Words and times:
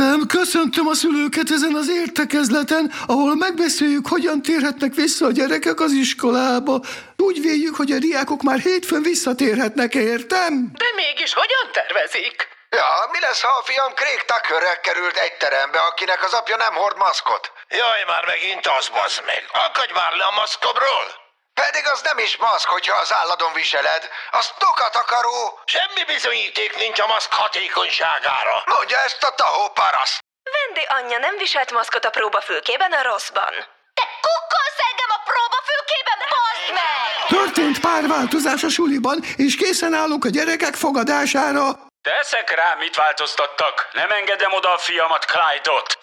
Értem, 0.00 0.26
köszöntöm 0.26 0.86
a 0.86 0.94
szülőket 0.94 1.50
ezen 1.50 1.74
az 1.74 1.88
értekezleten, 2.02 2.92
ahol 3.06 3.34
megbeszéljük, 3.36 4.06
hogyan 4.14 4.42
térhetnek 4.42 4.94
vissza 4.94 5.26
a 5.26 5.36
gyerekek 5.40 5.80
az 5.80 5.92
iskolába. 5.92 6.74
Úgy 7.16 7.40
véljük, 7.40 7.76
hogy 7.76 7.90
a 7.92 7.98
diákok 7.98 8.42
már 8.42 8.58
hétfőn 8.58 9.02
visszatérhetnek, 9.02 9.94
értem? 9.94 10.52
De 10.82 10.90
mégis 11.02 11.32
hogyan 11.32 11.66
tervezik? 11.72 12.48
Ja, 12.70 12.88
mi 13.12 13.18
lesz, 13.20 13.42
ha 13.42 13.52
a 13.60 13.62
fiam 13.68 13.92
Craig 13.94 14.22
Tuckerrel 14.30 14.80
került 14.80 15.16
egy 15.16 15.36
terembe, 15.42 15.80
akinek 15.90 16.24
az 16.24 16.32
apja 16.32 16.56
nem 16.56 16.74
hord 16.74 16.96
maszkot? 16.96 17.52
Jaj, 17.68 18.02
már 18.06 18.24
megint 18.26 18.66
az, 18.78 18.88
bazd 18.88 19.22
meg. 19.26 19.42
Akadj 19.66 19.92
már 19.92 20.12
le 20.18 20.24
a 20.24 20.34
maszkodról! 20.40 21.19
Pedig 21.64 21.84
az 21.94 22.00
nem 22.10 22.18
is 22.18 22.36
maszk, 22.36 22.68
hogyha 22.68 22.96
az 23.04 23.12
álladon 23.20 23.52
viseled. 23.52 24.02
Az 24.30 24.46
tokat 24.58 24.94
akaró. 25.02 25.60
Semmi 25.64 26.04
bizonyíték 26.14 26.76
nincs 26.76 26.98
a 27.00 27.06
maszk 27.06 27.32
hatékonyságára. 27.32 28.56
Mondja 28.74 28.98
ezt 29.06 29.22
a 29.22 29.34
tahó 29.40 29.64
paraszt. 29.80 30.18
Vendi 30.56 30.84
anyja 30.98 31.18
nem 31.18 31.36
viselt 31.36 31.70
maszkot 31.70 32.04
a 32.04 32.10
próbafülkében 32.10 32.92
a 32.92 33.02
rosszban. 33.02 33.52
Te 33.98 34.04
kukkolsz 34.26 34.80
engem 34.90 35.10
a 35.18 35.20
próbafülkében, 35.30 36.18
bazd 36.34 36.68
meg! 36.78 37.02
Történt 37.38 37.78
pár 37.86 38.04
változás 38.16 38.62
a 38.62 38.68
suliban, 38.68 39.18
és 39.36 39.56
készen 39.56 39.94
állunk 39.94 40.24
a 40.24 40.28
gyerekek 40.28 40.74
fogadására. 40.74 41.66
Teszek 42.02 42.50
rá, 42.54 42.74
mit 42.78 42.96
változtattak. 42.96 43.88
Nem 43.92 44.10
engedem 44.10 44.52
oda 44.52 44.72
a 44.74 44.78
fiamat, 44.78 45.24
Clyde-ot. 45.24 45.98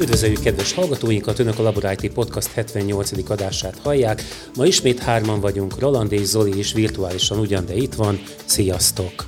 Üdvözöljük 0.00 0.40
kedves 0.40 0.72
hallgatóinkat, 0.72 1.38
Önök 1.38 1.58
a 1.58 1.62
Labor 1.62 1.96
IT 1.98 2.12
Podcast 2.12 2.52
78. 2.52 3.30
adását 3.30 3.78
hallják. 3.78 4.22
Ma 4.56 4.66
ismét 4.66 4.98
hárman 4.98 5.40
vagyunk, 5.40 5.78
Roland 5.78 6.12
és 6.12 6.24
Zoli 6.24 6.58
is 6.58 6.72
virtuálisan 6.72 7.38
ugyan, 7.38 7.66
de 7.66 7.74
itt 7.74 7.94
van. 7.94 8.22
Sziasztok! 8.44 9.26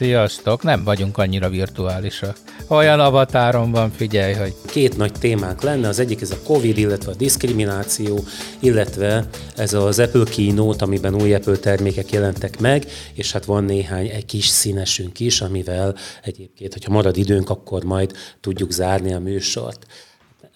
Sziasztok, 0.00 0.62
nem 0.62 0.84
vagyunk 0.84 1.18
annyira 1.18 1.48
virtuálisak. 1.48 2.36
Olyan 2.68 3.00
avatárom 3.00 3.70
van, 3.70 3.90
figyelj, 3.90 4.32
hogy... 4.32 4.54
Két 4.66 4.96
nagy 4.96 5.12
témánk 5.12 5.62
lenne, 5.62 5.88
az 5.88 5.98
egyik 5.98 6.20
ez 6.20 6.30
a 6.30 6.42
Covid, 6.44 6.78
illetve 6.78 7.10
a 7.10 7.14
diszkrimináció, 7.14 8.24
illetve 8.58 9.28
ez 9.56 9.72
az 9.72 9.98
Apple 9.98 10.24
Keynote, 10.24 10.84
amiben 10.84 11.14
új 11.14 11.34
Apple 11.34 11.56
termékek 11.56 12.10
jelentek 12.12 12.60
meg, 12.60 12.86
és 13.14 13.32
hát 13.32 13.44
van 13.44 13.64
néhány 13.64 14.06
egy 14.06 14.24
kis 14.24 14.46
színesünk 14.46 15.20
is, 15.20 15.40
amivel 15.40 15.96
egyébként, 16.22 16.72
hogyha 16.72 16.92
marad 16.92 17.16
időnk, 17.16 17.50
akkor 17.50 17.84
majd 17.84 18.12
tudjuk 18.40 18.70
zárni 18.70 19.12
a 19.12 19.18
műsort. 19.18 19.86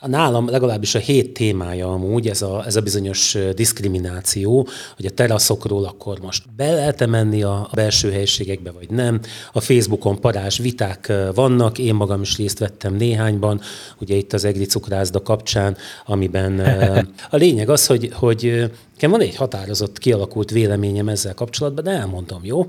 Nálam 0.06 0.48
legalábbis 0.48 0.94
a 0.94 0.98
hét 0.98 1.33
témája 1.33 1.92
amúgy 1.92 2.28
ez 2.28 2.42
a, 2.42 2.62
ez 2.66 2.77
a 2.77 2.80
bizonyos 2.80 3.38
diszkrimináció, 3.55 4.69
hogy 4.97 5.06
a 5.06 5.10
teraszokról 5.10 5.84
akkor 5.84 6.19
most 6.20 6.55
be 6.56 6.72
lehet 6.72 7.06
menni 7.06 7.42
a 7.42 7.69
belső 7.74 8.12
helyiségekbe, 8.12 8.70
vagy 8.70 8.91
nem. 8.91 9.20
A 9.52 9.60
Facebookon 9.60 10.20
parás 10.20 10.58
viták 10.58 11.12
vannak, 11.34 11.78
én 11.78 11.94
magam 11.94 12.20
is 12.20 12.36
részt 12.36 12.58
vettem 12.58 12.94
néhányban, 12.94 13.60
ugye 14.00 14.14
itt 14.14 14.32
az 14.32 14.44
Egri 14.44 14.64
cukrászda 14.64 15.22
kapcsán, 15.22 15.77
amiben 16.06 16.60
a 17.30 17.36
lényeg 17.36 17.69
az, 17.69 17.86
hogy, 17.86 18.10
hogy 18.12 18.70
van 19.00 19.20
egy 19.20 19.36
határozott, 19.36 19.98
kialakult 19.98 20.50
véleményem 20.50 21.08
ezzel 21.08 21.34
kapcsolatban, 21.34 21.84
de 21.84 21.91
elmondom, 21.91 22.41
jó? 22.42 22.66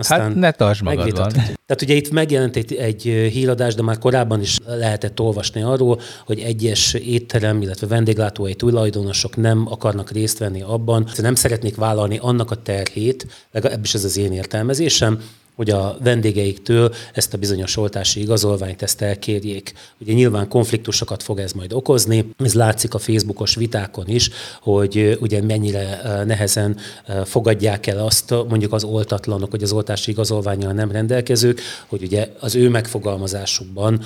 Aztán 0.00 0.20
hát 0.20 0.34
ne 0.34 0.50
tartsd 0.50 0.82
magadban. 0.82 1.32
Tehát 1.32 1.82
ugye 1.82 1.94
itt 1.94 2.10
megjelent 2.10 2.56
egy, 2.56 2.74
egy 2.74 3.02
híradás, 3.02 3.74
de 3.74 3.82
már 3.82 3.98
korábban 3.98 4.40
is 4.40 4.58
lehetett 4.66 5.20
olvasni 5.20 5.62
arról, 5.62 6.00
hogy 6.26 6.38
egyes 6.38 6.94
étterem, 6.94 7.62
illetve 7.62 7.86
vendéglátói 7.86 8.54
tulajdonosok 8.54 9.36
nem 9.36 9.66
akarnak 9.70 10.10
részt 10.10 10.38
venni 10.38 10.62
abban, 10.62 11.08
nem 11.16 11.34
szeretnék 11.34 11.76
vállalni 11.76 12.18
annak 12.20 12.50
a 12.50 12.62
terhét, 12.62 13.26
legalábbis 13.52 13.94
ez 13.94 14.04
az 14.04 14.16
én 14.16 14.32
értelmezésem, 14.32 15.20
hogy 15.60 15.70
a 15.70 15.96
vendégeiktől 16.02 16.94
ezt 17.12 17.34
a 17.34 17.38
bizonyos 17.38 17.76
oltási 17.76 18.20
igazolványt 18.20 18.82
ezt 18.82 19.02
elkérjék. 19.02 19.72
Ugye 19.98 20.12
nyilván 20.12 20.48
konfliktusokat 20.48 21.22
fog 21.22 21.38
ez 21.38 21.52
majd 21.52 21.72
okozni, 21.72 22.30
ez 22.38 22.54
látszik 22.54 22.94
a 22.94 22.98
Facebookos 22.98 23.54
vitákon 23.54 24.08
is, 24.08 24.30
hogy 24.62 25.18
ugye 25.20 25.42
mennyire 25.42 26.00
nehezen 26.26 26.76
fogadják 27.24 27.86
el 27.86 27.98
azt 27.98 28.30
mondjuk 28.30 28.72
az 28.72 28.84
oltatlanok, 28.84 29.50
hogy 29.50 29.62
az 29.62 29.72
oltási 29.72 30.10
igazolványjal 30.10 30.72
nem 30.72 30.90
rendelkezők, 30.90 31.60
hogy 31.86 32.02
ugye 32.02 32.28
az 32.38 32.54
ő 32.54 32.68
megfogalmazásukban 32.68 34.02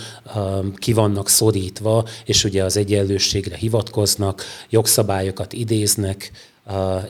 ki 0.77 0.93
vannak 0.93 1.29
szorítva, 1.29 2.07
és 2.25 2.45
ugye 2.45 2.65
az 2.65 2.77
egyenlőségre 2.77 3.57
hivatkoznak, 3.57 4.43
jogszabályokat 4.71 5.53
idéznek, 5.53 6.31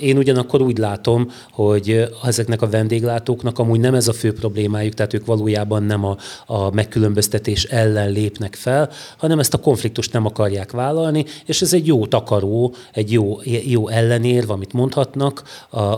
én 0.00 0.16
ugyanakkor 0.16 0.62
úgy 0.62 0.78
látom, 0.78 1.30
hogy 1.50 2.08
ezeknek 2.24 2.62
a 2.62 2.68
vendéglátóknak 2.68 3.58
amúgy 3.58 3.80
nem 3.80 3.94
ez 3.94 4.08
a 4.08 4.12
fő 4.12 4.32
problémájuk, 4.32 4.94
tehát 4.94 5.14
ők 5.14 5.26
valójában 5.26 5.82
nem 5.82 6.04
a, 6.04 6.16
a 6.46 6.70
megkülönböztetés 6.70 7.64
ellen 7.64 8.10
lépnek 8.10 8.54
fel, 8.54 8.90
hanem 9.16 9.38
ezt 9.38 9.54
a 9.54 9.58
konfliktust 9.58 10.12
nem 10.12 10.26
akarják 10.26 10.70
vállalni, 10.70 11.24
és 11.46 11.62
ez 11.62 11.72
egy 11.72 11.86
jó 11.86 12.06
takaró, 12.06 12.74
egy 12.92 13.12
jó, 13.12 13.38
jó 13.64 13.88
ellenérv, 13.88 14.50
amit 14.50 14.72
mondhatnak 14.72 15.42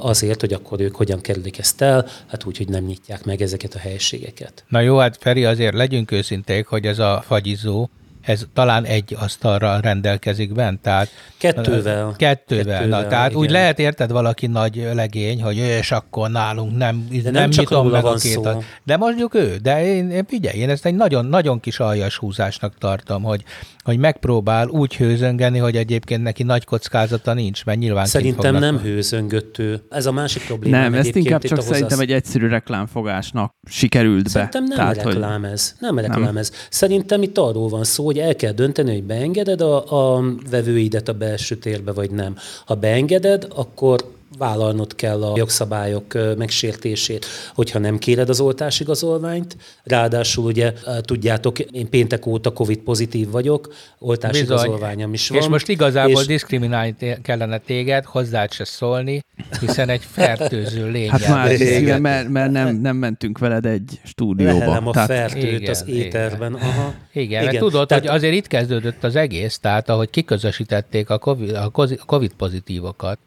azért, 0.01 0.41
hogy 0.41 0.53
akkor 0.53 0.81
ők 0.81 0.95
hogyan 0.95 1.21
kerülik 1.21 1.59
ezt 1.59 1.81
el, 1.81 2.07
hát 2.27 2.45
úgy, 2.45 2.57
hogy 2.57 2.69
nem 2.69 2.85
nyitják 2.85 3.25
meg 3.25 3.43
ezeket 3.43 3.75
a 3.75 3.79
helységeket. 3.79 4.65
Na 4.69 4.81
jó, 4.81 4.97
hát 4.97 5.17
Feri, 5.21 5.45
azért 5.45 5.75
legyünk 5.75 6.11
őszinték, 6.11 6.67
hogy 6.67 6.85
ez 6.85 6.99
a 6.99 7.23
fagyizó, 7.27 7.89
ez 8.27 8.47
talán 8.53 8.85
egy 8.85 9.17
asztalra 9.21 9.81
rendelkezik 9.81 10.53
bent, 10.53 10.81
tehát... 10.81 11.09
Kettővel. 11.39 12.15
Kettővel. 12.17 12.17
Kettővel 12.17 12.87
na, 12.87 13.07
tehát 13.07 13.31
igen. 13.31 13.41
úgy 13.41 13.51
lehet 13.51 13.79
érted 13.79 14.11
valaki 14.11 14.47
nagy 14.47 14.89
legény, 14.95 15.43
hogy 15.43 15.57
és 15.57 15.93
akkor 15.93 16.31
nálunk 16.31 16.77
nem, 16.77 17.09
de 17.11 17.23
nem, 17.23 17.33
nem 17.33 17.51
csak 17.51 17.71
nyitom 17.71 17.89
meg 17.89 18.05
a 18.05 18.15
két 18.15 18.33
szó. 18.33 18.63
De 18.85 18.97
mondjuk 18.97 19.35
ő, 19.35 19.57
de 19.63 19.87
én, 19.87 20.11
én 20.11 20.25
figyelj, 20.27 20.59
én 20.59 20.71
ezt 20.71 20.87
egy 20.87 20.95
nagyon, 20.95 21.27
nagyon 21.27 21.61
kis 21.61 21.81
aljas 21.81 22.17
húzásnak 22.17 22.79
tartom, 22.79 23.23
hogy, 23.23 23.45
hogy 23.83 23.99
megpróbál 23.99 24.69
úgy 24.69 24.97
hőzöngeni, 24.97 25.59
hogy 25.59 25.77
egyébként 25.77 26.23
neki 26.23 26.43
nagy 26.43 26.65
kockázata 26.65 27.35
nincs, 27.35 27.65
mert 27.65 27.79
nyilván 27.79 28.07
Szerintem 28.07 28.55
nem 28.55 28.79
hőzöngött 28.79 29.63
Ez 29.91 30.07
a 30.07 30.13
másik 30.13 30.47
probléma. 30.47 30.77
Nem, 30.77 30.95
ezt 30.95 31.17
inkább 31.17 31.43
csak 31.43 31.61
szerintem 31.61 32.01
egy 32.01 32.13
egyszerű 32.13 32.49
reklámfogásnak 32.49 33.55
sikerült 33.69 34.29
szerintem 34.29 34.65
be. 34.65 34.69
nem 34.69 34.77
Tehát, 34.77 35.03
reklám 35.03 35.41
hogy... 35.43 35.51
ez. 35.51 35.75
Nem 35.79 35.99
reklám 35.99 36.21
nem. 36.21 36.37
ez. 36.37 36.53
Szerintem 36.71 37.23
itt 37.23 37.39
arról 37.39 37.69
van 37.69 37.85
szó, 37.85 38.05
hogy 38.05 38.16
el 38.19 38.37
kell 38.37 38.53
dönteni, 38.53 38.93
hogy 38.93 39.05
beengeded 39.05 39.61
a, 39.61 40.17
a 40.17 40.25
vevőidet 40.51 41.09
a 41.09 41.13
belső 41.13 41.55
térbe, 41.57 41.93
vagy 41.93 42.11
nem. 42.11 42.37
Ha 42.65 42.75
beengeded, 42.75 43.47
akkor 43.55 44.16
vállalnod 44.39 44.95
kell 44.95 45.23
a 45.23 45.37
jogszabályok 45.37 46.37
megsértését, 46.37 47.27
hogyha 47.55 47.79
nem 47.79 47.99
kéred 47.99 48.29
az 48.29 48.41
oltásigazolványt. 48.41 49.57
Ráadásul 49.83 50.45
ugye 50.45 50.73
tudjátok, 51.01 51.59
én 51.59 51.89
péntek 51.89 52.27
óta 52.27 52.53
Covid 52.53 52.79
pozitív 52.79 53.31
vagyok, 53.31 53.75
oltásigazolványom 53.99 55.13
is 55.13 55.29
van. 55.29 55.39
És 55.39 55.47
most 55.47 55.69
igazából 55.69 56.21
és... 56.21 56.27
diszkriminálni 56.27 56.97
kellene 57.23 57.59
téged, 57.59 58.05
hozzád 58.05 58.53
se 58.53 58.65
szólni, 58.65 59.25
hiszen 59.61 59.89
egy 59.89 60.03
fertőző 60.11 60.91
lény. 60.91 61.11
Hát 61.11 61.29
már 61.29 61.57
szíve, 61.57 61.99
mert, 61.99 62.29
mert 62.29 62.51
nem, 62.51 62.77
nem 62.77 62.97
mentünk 62.97 63.39
veled 63.39 63.67
egy 63.67 64.01
stúdióba. 64.05 64.59
Lehelem 64.59 64.87
a 64.87 64.93
tehát... 64.93 65.09
fertőt 65.09 65.61
igen, 65.61 65.71
az 65.71 65.85
éterben. 65.87 66.53
Igen, 66.53 66.69
Aha. 66.69 66.95
igen, 67.13 67.43
igen. 67.43 67.59
tudod, 67.59 67.89
tehát... 67.89 68.05
hogy 68.05 68.15
azért 68.15 68.35
itt 68.35 68.47
kezdődött 68.47 69.05
az 69.05 69.17
egész, 69.17 69.59
tehát 69.59 69.89
ahogy 69.89 70.11
kiközösítették 70.11 71.11
a 71.11 71.19
COVID, 71.19 71.51
a 71.51 71.71
COVID 72.07 72.33
pozitívokat, 72.37 73.19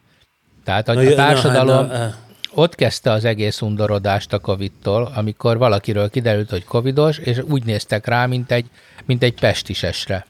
tehát 0.63 0.89
a, 0.89 0.93
na, 0.93 1.01
a 1.01 1.13
társadalom 1.13 1.87
na, 1.87 1.97
na, 1.97 1.97
na. 1.97 2.15
ott 2.53 2.75
kezdte 2.75 3.11
az 3.11 3.25
egész 3.25 3.61
undorodást 3.61 4.33
a 4.33 4.39
Covid-tól, 4.39 5.11
amikor 5.15 5.57
valakiről 5.57 6.09
kiderült, 6.09 6.49
hogy 6.49 6.63
covidos, 6.63 7.17
és 7.17 7.41
úgy 7.49 7.63
néztek 7.63 8.05
rá, 8.05 8.25
mint 8.25 8.51
egy, 8.51 8.65
mint 9.05 9.23
egy 9.23 9.33
pestisesre. 9.39 10.25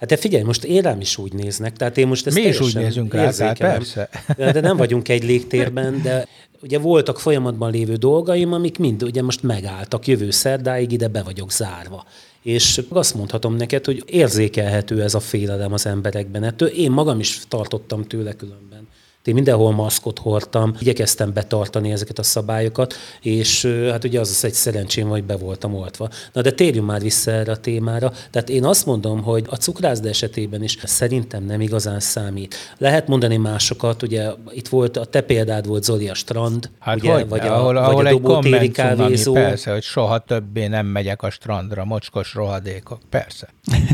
Hát 0.00 0.08
de 0.08 0.16
figyelj, 0.16 0.42
most 0.42 0.64
én 0.64 0.82
rám 0.82 1.00
is 1.00 1.18
úgy 1.18 1.32
néznek, 1.32 1.76
tehát 1.76 1.98
én 1.98 2.06
most 2.06 2.26
ezt 2.26 2.36
Mi 2.36 2.42
is 2.42 2.60
úgy 2.60 2.74
nézünk 2.74 3.14
rá, 3.14 3.30
tehát 3.30 3.58
persze. 3.58 4.08
De 4.36 4.60
nem 4.60 4.76
vagyunk 4.76 5.08
egy 5.08 5.24
légtérben, 5.24 6.02
de 6.02 6.26
ugye 6.62 6.78
voltak 6.78 7.20
folyamatban 7.20 7.70
lévő 7.70 7.94
dolgaim, 7.94 8.52
amik 8.52 8.78
mind 8.78 9.02
ugye 9.02 9.22
most 9.22 9.42
megálltak, 9.42 10.06
jövő 10.06 10.30
szerdáig 10.30 10.92
ide 10.92 11.08
be 11.08 11.22
vagyok 11.22 11.52
zárva. 11.52 12.04
És 12.42 12.82
azt 12.88 13.14
mondhatom 13.14 13.54
neked, 13.56 13.84
hogy 13.84 14.02
érzékelhető 14.06 15.02
ez 15.02 15.14
a 15.14 15.20
félelem 15.20 15.72
az 15.72 15.86
emberekben. 15.86 16.42
Ettől 16.42 16.68
én 16.68 16.90
magam 16.90 17.20
is 17.20 17.40
tartottam 17.48 18.04
tőle 18.04 18.32
különben. 18.32 18.88
Én 19.24 19.34
mindenhol 19.34 19.72
maszkot 19.72 20.18
hordtam, 20.18 20.74
igyekeztem 20.78 21.32
betartani 21.32 21.92
ezeket 21.92 22.18
a 22.18 22.22
szabályokat, 22.22 22.94
és 23.20 23.66
hát 23.90 24.04
ugye 24.04 24.20
az 24.20 24.28
az 24.28 24.44
egy 24.44 24.52
szerencsém, 24.52 25.08
hogy 25.08 25.24
be 25.24 25.36
voltam 25.36 25.74
oltva. 25.74 26.08
Na 26.32 26.40
de 26.40 26.50
térjünk 26.50 26.86
már 26.86 27.00
vissza 27.00 27.30
erre 27.30 27.52
a 27.52 27.56
témára. 27.56 28.12
Tehát 28.30 28.48
én 28.48 28.64
azt 28.64 28.86
mondom, 28.86 29.22
hogy 29.22 29.44
a 29.48 29.56
cukrászda 29.56 30.08
esetében 30.08 30.62
is 30.62 30.78
szerintem 30.82 31.44
nem 31.44 31.60
igazán 31.60 32.00
számít. 32.00 32.54
Lehet 32.78 33.08
mondani 33.08 33.36
másokat, 33.36 34.02
ugye 34.02 34.30
itt 34.50 34.68
volt, 34.68 34.96
a 34.96 35.04
te 35.04 35.20
példád 35.20 35.66
volt 35.66 35.84
Zoli 35.84 36.08
a 36.08 36.14
strand, 36.14 36.70
hát 36.78 36.96
ugye, 36.96 37.12
hogy, 37.12 37.28
vagy 37.28 37.40
a, 37.40 37.58
ahol, 37.58 37.72
vagy 37.74 37.82
ahol 37.82 38.06
a 38.06 38.10
dobótéri 38.10 38.70
kávézó. 38.70 39.32
Persze, 39.32 39.72
hogy 39.72 39.82
soha 39.82 40.18
többé 40.18 40.66
nem 40.66 40.86
megyek 40.86 41.22
a 41.22 41.30
strandra, 41.30 41.84
mocskos 41.84 42.34
rohadékok, 42.34 43.00
persze. 43.10 43.48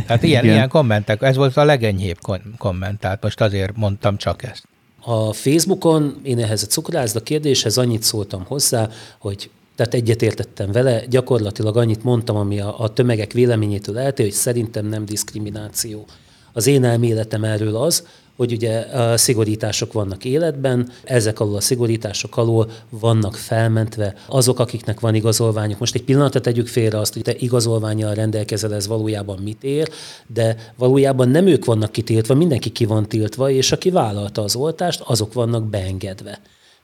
Tehát 0.07 0.23
ilyen, 0.31 0.45
ilyen 0.45 0.69
kommentek, 0.69 1.23
ez 1.23 1.37
volt 1.37 1.57
a 1.57 1.65
legenyhébb 1.65 2.19
komment, 2.59 3.01
tehát 3.01 3.23
most 3.23 3.41
azért 3.41 3.77
mondtam 3.77 4.17
csak 4.17 4.43
ezt. 4.43 4.69
A 5.01 5.33
Facebookon 5.33 6.21
én 6.23 6.39
ehhez 6.39 6.63
a 6.63 6.67
cukrászda 6.67 7.21
kérdéshez 7.21 7.79
annyit 7.79 8.03
szóltam 8.03 8.45
hozzá, 8.45 8.89
hogy 9.19 9.51
tehát 9.77 9.95
egyetértettem 9.95 10.73
vele, 10.73 11.05
gyakorlatilag 11.07 11.77
annyit 11.77 12.05
mondtam, 12.05 12.37
ami 12.37 12.61
a, 12.61 12.81
a 12.81 12.93
tömegek 12.93 13.33
véleményétől 13.33 13.99
eltér, 13.99 14.25
hogy 14.25 14.35
szerintem 14.35 14.87
nem 14.87 15.05
diszkrimináció. 15.05 16.05
Az 16.53 16.67
én 16.67 16.85
elméletem 16.85 17.45
erről 17.45 17.77
az, 17.77 18.07
hogy 18.41 18.53
ugye 18.53 18.79
a 18.79 19.17
szigorítások 19.17 19.93
vannak 19.93 20.25
életben, 20.25 20.91
ezek 21.05 21.41
alól 21.41 21.57
a 21.57 21.61
szigorítások 21.61 22.37
alól 22.37 22.71
vannak 22.91 23.35
felmentve 23.35 24.15
azok, 24.29 24.59
akiknek 24.59 25.01
van 25.01 25.15
igazolványuk. 25.15 25.79
Most 25.79 25.95
egy 25.95 26.05
pillanatot 26.05 26.43
tegyük 26.43 26.67
félre 26.67 26.99
azt, 26.99 27.13
hogy 27.13 27.23
te 27.23 27.35
igazolványjal 27.39 28.15
rendelkezel, 28.15 28.75
ez 28.75 28.87
valójában 28.87 29.39
mit 29.43 29.65
ér, 29.65 29.89
de 30.27 30.57
valójában 30.77 31.29
nem 31.29 31.47
ők 31.47 31.65
vannak 31.65 31.93
kitiltva, 31.93 32.35
mindenki 32.35 32.71
ki 32.71 32.85
van 32.85 33.09
tiltva, 33.09 33.51
és 33.51 33.73
aki 33.73 33.91
vállalta 33.91 34.43
az 34.43 34.57
oltást, 34.57 35.01
azok 35.01 35.33
vannak 35.33 35.65
beengedve. 35.65 36.41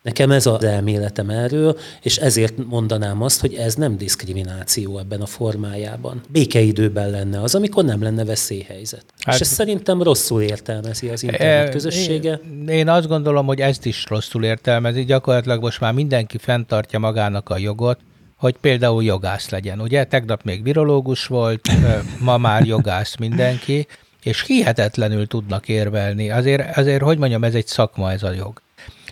Nekem 0.06 0.30
ez 0.30 0.46
az 0.46 0.64
elméletem 0.64 1.30
erről, 1.30 1.78
és 2.02 2.16
ezért 2.16 2.66
mondanám 2.66 3.22
azt, 3.22 3.40
hogy 3.40 3.54
ez 3.54 3.74
nem 3.74 3.96
diszkrimináció 3.96 4.98
ebben 4.98 5.20
a 5.20 5.26
formájában. 5.26 6.20
Békeidőben 6.28 7.10
lenne 7.10 7.40
az, 7.40 7.54
amikor 7.54 7.84
nem 7.84 8.02
lenne 8.02 8.24
veszélyhelyzet. 8.24 9.04
Hát, 9.18 9.34
és 9.34 9.40
ezt 9.40 9.52
szerintem 9.52 10.02
rosszul 10.02 10.42
értelmezi 10.42 11.08
az 11.08 11.22
internet 11.22 11.70
közössége. 11.70 12.40
Én, 12.44 12.68
én 12.68 12.88
azt 12.88 13.08
gondolom, 13.08 13.46
hogy 13.46 13.60
ezt 13.60 13.86
is 13.86 14.04
rosszul 14.08 14.44
értelmezi. 14.44 15.04
Gyakorlatilag 15.04 15.60
most 15.60 15.80
már 15.80 15.92
mindenki 15.92 16.38
fenntartja 16.38 16.98
magának 16.98 17.48
a 17.48 17.58
jogot, 17.58 17.98
hogy 18.36 18.56
például 18.60 19.04
jogász 19.04 19.48
legyen. 19.48 19.80
Ugye 19.80 20.04
tegnap 20.04 20.42
még 20.42 20.62
virológus 20.62 21.26
volt, 21.26 21.68
ma 22.20 22.36
már 22.36 22.64
jogász 22.64 23.16
mindenki, 23.16 23.86
és 24.22 24.42
hihetetlenül 24.42 25.26
tudnak 25.26 25.68
érvelni. 25.68 26.30
Azért, 26.30 26.76
azért, 26.76 27.02
hogy 27.02 27.18
mondjam, 27.18 27.44
ez 27.44 27.54
egy 27.54 27.66
szakma, 27.66 28.12
ez 28.12 28.22
a 28.22 28.32
jog 28.32 28.64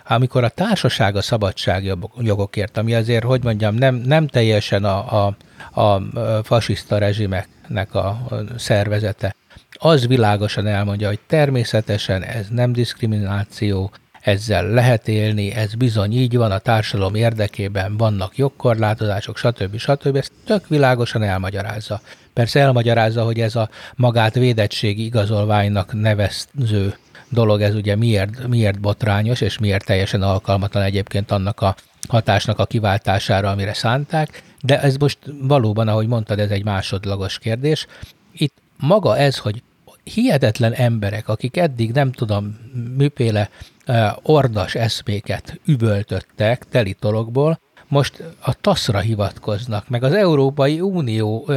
amikor 0.06 0.44
a 0.44 0.48
társaság 0.48 1.16
a 1.16 1.22
szabadságjogokért, 1.22 2.76
ami 2.76 2.94
azért, 2.94 3.24
hogy 3.24 3.42
mondjam, 3.42 3.74
nem, 3.74 3.94
nem 3.94 4.26
teljesen 4.26 4.84
a, 4.84 5.26
a, 5.26 5.36
a 5.80 6.02
fasiszta 6.42 6.98
rezsimeknek 6.98 7.94
a 7.94 8.26
szervezete, 8.56 9.34
az 9.70 10.06
világosan 10.06 10.66
elmondja, 10.66 11.08
hogy 11.08 11.20
természetesen 11.26 12.22
ez 12.22 12.46
nem 12.50 12.72
diszkrimináció, 12.72 13.90
ezzel 14.20 14.66
lehet 14.68 15.08
élni, 15.08 15.52
ez 15.52 15.74
bizony 15.74 16.12
így 16.12 16.36
van, 16.36 16.50
a 16.50 16.58
társadalom 16.58 17.14
érdekében 17.14 17.96
vannak 17.96 18.36
jogkorlátozások, 18.36 19.36
stb. 19.36 19.76
stb. 19.76 20.16
Ezt 20.16 20.32
tök 20.44 20.68
világosan 20.68 21.22
elmagyarázza. 21.22 22.00
Persze 22.32 22.60
elmagyarázza, 22.60 23.24
hogy 23.24 23.40
ez 23.40 23.56
a 23.56 23.68
magát 23.94 24.34
védettségi 24.34 25.04
igazolványnak 25.04 25.92
nevező 25.92 26.94
dolog 27.34 27.60
ez 27.60 27.75
ugye 27.75 27.96
miért, 27.96 28.46
miért 28.46 28.81
botrányos, 28.81 29.40
és 29.40 29.58
miért 29.58 29.84
teljesen 29.84 30.22
alkalmatlan 30.22 30.82
egyébként 30.82 31.31
annak 31.31 31.60
a 31.60 31.76
hatásnak 32.08 32.58
a 32.58 32.66
kiváltására, 32.66 33.50
amire 33.50 33.75
szánták, 33.75 34.42
de 34.62 34.81
ez 34.81 34.96
most 34.96 35.19
valóban, 35.40 35.88
ahogy 35.88 36.06
mondtad, 36.06 36.38
ez 36.38 36.50
egy 36.50 36.64
másodlagos 36.64 37.38
kérdés. 37.38 37.86
Itt 38.32 38.54
maga 38.76 39.16
ez, 39.16 39.38
hogy 39.38 39.62
hihetetlen 40.04 40.72
emberek, 40.72 41.28
akik 41.28 41.56
eddig 41.56 41.92
nem 41.92 42.12
tudom 42.12 42.58
miféle 42.96 43.50
ordas 44.22 44.75
eszméket 44.75 45.60
üvöltöttek 45.66 46.64
telitologból, 46.70 47.60
most 47.88 48.22
a 48.40 48.60
TASZ-ra 48.60 48.98
hivatkoznak, 48.98 49.88
meg 49.88 50.02
az 50.02 50.12
Európai 50.12 50.80
Unió 50.80 51.50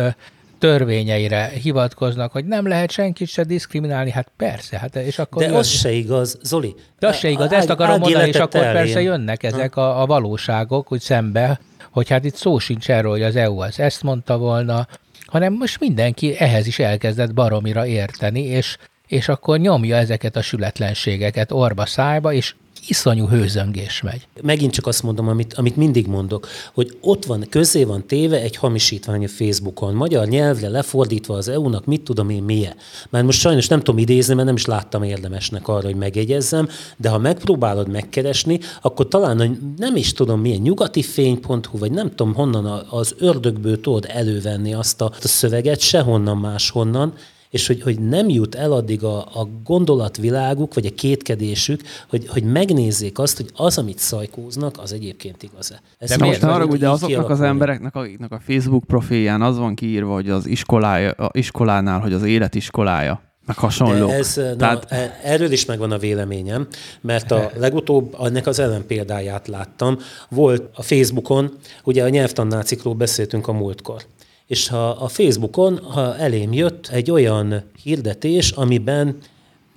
törvényeire 0.59 1.47
hivatkoznak, 1.47 2.31
hogy 2.31 2.45
nem 2.45 2.67
lehet 2.67 2.91
senkit 2.91 3.27
se 3.27 3.43
diszkriminálni, 3.43 4.11
hát 4.11 4.31
persze. 4.37 4.77
Hát, 4.77 4.95
és 4.95 5.19
akkor 5.19 5.41
De 5.41 5.47
jön. 5.47 5.57
az 5.57 5.67
se 5.67 5.91
igaz, 5.91 6.37
Zoli. 6.43 6.75
De 6.99 7.07
az 7.07 7.17
se 7.17 7.29
igaz, 7.29 7.51
ezt 7.51 7.69
akarom 7.69 7.99
mondani, 7.99 8.27
és 8.27 8.35
akkor 8.35 8.61
elén. 8.61 8.73
persze 8.73 9.01
jönnek 9.01 9.43
ezek 9.43 9.75
a, 9.75 10.01
a 10.01 10.05
valóságok, 10.05 10.87
hogy 10.87 11.01
szembe, 11.01 11.59
hogy 11.91 12.09
hát 12.09 12.25
itt 12.25 12.35
szó 12.35 12.59
sincs 12.59 12.89
erről, 12.89 13.11
hogy 13.11 13.23
az 13.23 13.35
EU 13.35 13.59
az 13.59 13.79
ezt 13.79 14.03
mondta 14.03 14.37
volna, 14.37 14.87
hanem 15.25 15.53
most 15.53 15.79
mindenki 15.79 16.35
ehhez 16.37 16.67
is 16.67 16.79
elkezdett 16.79 17.33
baromira 17.33 17.85
érteni, 17.85 18.43
és, 18.43 18.77
és 19.07 19.27
akkor 19.27 19.59
nyomja 19.59 19.95
ezeket 19.95 20.35
a 20.35 20.41
sületlenségeket 20.41 21.51
orba 21.51 21.85
szájba, 21.85 22.33
és 22.33 22.55
iszonyú 22.87 23.27
hőzöngés 23.27 24.01
megy. 24.01 24.27
Megint 24.41 24.73
csak 24.73 24.87
azt 24.87 25.03
mondom, 25.03 25.27
amit, 25.27 25.53
amit 25.53 25.75
mindig 25.75 26.07
mondok, 26.07 26.47
hogy 26.73 26.97
ott 27.01 27.25
van, 27.25 27.45
közé 27.49 27.83
van 27.83 28.07
téve 28.07 28.41
egy 28.41 28.55
hamisítvány 28.55 29.23
a 29.23 29.27
Facebookon, 29.27 29.93
magyar 29.93 30.27
nyelvre 30.27 30.69
lefordítva 30.69 31.35
az 31.35 31.47
EU-nak, 31.47 31.85
mit 31.85 32.01
tudom 32.01 32.29
én 32.29 32.43
milyen. 32.43 32.75
Mert 33.09 33.25
most 33.25 33.39
sajnos 33.39 33.67
nem 33.67 33.79
tudom 33.79 33.97
idézni, 33.97 34.33
mert 34.33 34.47
nem 34.47 34.55
is 34.55 34.65
láttam 34.65 35.03
érdemesnek 35.03 35.67
arra, 35.67 35.85
hogy 35.85 35.95
megjegyezzem, 35.95 36.69
de 36.97 37.09
ha 37.09 37.17
megpróbálod 37.17 37.89
megkeresni, 37.89 38.59
akkor 38.81 39.07
talán 39.07 39.75
nem 39.77 39.95
is 39.95 40.13
tudom 40.13 40.41
milyen 40.41 40.61
nyugati 40.61 41.01
fény.hu, 41.01 41.77
vagy 41.77 41.91
nem 41.91 42.09
tudom 42.09 42.33
honnan 42.33 42.85
az 42.89 43.15
ördögből 43.19 43.81
tudod 43.81 44.05
elővenni 44.09 44.73
azt 44.73 45.01
a, 45.01 45.05
a 45.05 45.27
szöveget, 45.27 45.79
sehonnan 45.79 46.37
máshonnan, 46.37 47.13
és 47.49 47.67
hogy, 47.67 47.81
hogy 47.81 47.99
nem 47.99 48.29
jut 48.29 48.55
el 48.55 48.71
addig 48.71 49.03
a, 49.03 49.17
a 49.17 49.49
gondolatviláguk, 49.63 50.73
vagy 50.73 50.85
a 50.85 50.93
kétkedésük, 50.95 51.81
hogy, 52.09 52.27
hogy 52.27 52.43
megnézzék 52.43 53.19
azt, 53.19 53.37
hogy 53.37 53.49
az, 53.55 53.77
amit 53.77 53.99
szajkóznak, 53.99 54.75
az 54.77 54.93
egyébként 54.93 55.43
igaz-e. 55.43 55.81
Ez 55.97 56.09
De 56.09 56.25
most 56.25 56.43
arra, 56.43 56.65
ugye 56.65 56.89
azoknak 56.89 57.29
az 57.29 57.41
embereknek, 57.41 57.95
akiknek 57.95 58.31
a 58.31 58.39
Facebook 58.45 58.83
profilján 58.83 59.41
az 59.41 59.57
van 59.57 59.75
kiírva, 59.75 60.13
hogy 60.13 60.29
az 60.29 60.45
iskolája, 60.45 61.11
a 61.11 61.29
iskolánál, 61.33 61.99
hogy 61.99 62.13
az 62.13 62.23
életiskolája, 62.23 63.21
meg 63.45 63.57
hasonló. 63.57 64.09
Ez, 64.09 64.33
Tehát... 64.33 64.89
na, 64.89 64.95
e, 64.95 65.19
erről 65.23 65.51
is 65.51 65.65
megvan 65.65 65.91
a 65.91 65.97
véleményem, 65.97 66.67
mert 67.01 67.31
a 67.31 67.51
legutóbb 67.55 68.15
ennek 68.23 68.47
az 68.47 68.59
ellenpéldáját 68.59 69.47
láttam. 69.47 69.97
Volt 70.29 70.69
a 70.75 70.81
Facebookon, 70.81 71.57
ugye 71.83 72.03
a 72.03 72.09
nyelvtannácikról 72.09 72.93
beszéltünk 72.93 73.47
a 73.47 73.53
múltkor 73.53 74.01
és 74.47 74.67
ha 74.67 74.89
a 74.89 75.07
Facebookon 75.07 75.77
ha 75.77 76.17
elém 76.17 76.53
jött 76.53 76.87
egy 76.87 77.11
olyan 77.11 77.63
hirdetés, 77.83 78.51
amiben 78.51 79.17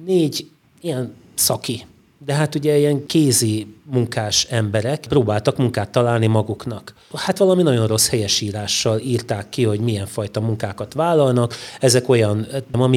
négy 0.05 0.50
ilyen 0.81 1.14
szaki, 1.34 1.84
de 2.25 2.34
hát 2.34 2.55
ugye 2.55 2.78
ilyen 2.78 3.06
kézi 3.06 3.67
munkás 3.91 4.47
emberek 4.51 5.07
próbáltak 5.09 5.57
munkát 5.57 5.91
találni 5.91 6.27
maguknak. 6.27 6.95
Hát 7.15 7.39
valami 7.39 7.63
nagyon 7.63 7.87
rossz 7.87 8.09
helyesírással 8.09 8.99
írták 8.99 9.49
ki, 9.49 9.65
hogy 9.65 9.81
milyen 9.81 10.07
fajta 10.07 10.41
munkákat 10.41 10.95
vállalnak. 10.95 11.55
Ezek 11.81 12.09
olyan, 12.09 12.47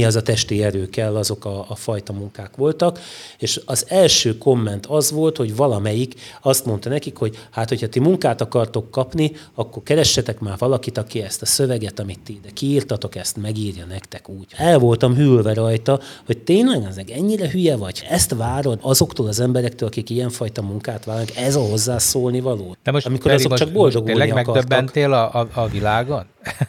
az 0.06 0.16
a 0.16 0.22
testi 0.22 0.63
erő 0.63 0.90
kell, 0.90 1.16
azok 1.16 1.45
a, 1.45 1.66
a 1.68 1.75
fajta 1.75 2.13
munkák 2.13 2.56
voltak. 2.56 3.00
És 3.38 3.62
az 3.66 3.86
első 3.88 4.38
komment 4.38 4.86
az 4.86 5.12
volt, 5.12 5.38
hogy 5.38 5.56
valamelyik 5.56 6.13
azt 6.42 6.66
mondta 6.66 6.90
nekik, 6.90 7.18
hogy 7.18 7.38
hát, 7.51 7.69
hogyha 7.69 7.88
ti 7.88 8.00
munkát 8.00 8.42
akartok 8.42 8.92
kapni, 8.92 9.31
akkor 9.56 9.83
keressetek 9.83 10.40
már 10.40 10.57
valakit, 10.57 10.97
aki 10.97 11.21
ezt 11.21 11.42
a 11.42 11.45
szöveget, 11.45 12.00
amit 12.00 12.19
ti 12.23 12.33
ide 12.33 12.50
kiírtatok, 12.54 13.16
ezt 13.16 13.38
megírja 13.38 13.85
nektek 13.85 14.30
úgy. 14.30 14.47
El 14.57 14.80
voltam 14.80 15.16
hűlve 15.16 15.54
rajta, 15.54 16.00
hogy 16.26 16.38
tényleg 16.38 16.83
ezek 16.83 17.12
ennyire 17.12 17.50
hülye 17.50 17.76
vagy? 17.76 18.04
Ezt 18.09 18.33
várod 18.35 18.80
azoktól 18.81 19.28
az 19.28 19.40
emberektől, 19.40 19.88
akik 19.88 20.09
ilyenfajta 20.09 20.62
munkát 20.62 20.81
munkát 20.85 21.06
vállalnak, 21.06 21.35
ez 21.35 21.56
a 21.56 21.59
hozzászólni 21.59 22.40
való. 22.40 22.75
De 22.83 22.92
most 22.92 23.06
amikor 23.06 23.31
azok 23.31 23.54
csak 23.54 23.71
boldogulni 23.71 24.19
tényleg 24.19 24.33
megdöbbentél 24.33 25.13
a, 25.13 25.33
a, 25.33 25.47
a 25.54 25.68
világon? 25.68 26.25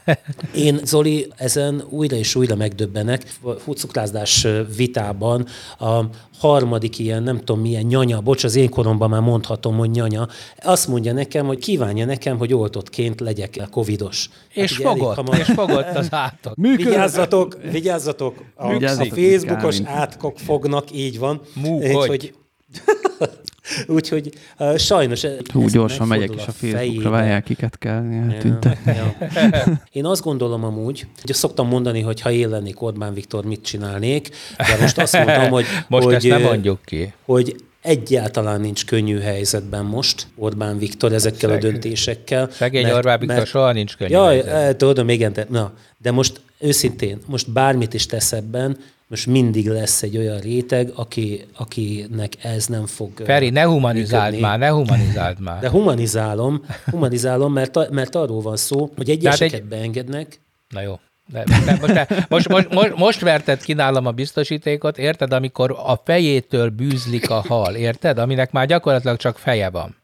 Én, 0.55 0.81
Zoli, 0.85 1.33
ezen 1.37 1.85
újra 1.89 2.17
és 2.17 2.35
újra 2.35 2.55
megdöbbenek. 2.55 3.23
Fucuklázdás 3.59 4.47
vitában 4.77 5.47
a 5.79 6.01
harmadik 6.39 6.99
ilyen, 6.99 7.23
nem 7.23 7.39
tudom 7.39 7.61
milyen 7.61 7.83
nyanya, 7.83 8.21
bocs, 8.21 8.45
az 8.45 8.57
én 8.57 8.69
koromban 8.69 9.11
már 9.11 9.21
mondhatom, 9.21 9.77
hogy 9.77 9.91
nyanya, 9.91 10.29
azt 10.63 10.89
mondja 10.89 11.13
nekem, 11.13 11.47
hogy 11.47 11.59
kívánja 11.59 12.05
nekem, 12.05 12.39
hogy 12.39 12.55
oltottként 12.55 13.21
legyek 13.21 13.69
covidos. 13.71 14.29
És 14.53 14.81
hát 14.81 14.93
fogott, 14.93 15.15
hamar... 15.15 15.39
és 15.39 15.47
fogott 15.55 15.97
az 15.97 16.09
átok. 16.11 16.55
Vigyázzatok, 16.77 17.59
vigyázzatok, 17.71 18.45
a, 18.55 18.73
a 18.85 19.05
Facebookos 19.05 19.81
átkok 19.85 20.39
fognak, 20.39 20.93
így 20.93 21.19
van. 21.19 21.41
Mú, 21.55 21.83
hogy? 21.83 22.35
hogy 23.65 23.85
Úgyhogy 23.97 24.33
uh, 24.59 24.77
sajnos... 24.77 25.27
Hú, 25.53 25.69
gyorsan 25.69 26.07
megyek 26.07 26.35
is 26.35 26.47
a 26.47 26.53
Facebookra, 26.53 27.11
várják, 27.11 27.45
kiket 27.45 27.79
kell 27.79 28.05
eltüntetni. 28.13 28.93
Ja, 28.95 29.15
ja. 29.53 29.81
Én 29.93 30.05
azt 30.05 30.23
gondolom 30.23 30.65
amúgy, 30.65 31.07
hogy 31.23 31.35
szoktam 31.35 31.69
mondani, 31.69 32.01
hogy 32.01 32.21
ha 32.21 32.31
én 32.31 32.49
lennék 32.49 32.83
Orbán 32.83 33.15
Viktor, 33.15 33.45
mit 33.45 33.63
csinálnék, 33.63 34.29
de 34.57 34.77
most 34.81 34.99
azt 34.99 35.17
mondom, 35.17 35.51
hogy... 35.51 35.65
most 35.89 36.05
hogy, 36.05 36.15
ezt 36.15 36.29
nem 36.29 36.43
mondjuk 36.43 36.81
ki. 36.85 37.13
Hogy 37.25 37.57
egyáltalán 37.83 38.61
nincs 38.61 38.87
könnyű 38.87 39.19
helyzetben 39.19 39.85
most 39.85 40.27
Orbán 40.37 40.79
Viktor 40.79 41.13
ezekkel 41.13 41.51
Szeg. 41.51 41.59
a 41.59 41.61
döntésekkel. 41.61 42.51
Szegény 42.51 42.83
mert, 42.83 42.95
Orbán 42.95 43.19
Viktor 43.19 43.37
mert, 43.37 43.49
soha 43.49 43.73
nincs 43.73 43.97
könnyű 43.97 44.13
Jaj, 44.13 44.35
helyzetben. 44.35 44.79
tudom, 44.79 45.09
igen, 45.09 45.33
de, 45.33 45.47
na, 45.51 45.73
de 45.99 46.11
most 46.11 46.41
őszintén, 46.59 47.19
most 47.27 47.51
bármit 47.51 47.95
is 47.95 48.07
tesz 48.07 48.33
ebben, 48.33 48.77
most 49.09 49.27
mindig 49.27 49.69
lesz 49.69 50.03
egy 50.03 50.17
olyan 50.17 50.39
réteg, 50.39 50.91
aki, 50.95 51.45
akinek 51.57 52.33
ez 52.43 52.67
nem 52.67 52.87
fog 52.87 53.11
Feri, 53.25 53.51
ne 53.51 53.63
humanizáld 53.63 54.25
működni. 54.33 54.47
már, 54.47 54.59
ne 54.59 54.69
humanizáld 54.69 55.41
már. 55.41 55.61
De 55.65 55.69
humanizálom, 55.69 56.65
humanizálom, 56.91 57.53
mert, 57.53 57.91
mert 57.91 58.15
arról 58.15 58.41
van 58.41 58.57
szó, 58.57 58.91
hogy 58.97 59.11
egyeseket 59.11 59.61
egy... 59.61 59.65
beengednek, 59.65 60.41
Na 60.69 60.81
jó. 60.81 60.99
De, 61.33 61.45
de 61.67 61.77
most, 61.81 61.93
de, 61.93 62.07
most, 62.29 62.49
most, 62.49 62.69
most, 62.71 62.97
most 62.97 63.21
verted 63.21 63.63
ki 63.63 63.73
nálam 63.73 64.07
a 64.07 64.11
biztosítékot, 64.11 64.99
érted, 64.99 65.33
amikor 65.33 65.71
a 65.71 66.01
fejétől 66.05 66.69
bűzlik 66.69 67.31
a 67.31 67.45
hal, 67.49 67.75
érted? 67.75 68.19
Aminek 68.19 68.53
már 68.53 68.67
gyakorlatilag 68.67 69.17
csak 69.17 69.39
feje 69.39 69.71
van. 69.71 69.97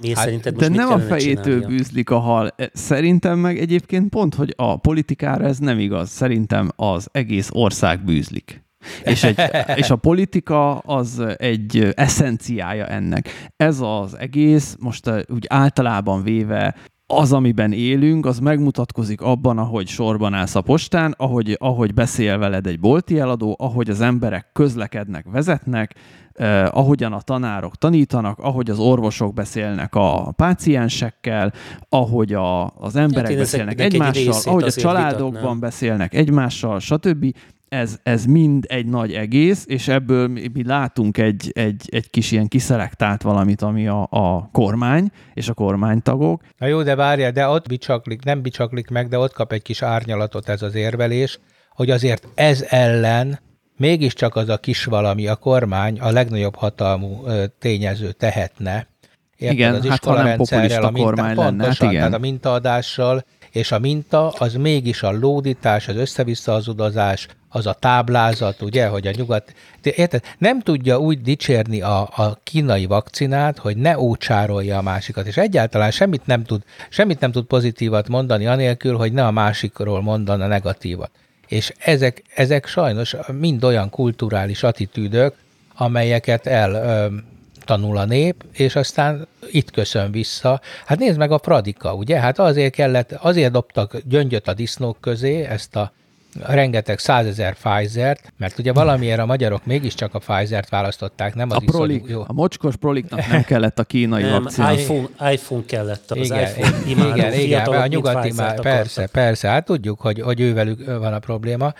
Mi 0.00 0.14
hát, 0.14 0.24
szerinted 0.24 0.54
most 0.54 0.70
de 0.70 0.76
nem 0.76 0.92
a 0.92 0.98
fejétől 0.98 1.42
csinálnia? 1.42 1.68
bűzlik 1.68 2.10
a 2.10 2.18
hal. 2.18 2.52
E, 2.56 2.70
szerintem 2.72 3.38
meg 3.38 3.58
egyébként 3.58 4.08
pont, 4.08 4.34
hogy 4.34 4.54
a 4.56 4.76
politikára 4.76 5.44
ez 5.44 5.58
nem 5.58 5.78
igaz. 5.78 6.10
Szerintem 6.10 6.70
az 6.76 7.08
egész 7.12 7.48
ország 7.52 8.04
bűzlik. 8.04 8.66
És, 9.04 9.24
egy, 9.24 9.38
és 9.80 9.90
a 9.90 9.96
politika 9.96 10.78
az 10.78 11.22
egy 11.36 11.88
eszenciája 11.94 12.86
ennek. 12.86 13.50
Ez 13.56 13.80
az 13.80 14.18
egész, 14.18 14.76
most 14.80 15.10
úgy 15.28 15.44
általában 15.48 16.22
véve 16.22 16.74
az, 17.10 17.32
amiben 17.32 17.72
élünk, 17.72 18.26
az 18.26 18.38
megmutatkozik 18.38 19.20
abban, 19.20 19.58
ahogy 19.58 19.86
sorban 19.86 20.34
állsz 20.34 20.54
a 20.54 20.60
postán, 20.60 21.14
ahogy, 21.16 21.56
ahogy 21.60 21.94
beszél 21.94 22.38
veled 22.38 22.66
egy 22.66 22.80
bolti 22.80 23.18
eladó, 23.18 23.56
ahogy 23.58 23.90
az 23.90 24.00
emberek 24.00 24.46
közlekednek, 24.52 25.24
vezetnek, 25.30 25.94
eh, 26.38 26.76
ahogyan 26.76 27.12
a 27.12 27.20
tanárok 27.20 27.76
tanítanak, 27.76 28.38
ahogy 28.38 28.70
az 28.70 28.78
orvosok 28.78 29.34
beszélnek 29.34 29.94
a 29.94 30.32
páciensekkel, 30.36 31.52
ahogy 31.88 32.32
a, 32.32 32.66
az 32.66 32.96
emberek 32.96 33.28
hát 33.28 33.38
beszélnek 33.38 33.80
egymással, 33.80 34.40
ahogy 34.44 34.62
a 34.62 34.70
családokban 34.70 35.30
vitatnám. 35.30 35.58
beszélnek 35.58 36.14
egymással, 36.14 36.80
stb 36.80 37.34
ez, 37.68 37.98
ez 38.02 38.24
mind 38.24 38.64
egy 38.68 38.86
nagy 38.86 39.12
egész, 39.12 39.64
és 39.68 39.88
ebből 39.88 40.28
mi, 40.28 40.50
mi 40.52 40.66
látunk 40.66 41.18
egy, 41.18 41.50
egy, 41.54 41.88
egy 41.90 42.10
kis 42.10 42.32
ilyen 42.32 42.48
kiszerektált 42.48 43.22
valamit, 43.22 43.62
ami 43.62 43.88
a, 43.88 44.08
a 44.10 44.48
kormány 44.52 45.10
és 45.34 45.48
a 45.48 45.54
kormánytagok. 45.54 46.42
Na 46.58 46.66
jó, 46.66 46.82
de 46.82 46.94
várja, 46.94 47.30
de 47.30 47.46
ott 47.46 47.68
bicsaklik, 47.68 48.24
nem 48.24 48.42
bicsaklik 48.42 48.88
meg, 48.88 49.08
de 49.08 49.18
ott 49.18 49.32
kap 49.32 49.52
egy 49.52 49.62
kis 49.62 49.82
árnyalatot 49.82 50.48
ez 50.48 50.62
az 50.62 50.74
érvelés, 50.74 51.38
hogy 51.70 51.90
azért 51.90 52.28
ez 52.34 52.64
ellen 52.68 53.38
mégiscsak 53.78 54.36
az 54.36 54.48
a 54.48 54.58
kis 54.58 54.84
valami, 54.84 55.26
a 55.26 55.36
kormány 55.36 55.98
a 56.00 56.10
legnagyobb 56.10 56.54
hatalmú 56.54 57.24
tényező 57.58 58.12
tehetne. 58.12 58.86
Érted? 59.36 59.58
Igen, 59.58 59.74
az 59.74 59.86
hát 59.86 60.04
ha 60.04 60.22
nem 60.22 60.36
populista 60.36 60.86
a 60.86 60.90
minta, 60.90 61.08
kormány 61.08 61.36
lenne, 61.36 61.42
pontosan, 61.42 61.86
hát 61.86 61.94
igen. 61.94 61.94
Tehát 61.94 62.14
a 62.14 62.18
mintaadással, 62.18 63.24
és 63.50 63.72
a 63.72 63.78
minta 63.78 64.28
az 64.28 64.54
mégis 64.54 65.02
a 65.02 65.10
lódítás, 65.10 65.88
az 65.88 65.96
össze-vissza 65.96 66.54
az 66.54 66.68
udazás, 66.68 67.28
az 67.48 67.66
a 67.66 67.72
táblázat, 67.72 68.62
ugye, 68.62 68.86
hogy 68.86 69.06
a 69.06 69.10
nyugat... 69.16 69.54
Érted? 69.82 70.22
Nem 70.38 70.60
tudja 70.60 70.98
úgy 70.98 71.20
dicsérni 71.20 71.80
a, 71.80 72.00
a 72.00 72.38
kínai 72.42 72.86
vakcinát, 72.86 73.58
hogy 73.58 73.76
ne 73.76 73.98
ócsárolja 73.98 74.78
a 74.78 74.82
másikat, 74.82 75.26
és 75.26 75.36
egyáltalán 75.36 75.90
semmit 75.90 76.26
nem 76.26 76.44
tud, 76.44 76.62
semmit 76.88 77.20
nem 77.20 77.32
tud 77.32 77.44
pozitívat 77.44 78.08
mondani, 78.08 78.46
anélkül, 78.46 78.96
hogy 78.96 79.12
ne 79.12 79.26
a 79.26 79.30
másikról 79.30 80.02
mondana 80.02 80.46
negatívat. 80.46 81.10
És 81.48 81.72
ezek, 81.78 82.22
ezek 82.34 82.66
sajnos 82.66 83.16
mind 83.32 83.64
olyan 83.64 83.90
kulturális 83.90 84.62
attitűdök, 84.62 85.34
amelyeket 85.74 86.46
el 86.46 87.10
tanul 87.64 87.96
a 87.96 88.04
nép, 88.04 88.44
és 88.52 88.76
aztán 88.76 89.26
itt 89.50 89.70
köszön 89.70 90.10
vissza. 90.10 90.60
Hát 90.86 90.98
nézd 90.98 91.18
meg 91.18 91.30
a 91.30 91.38
Pradika, 91.38 91.94
ugye? 91.94 92.20
Hát 92.20 92.38
azért 92.38 92.74
kellett, 92.74 93.12
azért 93.12 93.52
dobtak 93.52 93.96
gyöngyöt 94.04 94.48
a 94.48 94.54
disznók 94.54 95.00
közé, 95.00 95.42
ezt 95.42 95.76
a 95.76 95.92
rengeteg 96.34 96.98
százezer 96.98 97.54
Pfizer-t, 97.54 98.32
mert 98.36 98.58
ugye 98.58 98.72
valamiért 98.72 99.18
a 99.18 99.26
magyarok 99.26 99.66
mégiscsak 99.66 100.14
a 100.14 100.18
Pfizer-t 100.18 100.68
választották, 100.68 101.34
nem 101.34 101.50
az 101.50 101.56
a 101.56 101.60
prolik, 101.66 102.04
jó. 102.08 102.24
A 102.26 102.32
mocskos 102.32 102.76
proliknak 102.76 103.26
nem 103.26 103.42
kellett 103.42 103.78
a 103.78 103.84
kínai 103.84 104.22
nem, 104.22 104.42
vakcina. 104.42 104.72
iPhone, 104.72 105.08
iPhone 105.30 105.62
kellett, 105.66 106.10
az 106.10 106.16
igen, 106.16 106.48
iPhone 106.48 106.82
imádó 106.86 107.16
igen, 107.16 107.32
igen, 107.32 107.66
a 107.66 107.86
nyugati 107.86 108.32
már, 108.36 108.60
persze, 108.60 109.06
persze, 109.06 109.48
hát 109.48 109.64
tudjuk, 109.64 110.00
hogy, 110.00 110.20
hogy 110.20 110.40
ővelük 110.40 110.86
van 110.86 111.12
a 111.12 111.18
probléma, 111.18 111.74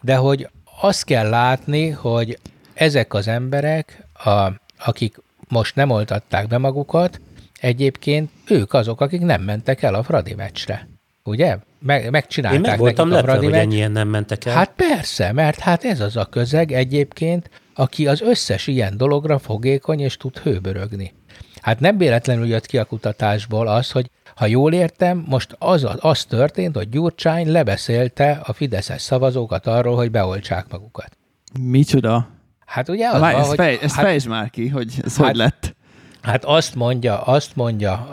de 0.00 0.16
hogy 0.16 0.48
azt 0.80 1.04
kell 1.04 1.28
látni, 1.28 1.88
hogy 1.88 2.38
ezek 2.74 3.14
az 3.14 3.28
emberek, 3.28 4.06
a, 4.24 4.48
akik 4.78 5.16
most 5.48 5.74
nem 5.74 5.90
oltatták 5.90 6.46
be 6.46 6.58
magukat, 6.58 7.20
egyébként 7.60 8.30
ők 8.48 8.72
azok, 8.72 9.00
akik 9.00 9.20
nem 9.20 9.42
mentek 9.42 9.82
el 9.82 9.94
a 9.94 10.02
Fradi 10.02 10.34
meccsre. 10.34 10.88
Ugye? 11.28 11.56
Meg, 11.80 12.10
megcsinálták 12.10 12.64
Én 12.64 12.70
meg 12.70 12.78
voltam 12.78 13.10
lepve, 13.10 13.36
hogy 13.36 13.52
ennyien 13.52 13.92
nem 13.92 14.08
mentek 14.08 14.44
el. 14.44 14.54
Hát 14.54 14.72
persze, 14.76 15.32
mert 15.32 15.58
hát 15.58 15.84
ez 15.84 16.00
az 16.00 16.16
a 16.16 16.24
közeg 16.24 16.72
egyébként, 16.72 17.50
aki 17.74 18.06
az 18.06 18.20
összes 18.20 18.66
ilyen 18.66 18.96
dologra 18.96 19.38
fogékony 19.38 20.00
és 20.00 20.16
tud 20.16 20.38
hőbörögni. 20.38 21.14
Hát 21.60 21.80
nem 21.80 21.98
véletlenül 21.98 22.46
jött 22.46 22.66
ki 22.66 22.78
a 22.78 22.84
kutatásból 22.84 23.68
az, 23.68 23.90
hogy 23.90 24.10
ha 24.34 24.46
jól 24.46 24.72
értem, 24.72 25.24
most 25.28 25.56
az, 25.58 25.86
az 25.98 26.24
történt, 26.24 26.76
hogy 26.76 26.88
Gyurcsány 26.88 27.50
lebeszélte 27.50 28.40
a 28.44 28.52
Fideszes 28.52 29.02
szavazókat 29.02 29.66
arról, 29.66 29.96
hogy 29.96 30.10
beoltsák 30.10 30.66
magukat. 30.70 31.16
Micsoda? 31.60 32.28
Hát 32.66 32.88
ugye 32.88 33.08
az 33.08 33.20
Várj, 33.20 33.32
van, 33.32 33.40
ezt, 33.40 33.48
hogy, 33.48 33.58
fej, 33.58 33.78
ezt 33.82 33.94
hát, 33.94 34.04
fejtsd 34.04 34.28
már 34.28 34.50
ki, 34.50 34.68
hogy 34.68 34.92
ez 35.04 35.16
hát, 35.16 35.26
hogy 35.26 35.36
lett. 35.36 35.76
Hát 36.22 36.44
azt 36.44 36.74
mondja, 36.74 37.22
azt 37.22 37.56
mondja 37.56 38.08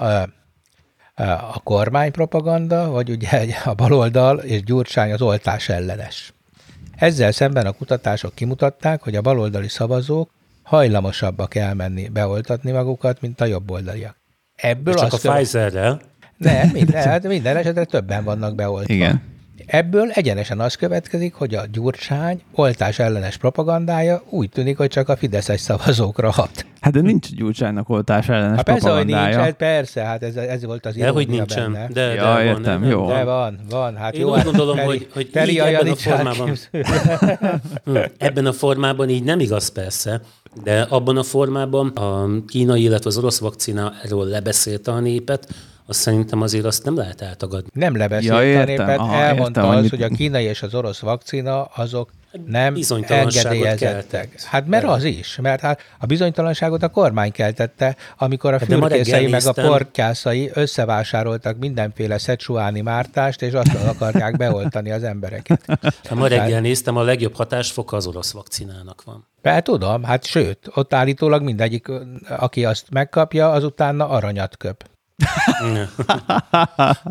a 1.15 1.59
kormánypropaganda, 1.63 2.89
vagy 2.89 3.09
ugye 3.09 3.47
a 3.63 3.73
baloldal 3.73 4.37
és 4.37 4.63
Gyurcsány 4.63 5.11
az 5.11 5.21
oltás 5.21 5.69
ellenes. 5.69 6.33
Ezzel 6.95 7.31
szemben 7.31 7.65
a 7.65 7.71
kutatások 7.71 8.35
kimutatták, 8.35 9.01
hogy 9.01 9.15
a 9.15 9.21
baloldali 9.21 9.67
szavazók 9.67 10.29
hajlamosabbak 10.63 11.55
elmenni 11.55 12.07
beoltatni 12.07 12.71
magukat, 12.71 13.21
mint 13.21 13.41
a 13.41 13.45
jobboldaliak. 13.45 14.15
Ebből 14.55 14.93
csak 14.93 15.13
a 15.13 15.17
Pfizer-rel? 15.17 16.01
Nem, 16.37 16.69
minden, 16.69 17.03
hát 17.07 17.23
minden 17.23 17.57
esetre 17.57 17.83
többen 17.83 18.23
vannak 18.23 18.55
beoltva. 18.55 18.93
Igen. 18.93 19.21
Ebből 19.65 20.09
egyenesen 20.09 20.59
az 20.59 20.75
következik, 20.75 21.33
hogy 21.33 21.55
a 21.55 21.63
Gyurcsány 21.71 22.41
oltás 22.53 22.99
ellenes 22.99 23.37
propagandája 23.37 24.23
úgy 24.29 24.49
tűnik, 24.49 24.77
hogy 24.77 24.89
csak 24.89 25.09
a 25.09 25.15
Fideszes 25.15 25.61
szavazókra 25.61 26.31
hat. 26.31 26.65
Hát 26.79 26.93
de 26.93 27.01
nincs 27.01 27.29
Gyurcsánynak 27.35 27.89
oltás 27.89 28.29
ellenes 28.29 28.55
hát 28.55 28.65
persze, 28.65 28.79
propagandája. 28.79 29.25
Hogy 29.25 29.35
nincs, 29.35 29.45
hát 29.45 29.55
persze, 29.55 30.01
hát 30.01 30.23
ez, 30.23 30.35
ez 30.35 30.65
volt 30.65 30.85
az 30.85 30.95
De 30.95 31.09
hogy 31.09 31.27
nincsen. 31.27 31.71
Benne. 31.71 31.87
De, 31.87 32.13
ja, 32.13 32.35
de 32.35 32.43
értem, 32.43 32.79
van, 32.79 32.89
jó. 32.89 33.07
De 33.07 33.23
van, 33.23 33.59
van. 33.69 33.95
Hát 33.95 34.13
Én 34.13 34.21
jó, 34.21 34.29
úgy 34.29 34.35
hát 34.35 34.45
gondolom, 34.45 34.75
teri, 34.75 34.87
hogy, 34.87 35.07
hogy 35.13 35.29
teri 35.29 35.51
így 35.51 35.57
ebben 35.57 35.87
a 35.87 35.95
formában, 35.95 36.57
ebben 38.17 38.45
a 38.45 38.53
formában 38.53 39.09
így 39.09 39.23
nem 39.23 39.39
igaz 39.39 39.69
persze, 39.69 40.21
de 40.63 40.81
abban 40.81 41.17
a 41.17 41.23
formában 41.23 41.87
a 41.87 42.27
kínai, 42.47 42.81
illetve 42.81 43.09
az 43.09 43.17
orosz 43.17 43.39
vakcina 43.39 43.93
erről 44.03 44.25
lebeszélte 44.25 44.91
a 44.91 44.99
népet, 44.99 45.47
azt 45.87 45.99
szerintem 45.99 46.41
azért 46.41 46.65
azt 46.65 46.83
nem 46.83 46.95
lehet 46.95 47.21
eltagadni. 47.21 47.69
Nem 47.73 47.97
lebeszélt 47.97 48.67
ja, 48.67 48.83
Aha, 48.97 49.15
elmondta 49.15 49.59
értem, 49.59 49.73
az, 49.73 49.77
amit... 49.77 49.89
hogy 49.89 50.01
a 50.01 50.07
kínai 50.07 50.43
és 50.43 50.61
az 50.61 50.75
orosz 50.75 50.99
vakcina 50.99 51.63
azok 51.63 52.09
nem 52.45 52.75
engedélyezettek. 53.07 54.41
Hát 54.41 54.67
mert 54.67 54.85
az 54.85 55.03
is, 55.03 55.37
mert 55.41 55.61
hát 55.61 55.79
a 55.99 56.05
bizonytalanságot 56.05 56.83
a 56.83 56.89
kormány 56.89 57.31
keltette, 57.31 57.95
amikor 58.17 58.53
a 58.53 58.59
fürkészei 58.59 59.27
meg 59.27 59.45
a 59.45 59.51
portyászai 59.51 60.51
összevásároltak 60.53 61.57
mindenféle 61.57 62.17
szecsuáni 62.17 62.81
mártást, 62.81 63.41
és 63.41 63.53
azt 63.53 63.75
akarják 63.85 64.37
beoltani 64.43 64.91
az 64.91 65.03
embereket. 65.03 65.65
Ha 66.07 66.15
ma 66.15 66.27
reggel 66.27 66.61
néztem, 66.61 66.97
a 66.97 67.03
legjobb 67.03 67.35
hatásfoka 67.35 67.95
az 67.95 68.07
orosz 68.07 68.31
vakcinának 68.31 69.03
van. 69.03 69.27
Hát 69.43 69.63
tudom, 69.63 70.03
hát 70.03 70.25
sőt, 70.25 70.59
ott 70.73 70.93
állítólag 70.93 71.43
mindegyik, 71.43 71.87
aki 72.27 72.65
azt 72.65 72.89
megkapja, 72.89 73.51
az 73.51 73.63
utána 73.63 74.09
aranyat 74.09 74.57
köp. 74.57 74.85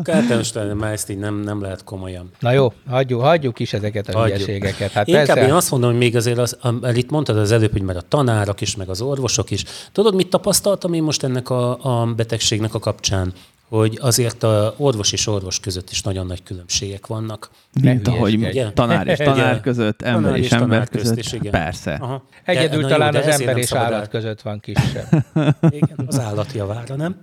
Kártánostán 0.03 0.77
már 0.77 0.91
ezt 0.91 1.09
így 1.09 1.17
nem, 1.17 1.39
nem 1.39 1.61
lehet 1.61 1.83
komolyan. 1.83 2.31
Na 2.39 2.51
jó, 2.51 2.73
hagyjuk, 2.89 3.21
hagyjuk 3.21 3.59
is 3.59 3.73
ezeket 3.73 4.07
a 4.07 4.17
hagyjuk. 4.17 4.37
hülyeségeket. 4.37 4.91
Hát 4.91 5.07
Inkább 5.07 5.25
persze... 5.25 5.45
én 5.45 5.53
azt 5.53 5.71
mondom, 5.71 5.89
hogy 5.89 5.99
még 5.99 6.15
azért, 6.15 6.37
az, 6.37 6.57
itt 6.93 7.09
mondtad 7.09 7.37
az 7.37 7.51
előbb, 7.51 7.71
hogy 7.71 7.81
már 7.81 7.95
a 7.95 8.01
tanárok 8.01 8.61
is, 8.61 8.75
meg 8.75 8.89
az 8.89 9.01
orvosok 9.01 9.51
is. 9.51 9.63
Tudod, 9.91 10.15
mit 10.15 10.29
tapasztaltam 10.29 10.93
én 10.93 11.03
most 11.03 11.23
ennek 11.23 11.49
a, 11.49 12.01
a 12.01 12.13
betegségnek 12.15 12.73
a 12.73 12.79
kapcsán? 12.79 13.33
Hogy 13.69 13.97
azért 14.01 14.43
a 14.43 14.73
orvos 14.77 15.11
és 15.11 15.27
orvos 15.27 15.59
között 15.59 15.89
is 15.89 16.01
nagyon 16.01 16.25
nagy 16.25 16.43
különbségek 16.43 17.07
vannak. 17.07 17.49
Mint 17.81 18.07
ahogy 18.07 18.35
ugye? 18.35 18.71
tanár 18.71 19.07
és 19.07 19.17
tanár 19.29 19.61
között, 19.61 20.01
ember 20.01 20.21
tanár 20.23 20.39
és, 20.39 20.45
és 20.45 20.51
ember 20.51 20.89
között. 20.89 21.17
Is, 21.17 21.33
igen. 21.33 21.51
Persze. 21.51 21.93
Aha. 21.93 22.23
Egyedül 22.43 22.81
de, 22.81 22.87
talán 22.87 23.13
jó, 23.13 23.19
az 23.19 23.39
ember 23.39 23.57
és 23.57 23.71
állat 23.71 24.01
át... 24.01 24.09
között 24.09 24.41
van 24.41 24.59
kisebb. 24.59 25.25
igen, 25.79 26.03
az 26.07 26.19
állat 26.19 26.51
javára, 26.51 26.95
nem? 26.95 27.17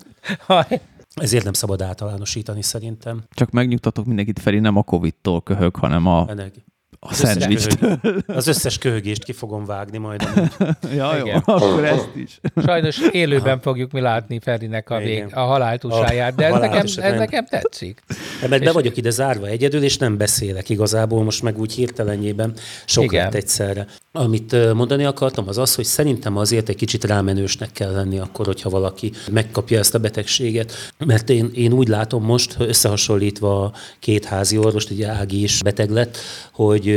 Ezért 1.14 1.44
nem 1.44 1.52
szabad 1.52 1.82
általánosítani 1.82 2.62
szerintem. 2.62 3.22
Csak 3.30 3.50
megnyugtatok 3.50 4.06
mindenkit, 4.06 4.38
Feri 4.38 4.58
nem 4.58 4.76
a 4.76 4.82
Covid-tól 4.82 5.42
köhög, 5.42 5.76
hanem 5.76 6.06
a, 6.06 6.26
Ennek 6.28 6.54
a 7.04 7.14
szendvics. 7.14 7.66
Az 8.26 8.46
összes 8.46 8.78
köhögést 8.78 9.24
ki 9.24 9.32
fogom 9.32 9.64
vágni 9.64 9.98
majd. 9.98 10.22
ja, 10.96 11.16
jó, 11.16 11.26
akkor 11.44 11.84
ezt 11.84 12.08
is. 12.14 12.40
Sajnos 12.64 12.98
élőben 13.22 13.60
fogjuk 13.60 13.92
mi 13.92 14.00
látni 14.00 14.40
Ferinek 14.40 14.90
a, 14.90 14.98
vég, 14.98 15.26
a 15.32 15.40
haláltusáját, 15.40 16.34
de 16.34 16.46
ez, 16.46 16.60
nekem, 16.60 16.84
ez 16.96 17.18
nekem 17.18 17.46
tetszik. 17.46 18.02
Mert 18.48 18.64
be 18.64 18.72
vagyok 18.72 18.96
ide 18.96 19.10
zárva 19.10 19.46
egyedül, 19.46 19.82
és 19.82 19.96
nem 19.96 20.16
beszélek 20.16 20.68
igazából, 20.68 21.22
most 21.22 21.42
meg 21.42 21.58
úgy 21.58 21.72
hirtelenjében 21.72 22.52
sok 22.84 23.04
Igen. 23.04 23.24
lett 23.24 23.34
egyszerre. 23.34 23.86
Amit 24.12 24.74
mondani 24.74 25.04
akartam, 25.04 25.48
az 25.48 25.58
az, 25.58 25.74
hogy 25.74 25.84
szerintem 25.84 26.36
azért 26.36 26.68
egy 26.68 26.76
kicsit 26.76 27.04
rámenősnek 27.04 27.72
kell 27.72 27.92
lenni 27.92 28.18
akkor, 28.18 28.46
hogyha 28.46 28.70
valaki 28.70 29.12
megkapja 29.30 29.78
ezt 29.78 29.94
a 29.94 29.98
betegséget. 29.98 30.72
Mert 30.98 31.30
én, 31.30 31.50
én 31.54 31.72
úgy 31.72 31.88
látom 31.88 32.24
most, 32.24 32.56
összehasonlítva 32.58 33.64
a 33.64 33.72
két 33.98 34.24
házi 34.24 34.58
orvost, 34.58 34.90
ugye 34.90 35.08
Ági 35.08 35.42
is 35.42 35.62
beteg 35.62 35.90
lett, 35.90 36.16
hogy 36.52 36.91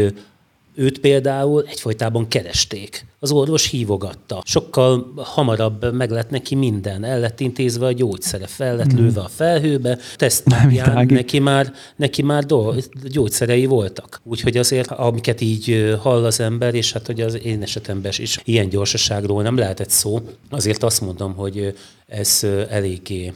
Őt 0.77 0.99
például 0.99 1.65
egyfolytában 1.67 2.27
keresték. 2.27 3.05
Az 3.19 3.31
orvos 3.31 3.69
hívogatta. 3.69 4.41
Sokkal 4.45 5.13
hamarabb 5.15 5.93
meg 5.93 6.09
lett 6.09 6.29
neki 6.29 6.55
minden. 6.55 7.03
El 7.03 7.19
lett 7.19 7.39
intézve 7.39 7.85
a 7.85 7.91
gyógyszere, 7.91 8.47
fel 8.47 8.75
lett 8.75 8.93
mm. 8.93 8.97
lőve 8.97 9.21
a 9.21 9.27
felhőbe. 9.27 9.97
Teszt 10.15 10.45
napján 10.45 11.05
neki 11.05 11.39
már, 11.39 11.73
neki 11.95 12.21
már 12.21 12.45
do- 12.45 12.89
gyógyszerei 13.03 13.65
voltak. 13.65 14.21
Úgyhogy 14.23 14.57
azért, 14.57 14.91
amiket 14.91 15.41
így 15.41 15.95
hall 16.01 16.25
az 16.25 16.39
ember, 16.39 16.73
és 16.73 16.91
hát 16.91 17.05
hogy 17.05 17.21
az 17.21 17.43
én 17.43 17.61
esetemben 17.61 18.11
is 18.17 18.39
ilyen 18.43 18.69
gyorsaságról 18.69 19.41
nem 19.41 19.57
lehetett 19.57 19.89
szó, 19.89 20.19
azért 20.49 20.83
azt 20.83 21.01
mondom, 21.01 21.35
hogy 21.35 21.75
ez 22.07 22.47
eléggé 22.69 23.33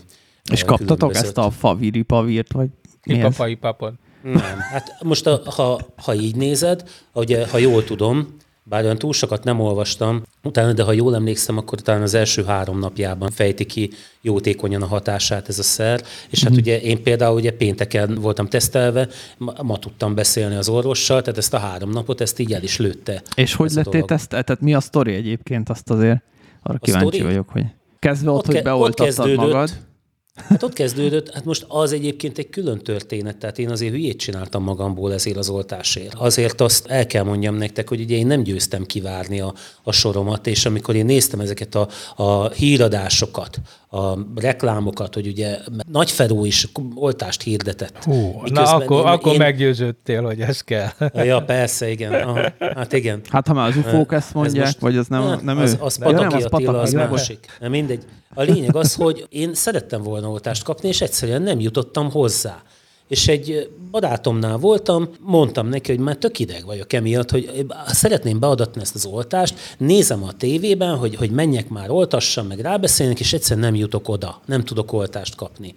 És 0.51 0.63
kaptatok 0.63 1.15
ezt 1.15 1.37
a 1.37 1.49
faviri 1.49 2.01
pavírt, 2.01 2.51
vagy 2.51 2.67
mi 3.05 3.13
Ipapai 3.13 3.55
papot. 3.55 3.93
Nem. 4.21 4.59
Hát 4.71 4.95
most, 5.01 5.27
a, 5.27 5.41
ha, 5.45 5.79
ha 5.97 6.13
így 6.13 6.35
nézed, 6.35 6.83
ugye, 7.13 7.47
ha 7.47 7.57
jól 7.57 7.83
tudom, 7.83 8.37
bár 8.69 8.83
olyan 8.83 8.97
túl 8.97 9.13
sokat 9.13 9.43
nem 9.43 9.59
olvastam, 9.59 10.23
utána, 10.43 10.73
de 10.73 10.83
ha 10.83 10.91
jól 10.91 11.15
emlékszem, 11.15 11.57
akkor 11.57 11.81
talán 11.81 12.01
az 12.01 12.13
első 12.13 12.43
három 12.43 12.79
napjában 12.79 13.31
fejti 13.31 13.65
ki 13.65 13.89
jótékonyan 14.21 14.81
a 14.81 14.85
hatását 14.85 15.49
ez 15.49 15.59
a 15.59 15.63
szer. 15.63 16.01
És 16.29 16.43
hát 16.43 16.51
mm. 16.51 16.55
ugye 16.55 16.81
én 16.81 17.03
például 17.03 17.35
ugye 17.35 17.51
pénteken 17.51 18.15
voltam 18.15 18.47
tesztelve, 18.47 19.07
ma, 19.37 19.53
ma 19.61 19.77
tudtam 19.77 20.15
beszélni 20.15 20.55
az 20.55 20.69
orvossal, 20.69 21.21
tehát 21.21 21.37
ezt 21.37 21.53
a 21.53 21.57
három 21.57 21.89
napot, 21.89 22.21
ezt 22.21 22.39
így 22.39 22.53
el 22.53 22.63
is 22.63 22.77
lőtte. 22.77 23.21
És 23.35 23.53
hogy 23.53 23.71
lettél 23.71 24.05
tesztel? 24.05 24.43
Tehát 24.43 24.61
mi 24.61 24.73
a 24.73 24.79
sztori 24.79 25.13
egyébként? 25.13 25.69
Azt 25.69 25.89
azért 25.89 26.21
arra 26.63 26.75
a 26.75 26.79
kíváncsi 26.79 27.07
sztori? 27.07 27.23
vagyok, 27.23 27.49
hogy 27.49 27.65
kezdve 27.99 28.31
ott, 28.31 28.37
ott 28.37 28.45
hogy 28.45 28.61
beoltattad 28.61 29.35
magad. 29.35 29.69
Hát 30.47 30.63
ott 30.63 30.73
kezdődött, 30.73 31.33
hát 31.33 31.45
most 31.45 31.65
az 31.67 31.91
egyébként 31.91 32.37
egy 32.37 32.49
külön 32.49 32.79
történet, 32.79 33.37
tehát 33.37 33.59
én 33.59 33.69
azért 33.69 33.91
hülyét 33.91 34.19
csináltam 34.19 34.63
magamból 34.63 35.13
ezért 35.13 35.37
az 35.37 35.49
oltásért. 35.49 36.13
Azért 36.13 36.61
azt 36.61 36.87
el 36.87 37.05
kell 37.05 37.23
mondjam 37.23 37.55
nektek, 37.55 37.89
hogy 37.89 38.01
ugye 38.01 38.15
én 38.15 38.27
nem 38.27 38.43
győztem 38.43 38.85
kivárni 38.85 39.39
a, 39.39 39.53
a 39.83 39.91
soromat, 39.91 40.47
és 40.47 40.65
amikor 40.65 40.95
én 40.95 41.05
néztem 41.05 41.39
ezeket 41.39 41.75
a, 41.75 41.87
a 42.15 42.49
híradásokat, 42.49 43.59
a 43.91 44.17
reklámokat, 44.35 45.13
hogy 45.13 45.27
ugye 45.27 45.57
Nagyferó 45.91 46.45
is 46.45 46.67
oltást 46.95 47.41
hirdetett. 47.41 48.03
Hú, 48.03 48.41
na 48.45 48.61
akkor, 48.61 48.99
én, 48.99 49.05
akkor 49.05 49.31
én... 49.31 49.37
meggyőződtél, 49.37 50.21
hogy 50.21 50.41
ez 50.41 50.61
kell. 50.61 50.89
Ja, 51.13 51.43
persze, 51.43 51.89
igen. 51.89 52.13
Aha, 52.13 52.39
hát 52.59 52.93
igen. 52.93 53.21
Hát 53.29 53.47
ha 53.47 53.53
már 53.53 53.69
az 53.69 53.75
ufók 53.75 54.13
ezt 54.13 54.33
mondják, 54.33 54.65
ez 54.65 54.71
most, 54.71 54.79
vagy 54.79 54.97
az 54.97 55.07
nem, 55.07 55.39
nem 55.43 55.57
az, 55.57 55.71
ő? 55.71 55.77
Az 55.79 55.97
Pataki 55.97 56.21
ja, 56.21 56.27
nem, 56.27 56.37
az 56.37 56.45
Attila, 56.45 56.79
az 56.79 56.93
másik. 56.93 57.57
Mindegy. 57.69 58.03
A 58.33 58.41
lényeg 58.41 58.75
az, 58.75 58.95
hogy 58.95 59.25
én 59.29 59.53
szerettem 59.53 60.01
volna 60.01 60.29
oltást 60.29 60.63
kapni, 60.63 60.87
és 60.87 61.01
egyszerűen 61.01 61.41
nem 61.41 61.59
jutottam 61.59 62.11
hozzá. 62.11 62.61
És 63.09 63.27
egy 63.27 63.69
barátomnál 63.91 64.57
voltam, 64.57 65.09
mondtam 65.19 65.67
neki, 65.67 65.91
hogy 65.91 65.99
már 65.99 66.15
tök 66.15 66.39
ideg 66.39 66.65
vagyok 66.65 66.93
emiatt, 66.93 67.31
hogy 67.31 67.65
szeretném 67.87 68.39
beadatni 68.39 68.81
ezt 68.81 68.95
az 68.95 69.05
oltást, 69.05 69.75
nézem 69.77 70.23
a 70.23 70.31
tévében, 70.31 70.95
hogy, 70.95 71.15
hogy 71.15 71.31
menjek 71.31 71.69
már 71.69 71.89
oltassam, 71.89 72.47
meg 72.47 72.59
rábeszélnek, 72.59 73.19
és 73.19 73.33
egyszerűen 73.33 73.65
nem 73.65 73.75
jutok 73.75 74.09
oda, 74.09 74.41
nem 74.45 74.63
tudok 74.63 74.93
oltást 74.93 75.35
kapni. 75.35 75.73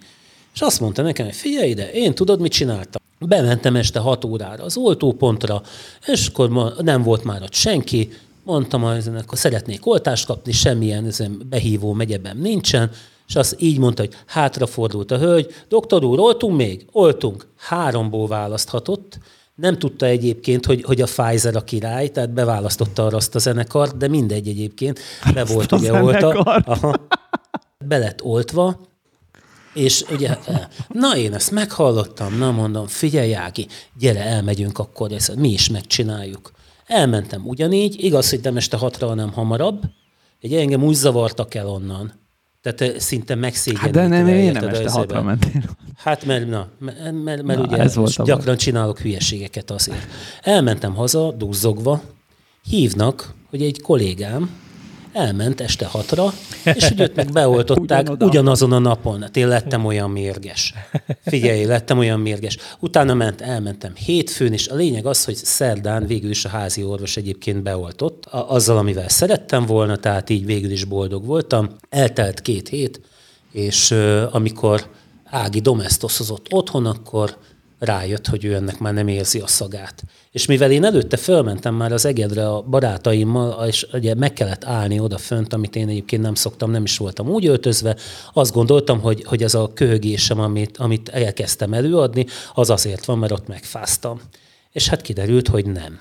És 0.53 0.61
azt 0.61 0.79
mondta 0.79 1.01
nekem, 1.01 1.25
hogy 1.25 1.35
figyelj 1.35 1.69
ide, 1.69 1.91
én 1.91 2.15
tudod, 2.15 2.39
mit 2.39 2.51
csináltam? 2.51 3.01
Bementem 3.19 3.75
este 3.75 3.99
6 3.99 4.25
órára 4.25 4.63
az 4.63 4.77
oltópontra, 4.77 5.61
és 6.05 6.27
akkor 6.27 6.49
ma 6.49 6.71
nem 6.81 7.03
volt 7.03 7.23
már 7.23 7.41
ott 7.41 7.53
senki, 7.53 8.09
mondtam, 8.43 8.81
hogy 8.81 9.03
szeretnék 9.31 9.85
oltást 9.85 10.25
kapni, 10.25 10.51
semmilyen 10.51 11.05
ezen 11.05 11.41
behívó 11.49 11.93
megyeben 11.93 12.37
nincsen, 12.37 12.91
és 13.27 13.35
azt 13.35 13.55
így 13.59 13.79
mondta, 13.79 14.01
hogy 14.01 14.13
hátrafordult 14.25 15.11
a 15.11 15.17
hölgy, 15.17 15.53
doktor 15.67 16.03
úr, 16.03 16.19
oltunk 16.19 16.57
még? 16.57 16.85
Oltunk. 16.91 17.47
Háromból 17.57 18.27
választhatott, 18.27 19.19
nem 19.55 19.77
tudta 19.77 20.05
egyébként, 20.05 20.65
hogy, 20.65 20.83
hogy 20.83 21.01
a 21.01 21.05
Pfizer 21.05 21.55
a 21.55 21.63
király, 21.63 22.07
tehát 22.07 22.33
beválasztotta 22.33 23.05
arra 23.05 23.17
azt 23.17 23.35
a 23.35 23.39
zenekart, 23.39 23.97
de 23.97 24.07
mindegy 24.07 24.47
egyébként, 24.47 24.99
be 25.33 25.41
azt 25.41 25.53
volt 25.53 25.71
ugye 25.71 26.01
olta. 26.01 26.29
Aha, 26.65 27.07
be 27.85 27.97
lett 27.97 28.23
oltva, 28.23 28.79
és 29.73 30.03
ugye, 30.11 30.37
na 30.87 31.17
én 31.17 31.33
ezt 31.33 31.51
meghallottam, 31.51 32.37
na 32.37 32.51
mondom, 32.51 32.87
figyelj 32.87 33.35
Ági, 33.35 33.67
gyere, 33.99 34.23
elmegyünk 34.23 34.79
akkor, 34.79 35.11
ezt 35.11 35.35
mi 35.35 35.49
is 35.49 35.69
megcsináljuk. 35.69 36.51
Elmentem 36.85 37.47
ugyanígy, 37.47 38.03
igaz, 38.03 38.29
hogy 38.29 38.39
nem 38.43 38.57
este 38.57 38.77
hatra, 38.77 39.07
hanem 39.07 39.31
hamarabb, 39.31 39.83
egy 40.41 40.53
engem 40.53 40.83
úgy 40.83 40.95
zavartak 40.95 41.53
el 41.53 41.67
onnan, 41.67 42.13
tehát 42.63 42.81
eh, 42.81 42.99
szinte 42.99 43.35
megszégyenlítve. 43.35 44.01
Hát 44.01 44.09
de 44.09 44.15
nem, 44.15 44.27
én 44.27 44.51
nem 44.51 44.67
este 44.67 44.89
hatra 44.89 45.21
mentél. 45.21 45.63
Hát 45.95 46.25
mert, 46.25 46.49
na, 46.49 46.67
mert, 46.79 47.23
mert, 47.23 47.43
mert 47.43 47.59
na, 47.59 47.65
ugye 47.65 47.77
ez 47.77 47.95
volt 47.95 48.15
gyakran 48.15 48.45
baj. 48.45 48.55
csinálok 48.55 48.99
hülyeségeket 48.99 49.71
azért. 49.71 50.07
Elmentem 50.41 50.95
haza, 50.95 51.31
duzzogva, 51.31 52.01
hívnak, 52.69 53.33
hogy 53.49 53.61
egy 53.61 53.81
kollégám, 53.81 54.49
elment 55.13 55.61
este 55.61 55.85
hatra, 55.85 56.33
és 56.63 56.87
hogy 56.87 56.99
őt 56.99 57.15
meg 57.15 57.31
beoltották 57.31 58.01
Ugyanoda. 58.03 58.25
ugyanazon 58.25 58.71
a 58.71 58.79
napon. 58.79 59.21
Hát 59.21 59.37
én 59.37 59.47
lettem 59.47 59.85
olyan 59.85 60.09
mérges. 60.09 60.73
Figyelj, 61.25 61.65
lettem 61.65 61.97
olyan 61.97 62.19
mérges. 62.19 62.57
Utána 62.79 63.13
ment, 63.13 63.41
elmentem 63.41 63.95
hétfőn, 63.95 64.53
és 64.53 64.67
a 64.67 64.75
lényeg 64.75 65.05
az, 65.05 65.25
hogy 65.25 65.35
szerdán 65.35 66.07
végül 66.07 66.29
is 66.29 66.45
a 66.45 66.49
házi 66.49 66.83
orvos 66.83 67.17
egyébként 67.17 67.63
beoltott, 67.63 68.25
azzal, 68.25 68.77
amivel 68.77 69.09
szerettem 69.09 69.65
volna, 69.65 69.95
tehát 69.95 70.29
így 70.29 70.45
végül 70.45 70.71
is 70.71 70.83
boldog 70.83 71.25
voltam. 71.25 71.69
Eltelt 71.89 72.41
két 72.41 72.69
hét, 72.69 73.01
és 73.51 73.91
uh, 73.91 74.23
amikor 74.31 74.89
Ági 75.33 75.59
domestoszozott 75.59 76.47
otthon, 76.49 76.85
akkor 76.85 77.37
rájött, 77.83 78.27
hogy 78.27 78.45
ő 78.45 78.53
ennek 78.53 78.79
már 78.79 78.93
nem 78.93 79.07
érzi 79.07 79.39
a 79.39 79.47
szagát. 79.47 80.03
És 80.31 80.45
mivel 80.45 80.71
én 80.71 80.83
előtte 80.83 81.17
fölmentem 81.17 81.75
már 81.75 81.91
az 81.91 82.05
egedre 82.05 82.49
a 82.49 82.61
barátaimmal, 82.61 83.67
és 83.67 83.87
ugye 83.93 84.15
meg 84.15 84.33
kellett 84.33 84.63
állni 84.65 84.99
oda 84.99 85.17
fönt, 85.17 85.53
amit 85.53 85.75
én 85.75 85.87
egyébként 85.87 86.21
nem 86.21 86.35
szoktam, 86.35 86.71
nem 86.71 86.83
is 86.83 86.97
voltam 86.97 87.29
úgy 87.29 87.45
öltözve, 87.45 87.95
azt 88.33 88.53
gondoltam, 88.53 89.01
hogy, 89.01 89.23
hogy 89.23 89.43
ez 89.43 89.53
a 89.53 89.71
köhögésem, 89.73 90.39
amit, 90.39 90.77
amit 90.77 91.09
elkezdtem 91.09 91.73
előadni, 91.73 92.25
az 92.53 92.69
azért 92.69 93.05
van, 93.05 93.17
mert 93.17 93.31
ott 93.31 93.47
megfáztam. 93.47 94.21
És 94.71 94.87
hát 94.87 95.01
kiderült, 95.01 95.47
hogy 95.47 95.65
nem. 95.65 95.99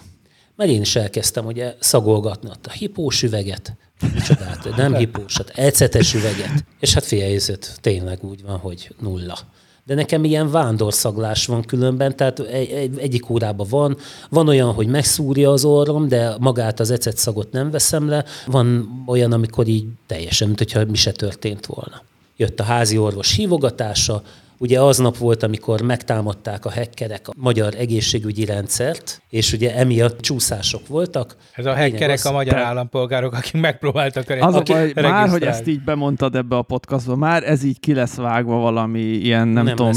Mert 0.57 0.71
én 0.71 0.81
is 0.81 0.97
elkezdtem 0.97 1.47
ugye 1.47 1.75
szagolgatni 1.79 2.49
ott 2.49 2.66
a 2.66 2.71
hipós 2.71 3.23
üveget, 3.23 3.77
micsodát, 4.14 4.77
nem 4.77 4.95
hipós, 4.95 5.37
hát 5.37 5.51
ecetes 5.55 6.14
üveget. 6.14 6.64
És 6.81 6.95
hát 6.95 7.05
figyelj, 7.05 7.38
tényleg 7.81 8.25
úgy 8.25 8.42
van, 8.42 8.59
hogy 8.59 8.95
nulla 9.01 9.38
de 9.85 9.95
nekem 9.95 10.25
ilyen 10.25 10.51
vándorszaglás 10.51 11.47
van 11.47 11.62
különben, 11.62 12.16
tehát 12.16 12.38
egy, 12.38 12.71
egy, 12.71 12.99
egyik 12.99 13.31
órában 13.31 13.66
van, 13.71 13.97
van 14.31 14.49
olyan, 14.49 14.73
hogy 14.73 14.87
megszúrja 14.87 15.51
az 15.51 15.64
orrom, 15.64 16.09
de 16.09 16.35
magát 16.40 16.81
az 16.81 16.90
ecet 16.90 17.16
szagot 17.16 17.53
nem 17.53 17.71
veszem 17.71 18.09
le, 18.09 18.25
van 18.47 18.88
olyan, 19.07 19.33
amikor 19.33 19.66
így 19.66 19.85
teljesen, 20.07 20.47
mint 20.47 20.59
hogyha 20.59 20.85
mi 20.85 20.97
se 20.97 21.12
történt 21.12 21.66
volna. 21.66 22.03
Jött 22.37 22.61
a 22.61 22.64
házi 22.64 22.99
orvos 22.99 23.35
hívogatása, 23.35 24.23
Ugye 24.62 24.81
aznap 24.81 25.16
volt, 25.16 25.42
amikor 25.42 25.81
megtámadták 25.81 26.64
a 26.64 26.72
hackerek 26.72 27.29
a 27.29 27.33
magyar 27.37 27.75
egészségügyi 27.79 28.44
rendszert, 28.44 29.22
és 29.29 29.53
ugye 29.53 29.75
emiatt 29.75 30.20
csúszások 30.20 30.87
voltak. 30.87 31.37
Ez 31.55 31.66
a 31.66 31.75
hackerek 31.75 32.18
az, 32.18 32.27
a 32.27 32.33
magyar 32.33 32.55
te... 32.55 32.61
állampolgárok, 32.61 33.33
akik 33.33 33.61
megpróbáltak 33.61 34.29
a 34.29 34.46
Az 34.46 34.55
a 34.55 34.62
baj, 34.62 34.92
már, 34.94 35.29
hogy 35.29 35.42
ezt 35.42 35.66
így 35.66 35.81
bemondtad 35.81 36.35
ebbe 36.35 36.57
a 36.57 36.62
podcastba, 36.62 37.16
már 37.16 37.42
ez 37.44 37.62
így 37.62 37.81
ki 37.81 37.94
lesz 37.94 38.14
vágva 38.14 38.57
valami 38.57 39.01
ilyen, 39.01 39.48
nem, 39.48 39.64
nem 39.64 39.77
tudom, 39.77 39.92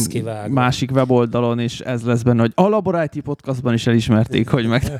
másik 0.49 0.91
weboldalon, 0.91 1.59
és 1.59 1.79
ez 1.79 2.01
lesz 2.03 2.21
benne, 2.21 2.41
hogy 2.41 2.51
a 2.55 2.67
Laboráti 2.67 3.19
podcastban 3.19 3.73
is 3.73 3.87
elismerték, 3.87 4.49
hogy 4.49 4.65
meg... 4.65 4.91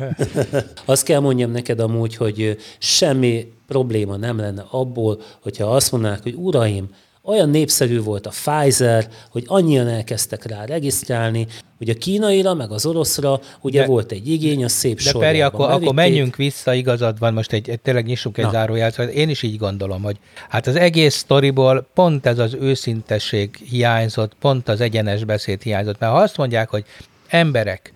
Azt 0.86 1.04
kell 1.04 1.20
mondjam 1.20 1.52
neked 1.52 1.80
amúgy, 1.80 2.16
hogy 2.16 2.58
semmi 2.78 3.54
probléma 3.68 4.16
nem 4.16 4.38
lenne 4.38 4.66
abból, 4.70 5.22
hogyha 5.42 5.66
azt 5.66 5.92
mondanák, 5.92 6.24
hogy 6.24 6.34
uraim, 6.38 6.90
olyan 7.26 7.50
népszerű 7.50 8.02
volt 8.02 8.28
a 8.28 8.30
Pfizer, 8.30 9.08
hogy 9.30 9.44
annyian 9.48 9.88
elkezdtek 9.88 10.46
rá 10.46 10.66
regisztrálni, 10.66 11.48
hogy 11.78 11.90
a 11.90 11.94
kínaira, 11.94 12.54
meg 12.54 12.72
az 12.72 12.86
oroszra 12.86 13.40
ugye 13.62 13.80
de, 13.82 13.88
volt 13.88 14.12
egy 14.12 14.30
igény, 14.30 14.64
a 14.64 14.68
szép 14.68 15.02
De 15.02 15.12
Peri, 15.20 15.42
akkor, 15.42 15.70
akkor 15.70 15.94
menjünk 15.94 16.36
vissza, 16.36 16.74
igazad 16.74 17.20
van, 17.20 17.34
most 17.34 17.52
egy, 17.52 17.70
egy 17.70 17.80
tényleg 17.80 18.06
nyissunk 18.06 18.38
egy 18.38 18.50
záróját, 18.52 18.94
szóval 18.94 19.12
én 19.12 19.30
is 19.30 19.44
így 19.44 19.58
gondolom, 19.58 20.02
hogy 20.04 20.18
hát 20.50 20.68
az 20.68 20.76
egész 20.76 21.16
sztoriból 21.16 21.88
pont 21.94 22.26
ez 22.26 22.40
az 22.40 22.54
őszintesség 22.60 23.56
hiányzott, 23.56 24.32
pont 24.40 24.70
az 24.70 24.82
egyenes 24.82 25.24
beszéd 25.24 25.62
hiányzott, 25.62 26.00
mert 26.00 26.12
ha 26.12 26.20
azt 26.20 26.38
mondják, 26.38 26.70
hogy 26.70 26.84
emberek, 27.28 27.94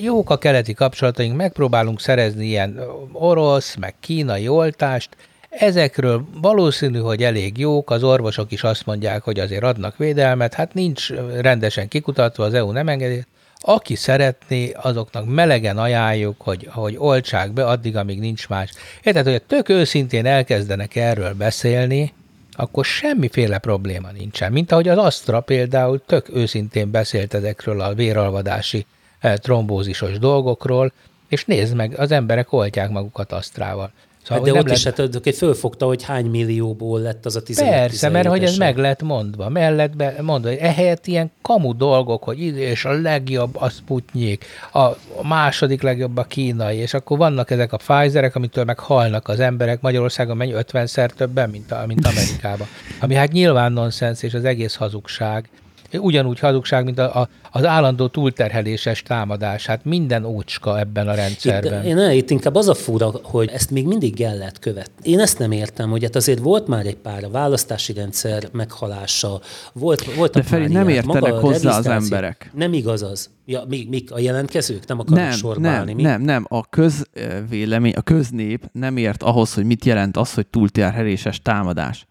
jók 0.00 0.30
a 0.30 0.36
keleti 0.36 0.74
kapcsolataink, 0.74 1.36
megpróbálunk 1.36 2.00
szerezni 2.00 2.46
ilyen 2.46 2.80
orosz, 3.12 3.74
meg 3.74 3.94
kínai 4.00 4.48
oltást, 4.48 5.16
Ezekről 5.58 6.24
valószínű, 6.40 6.98
hogy 6.98 7.22
elég 7.22 7.58
jók, 7.58 7.90
az 7.90 8.02
orvosok 8.02 8.52
is 8.52 8.62
azt 8.62 8.86
mondják, 8.86 9.22
hogy 9.22 9.40
azért 9.40 9.62
adnak 9.62 9.96
védelmet, 9.96 10.54
hát 10.54 10.74
nincs 10.74 11.10
rendesen 11.40 11.88
kikutatva, 11.88 12.44
az 12.44 12.54
EU 12.54 12.70
nem 12.70 12.88
engedi. 12.88 13.24
Aki 13.60 13.94
szeretné, 13.94 14.72
azoknak 14.72 15.24
melegen 15.26 15.78
ajánljuk, 15.78 16.40
hogy, 16.40 16.68
hogy 16.72 16.94
oltsák 16.98 17.52
be 17.52 17.66
addig, 17.66 17.96
amíg 17.96 18.18
nincs 18.18 18.48
más. 18.48 18.70
Érted, 19.02 19.26
hogy 19.26 19.42
tök 19.42 19.68
őszintén 19.68 20.26
elkezdenek 20.26 20.96
erről 20.96 21.34
beszélni, 21.34 22.12
akkor 22.52 22.84
semmiféle 22.84 23.58
probléma 23.58 24.10
nincsen. 24.10 24.52
Mint 24.52 24.72
ahogy 24.72 24.88
az 24.88 24.98
Astra 24.98 25.40
például 25.40 26.02
tök 26.06 26.28
őszintén 26.34 26.90
beszélt 26.90 27.34
ezekről 27.34 27.80
a 27.80 27.94
véralvadási 27.94 28.86
eh, 29.18 29.36
trombózisos 29.36 30.18
dolgokról, 30.18 30.92
és 31.28 31.44
nézd 31.44 31.74
meg, 31.74 31.98
az 31.98 32.10
emberek 32.10 32.52
oltják 32.52 32.90
magukat 32.90 33.32
Asztrával. 33.32 33.92
Szóval, 34.26 34.44
hát 34.44 34.52
de 34.52 34.58
ott 34.58 34.66
lett... 34.66 34.76
is 34.76 34.84
hát 34.84 35.36
fölfogta, 35.36 35.86
hogy 35.86 36.02
hány 36.02 36.26
millióból 36.26 37.00
lett 37.00 37.26
az 37.26 37.36
a 37.36 37.42
15 37.42 37.72
Persze, 37.72 38.08
mert 38.08 38.28
hogy 38.28 38.42
ez 38.42 38.56
meg 38.56 38.76
lett 38.76 39.02
mondva, 39.02 39.48
mellett 39.48 39.96
be, 39.96 40.14
mondva, 40.20 40.48
hogy 40.48 40.58
ehelyett 40.58 41.06
ilyen 41.06 41.30
kamu 41.42 41.76
dolgok, 41.76 42.22
hogy 42.22 42.38
és 42.40 42.84
a 42.84 42.92
legjobb 43.00 43.56
a 43.56 43.68
Sputnik, 43.68 44.44
a 44.72 44.90
második 45.22 45.82
legjobb 45.82 46.16
a 46.16 46.22
kínai, 46.22 46.76
és 46.76 46.94
akkor 46.94 47.18
vannak 47.18 47.50
ezek 47.50 47.72
a 47.72 47.76
Pfizerek, 47.76 48.34
amitől 48.34 48.64
meg 48.64 48.78
halnak 48.78 49.28
az 49.28 49.40
emberek, 49.40 49.80
Magyarországon 49.80 50.36
mennyi? 50.36 50.52
50-szer 50.56 51.08
többen, 51.08 51.50
mint, 51.50 51.72
a, 51.72 51.84
mint 51.86 52.06
Amerikában. 52.06 52.66
Ami 53.00 53.14
hát 53.14 53.32
nyilván 53.32 53.72
nonsens, 53.72 54.22
és 54.22 54.34
az 54.34 54.44
egész 54.44 54.74
hazugság 54.74 55.48
ugyanúgy 55.92 56.38
hazugság, 56.38 56.84
mint 56.84 56.98
a, 56.98 57.20
a, 57.20 57.28
az 57.50 57.64
állandó 57.64 58.06
túlterheléses 58.06 59.02
támadás. 59.02 59.66
Hát 59.66 59.84
minden 59.84 60.24
ócska 60.24 60.78
ebben 60.78 61.08
a 61.08 61.14
rendszerben. 61.14 61.86
Itt, 61.86 61.96
én 61.96 62.10
itt 62.10 62.30
inkább 62.30 62.54
az 62.54 62.68
a 62.68 62.74
fura, 62.74 63.12
hogy 63.22 63.50
ezt 63.52 63.70
még 63.70 63.86
mindig 63.86 64.20
el 64.20 64.36
lehet 64.36 64.58
követni. 64.58 65.10
Én 65.10 65.20
ezt 65.20 65.38
nem 65.38 65.52
értem, 65.52 65.90
hogy 65.90 66.02
hát 66.02 66.16
azért 66.16 66.38
volt 66.38 66.66
már 66.66 66.86
egy 66.86 66.96
pár 66.96 67.24
a 67.24 67.30
választási 67.30 67.92
rendszer 67.92 68.48
meghalása, 68.52 69.40
volt, 69.72 70.14
volt 70.14 70.32
De 70.32 70.42
Feri, 70.42 70.72
nem 70.72 70.88
értenek 70.88 71.32
hozzá 71.32 71.76
az 71.76 71.86
emberek. 71.86 72.50
Nem 72.54 72.72
igaz 72.72 73.02
az. 73.02 73.30
Ja, 73.48 73.64
mi, 73.68 73.86
mik 73.90 74.12
a 74.12 74.18
jelentkezők? 74.18 74.86
Nem 74.86 74.98
akarnak 74.98 75.28
nem, 75.28 75.36
sorba 75.36 75.60
nem, 75.60 75.84
mi? 75.84 76.02
Nem, 76.02 76.22
nem. 76.22 76.46
A 76.48 76.68
közvélemény, 76.68 77.92
a 77.92 78.00
köznép 78.00 78.68
nem 78.72 78.96
ért 78.96 79.22
ahhoz, 79.22 79.54
hogy 79.54 79.64
mit 79.64 79.84
jelent 79.84 80.16
az, 80.16 80.34
hogy 80.34 80.46
túlterheléses 80.46 81.40
támadás. 81.42 82.06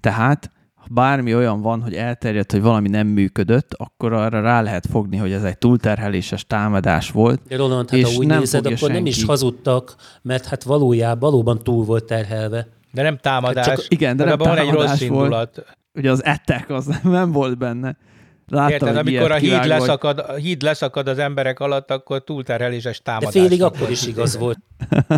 Tehát 0.00 0.50
bármi 0.90 1.34
olyan 1.34 1.60
van, 1.60 1.82
hogy 1.82 1.94
elterjedt, 1.94 2.52
hogy 2.52 2.62
valami 2.62 2.88
nem 2.88 3.06
működött, 3.06 3.74
akkor 3.74 4.12
arra 4.12 4.40
rá 4.40 4.62
lehet 4.62 4.86
fogni, 4.86 5.16
hogy 5.16 5.32
ez 5.32 5.44
egy 5.44 5.58
túlterheléses 5.58 6.46
támadás 6.46 7.10
volt. 7.10 7.40
De 7.48 7.56
Roland, 7.56 7.90
hát 7.90 7.98
és 7.98 8.04
ha 8.04 8.18
úgy 8.18 8.26
nem 8.26 8.38
nézed, 8.38 8.66
akkor 8.66 8.78
senki. 8.78 8.94
nem 8.94 9.06
is 9.06 9.24
hazudtak, 9.24 9.94
mert 10.22 10.46
hát 10.46 10.62
valójában 10.62 11.30
valóban 11.30 11.58
túl 11.58 11.84
volt 11.84 12.04
terhelve. 12.04 12.66
De 12.92 13.02
nem 13.02 13.16
támadás. 13.16 13.66
Csak, 13.66 13.84
igen, 13.88 14.16
de, 14.16 14.24
de 14.24 14.28
nem 14.28 14.38
támadás 14.38 14.64
van 14.64 14.74
egy 14.74 14.88
rossz 14.88 15.00
indulat. 15.00 15.54
Volt. 15.54 15.76
Ugye 15.94 16.10
az 16.10 16.24
ettek 16.24 16.70
az 16.70 16.86
nem 17.02 17.32
volt 17.32 17.58
benne. 17.58 17.96
Láttam, 18.50 18.72
Érted, 18.72 18.96
amikor 18.96 19.30
a 19.32 19.36
híd 19.36 19.66
leszakad, 19.66 20.18
a 20.18 20.34
híd 20.34 20.62
leszakad 20.62 21.08
az 21.08 21.18
emberek 21.18 21.60
alatt, 21.60 21.90
akkor 21.90 22.24
túlterheléses 22.24 23.02
támadás. 23.02 23.32
De 23.32 23.40
félig 23.40 23.62
akkor 23.62 23.90
is 23.90 24.06
igaz 24.06 24.36
volt. 24.36 24.58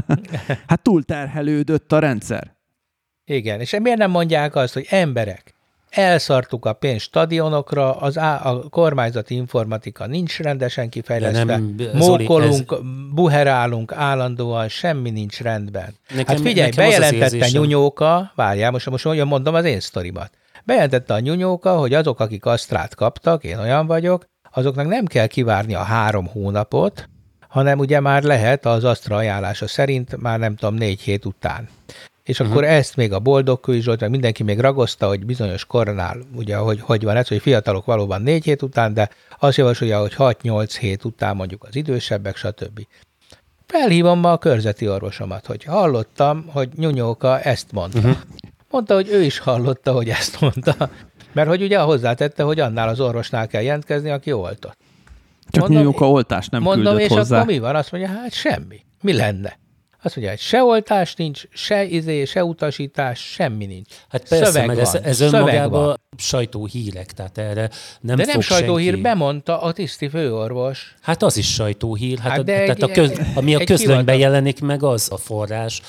hát 0.68 0.82
túlterhelődött 0.82 1.92
a 1.92 1.98
rendszer. 1.98 2.56
Igen, 3.24 3.60
és 3.60 3.76
miért 3.82 3.98
nem 3.98 4.10
mondják 4.10 4.54
azt, 4.54 4.74
hogy 4.74 4.86
emberek, 4.88 5.54
elszartuk 5.90 6.64
a 6.64 6.72
pénzt 6.72 7.04
stadionokra, 7.04 7.96
az 7.96 8.18
á, 8.18 8.44
a 8.44 8.68
kormányzati 8.68 9.34
informatika 9.34 10.06
nincs 10.06 10.38
rendesen 10.38 10.88
kifejlesztve, 10.88 11.44
nem, 11.44 11.76
mókolunk, 11.92 12.72
ez... 12.72 12.78
buherálunk 13.14 13.92
állandóan, 13.92 14.68
semmi 14.68 15.10
nincs 15.10 15.40
rendben. 15.40 15.94
Nekem, 16.08 16.36
hát 16.36 16.44
figyelj, 16.44 16.70
bejelentette 16.70 17.48
Nyunyóka, 17.50 18.32
várjál, 18.34 18.70
most, 18.70 18.90
most 18.90 19.06
olyan 19.06 19.26
mondom 19.26 19.54
az 19.54 19.64
én 19.64 19.80
sztorimat. 19.80 20.30
Bejelentette 20.64 21.14
a 21.14 21.20
Nyunyóka, 21.20 21.76
hogy 21.76 21.94
azok, 21.94 22.20
akik 22.20 22.44
asztrát 22.44 22.94
kaptak, 22.94 23.44
én 23.44 23.58
olyan 23.58 23.86
vagyok, 23.86 24.24
azoknak 24.52 24.86
nem 24.86 25.04
kell 25.04 25.26
kivárni 25.26 25.74
a 25.74 25.82
három 25.82 26.26
hónapot, 26.26 27.08
hanem 27.48 27.78
ugye 27.78 28.00
már 28.00 28.22
lehet 28.22 28.66
az 28.66 28.84
asztra 28.84 29.16
ajánlása 29.16 29.66
szerint 29.66 30.16
már 30.16 30.38
nem 30.38 30.56
tudom, 30.56 30.74
négy 30.74 31.00
hét 31.00 31.24
után. 31.24 31.68
És 32.30 32.40
uh-huh. 32.40 32.56
akkor 32.56 32.68
ezt 32.68 32.96
még 32.96 33.12
a 33.12 33.18
boldog 33.18 33.72
Zsolt, 33.72 34.00
meg 34.00 34.10
mindenki 34.10 34.42
még 34.42 34.58
ragozta, 34.58 35.06
hogy 35.06 35.24
bizonyos 35.24 35.64
kornál, 35.64 36.16
ugye, 36.34 36.56
hogy, 36.56 36.80
hogy 36.80 37.04
van 37.04 37.16
ez, 37.16 37.28
hogy 37.28 37.40
fiatalok 37.40 37.84
valóban 37.84 38.22
négy 38.22 38.44
hét 38.44 38.62
után, 38.62 38.94
de 38.94 39.10
azt 39.38 39.56
javasolja, 39.56 40.00
hogy 40.00 40.14
6-8 40.16 40.76
hét 40.80 41.04
után 41.04 41.36
mondjuk 41.36 41.64
az 41.64 41.76
idősebbek, 41.76 42.36
stb. 42.36 42.86
Felhívom 43.66 44.18
ma 44.18 44.32
a 44.32 44.38
körzeti 44.38 44.88
orvosomat, 44.88 45.46
hogy 45.46 45.64
hallottam, 45.64 46.44
hogy 46.52 46.68
Nyunyóka 46.76 47.40
ezt 47.40 47.72
mondta. 47.72 47.98
Uh-huh. 47.98 48.16
Mondta, 48.70 48.94
hogy 48.94 49.08
ő 49.08 49.22
is 49.22 49.38
hallotta, 49.38 49.92
hogy 49.92 50.08
ezt 50.08 50.40
mondta. 50.40 50.90
Mert 51.32 51.48
hogy 51.48 51.62
ugye 51.62 51.78
hozzátette, 51.78 52.42
hogy 52.42 52.60
annál 52.60 52.88
az 52.88 53.00
orvosnál 53.00 53.46
kell 53.46 53.62
jelentkezni, 53.62 54.10
aki 54.10 54.32
oltott. 54.32 54.76
Csak 55.48 55.62
mondom, 55.62 55.78
Nyunyóka 55.78 56.10
oltás 56.10 56.48
nem 56.48 56.62
mondom, 56.62 56.84
küldött 56.84 57.10
és 57.10 57.16
hozzá. 57.16 57.36
akkor 57.36 57.52
mi 57.52 57.58
van? 57.58 57.76
Azt 57.76 57.92
mondja, 57.92 58.10
hát 58.10 58.32
semmi. 58.32 58.80
Mi 59.02 59.12
lenne? 59.12 59.58
Azt 60.02 60.16
mondja, 60.16 60.34
hogy 60.34 60.42
se 60.42 60.62
oltás 60.62 61.14
nincs, 61.14 61.44
se 61.52 61.84
izé, 61.84 62.24
se 62.24 62.44
utasítás, 62.44 63.18
semmi 63.18 63.66
nincs. 63.66 63.88
Hát 64.08 64.28
persze, 64.28 64.44
Szöveg 64.44 64.66
mert 64.66 64.78
ez, 64.78 64.94
ez 64.94 65.20
önmagában 65.20 66.00
sajtóhírek, 66.16 67.12
tehát 67.12 67.38
erre 67.38 67.70
nem 68.00 68.16
De 68.16 68.24
nem 68.24 68.40
sajtóhír, 68.40 68.86
senki... 68.86 69.02
bemondta 69.02 69.60
a 69.60 69.72
tiszti 69.72 70.08
főorvos. 70.08 70.94
Hát 71.00 71.22
az 71.22 71.36
is 71.36 71.52
sajtóhír, 71.52 72.18
hát, 72.18 72.30
hát 72.30 72.40
a, 72.40 72.44
tehát 72.44 72.82
a 72.82 72.88
köz, 72.88 73.20
ami 73.34 73.54
a 73.54 73.64
közlönyben 73.64 74.16
jelenik 74.16 74.60
meg, 74.60 74.82
az 74.82 75.08
a 75.12 75.16
forrás. 75.16 75.82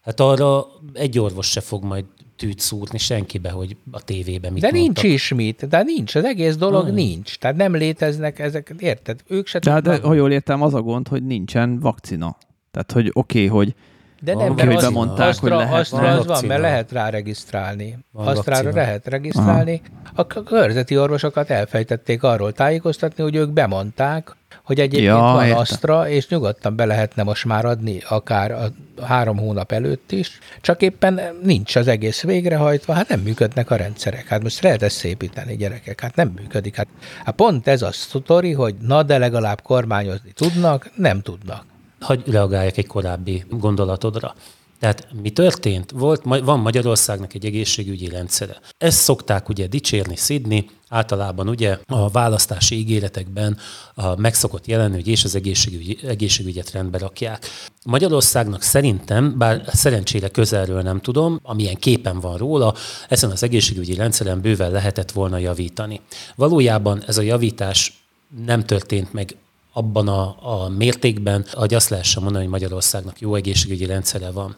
Hát 0.00 0.20
arra 0.20 0.66
egy 0.92 1.18
orvos 1.18 1.50
se 1.50 1.60
fog 1.60 1.84
majd 1.84 2.04
tűt 2.36 2.60
szúrni 2.60 2.98
senkibe, 2.98 3.50
hogy 3.50 3.76
a 3.90 4.04
tévében 4.04 4.52
mit 4.52 4.62
De 4.62 4.70
mondtak. 4.72 5.04
nincs 5.04 5.14
is 5.14 5.32
mit, 5.32 5.68
de 5.68 5.82
nincs, 5.82 6.14
az 6.14 6.24
egész 6.24 6.56
dolog 6.56 6.86
ah. 6.86 6.92
nincs. 6.92 7.38
Tehát 7.38 7.56
nem 7.56 7.74
léteznek 7.74 8.38
ezek, 8.38 8.74
érted? 8.78 9.20
Ők 9.26 9.46
se 9.46 9.58
de, 9.58 9.80
de 9.80 10.00
ha 10.00 10.14
jól 10.14 10.32
értem, 10.32 10.62
az 10.62 10.74
a 10.74 10.82
gond, 10.82 11.08
hogy 11.08 11.26
nincsen 11.26 11.80
vakcina. 11.80 12.36
Tehát, 12.76 12.92
hogy 12.92 13.10
oké, 13.12 13.46
okay, 13.46 13.58
hogy 13.58 13.74
de 14.20 14.34
nem, 14.34 14.50
okay, 14.50 14.66
mert 14.66 14.80
hogy 14.80 14.92
bemondták, 14.92 15.28
Astra, 15.28 15.56
hogy 15.56 15.64
lehet. 15.64 15.80
Astra 15.80 16.08
az 16.08 16.26
van, 16.26 16.44
mert 16.44 16.60
lehet 16.60 16.92
rá 16.92 17.08
regisztrálni. 17.08 17.98
Van 18.12 18.26
Asztrára 18.26 18.70
lehet 18.70 19.06
regisztrálni. 19.06 19.82
Aha. 20.14 20.26
A 20.36 20.42
körzeti 20.42 20.98
orvosokat 20.98 21.50
elfejtették 21.50 22.22
arról 22.22 22.52
tájékoztatni, 22.52 23.22
hogy 23.22 23.34
ők 23.34 23.50
bemondták, 23.50 24.36
hogy 24.64 24.80
egyébként 24.80 25.04
ja, 25.04 25.18
van 25.18 25.44
érte. 25.44 25.58
Astra, 25.58 26.08
és 26.08 26.28
nyugodtan 26.28 26.76
be 26.76 26.84
lehetne 26.84 27.22
most 27.22 27.44
már 27.44 27.64
adni 27.64 28.02
akár 28.08 28.50
a 28.50 28.68
három 29.02 29.36
hónap 29.38 29.72
előtt 29.72 30.12
is, 30.12 30.38
csak 30.60 30.82
éppen 30.82 31.20
nincs 31.42 31.76
az 31.76 31.88
egész 31.88 32.22
végrehajtva, 32.22 32.92
hát 32.92 33.08
nem 33.08 33.20
működnek 33.20 33.70
a 33.70 33.76
rendszerek. 33.76 34.26
Hát 34.26 34.42
most 34.42 34.62
lehet 34.62 34.82
ezt 34.82 34.96
szépíteni, 34.96 35.56
gyerekek, 35.56 36.00
hát 36.00 36.16
nem 36.16 36.32
működik. 36.36 36.76
Hát, 36.76 36.86
hát 37.24 37.34
pont 37.34 37.66
ez 37.66 37.82
a 37.82 37.92
sztori, 37.92 38.52
hogy 38.52 38.74
na, 38.80 39.02
de 39.02 39.18
legalább 39.18 39.62
kormányozni 39.62 40.32
tudnak, 40.32 40.90
nem 40.96 41.20
tudnak 41.20 41.64
hagy 42.00 42.22
reagáljak 42.26 42.76
egy 42.76 42.86
korábbi 42.86 43.44
gondolatodra. 43.50 44.34
Tehát 44.78 45.08
mi 45.22 45.30
történt? 45.30 45.90
Volt, 45.90 46.22
van 46.24 46.60
Magyarországnak 46.60 47.34
egy 47.34 47.46
egészségügyi 47.46 48.08
rendszere. 48.08 48.60
Ezt 48.78 48.98
szokták 48.98 49.48
ugye 49.48 49.66
dicsérni, 49.66 50.16
szidni, 50.16 50.70
általában 50.88 51.48
ugye 51.48 51.78
a 51.86 52.08
választási 52.08 52.76
ígéretekben 52.76 53.58
a 53.94 54.20
megszokott 54.20 54.66
jelenni, 54.66 54.94
hogy 54.94 55.08
és 55.08 55.24
az 55.24 55.34
egészségügy, 55.34 55.98
egészségügyet 56.04 56.70
rendbe 56.70 56.98
rakják. 56.98 57.46
Magyarországnak 57.84 58.62
szerintem, 58.62 59.38
bár 59.38 59.62
szerencsére 59.66 60.28
közelről 60.28 60.82
nem 60.82 61.00
tudom, 61.00 61.38
amilyen 61.42 61.76
képen 61.76 62.20
van 62.20 62.36
róla, 62.36 62.74
ezen 63.08 63.30
az 63.30 63.42
egészségügyi 63.42 63.94
rendszeren 63.94 64.40
bőven 64.40 64.70
lehetett 64.70 65.12
volna 65.12 65.38
javítani. 65.38 66.00
Valójában 66.34 67.02
ez 67.06 67.18
a 67.18 67.22
javítás 67.22 68.04
nem 68.44 68.64
történt 68.64 69.12
meg 69.12 69.36
abban 69.76 70.08
a, 70.08 70.36
a 70.40 70.68
mértékben, 70.68 71.44
hogy 71.52 71.74
azt 71.74 71.88
lehessen 71.88 72.22
mondani, 72.22 72.44
hogy 72.44 72.52
Magyarországnak 72.52 73.20
jó 73.20 73.34
egészségügyi 73.34 73.86
rendszere 73.86 74.30
van. 74.30 74.56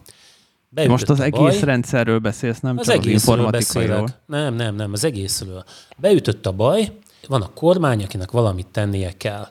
Beütött 0.69 0.93
Most 0.93 1.09
az 1.09 1.21
egész 1.21 1.41
baj, 1.41 1.61
rendszerről 1.61 2.19
beszélsz, 2.19 2.61
nem 2.61 2.79
az 2.79 2.87
csak 2.87 2.99
az 2.99 3.07
informatikairól. 3.07 4.09
Nem, 4.27 4.55
nem, 4.55 4.75
nem, 4.75 4.93
az 4.93 5.05
egészről. 5.05 5.65
Beütött 5.97 6.47
a 6.47 6.53
baj, 6.53 6.93
van 7.29 7.43
a 7.43 7.51
kormány, 7.55 8.03
akinek 8.03 8.31
valamit 8.31 8.67
tennie 8.67 9.17
kell. 9.17 9.49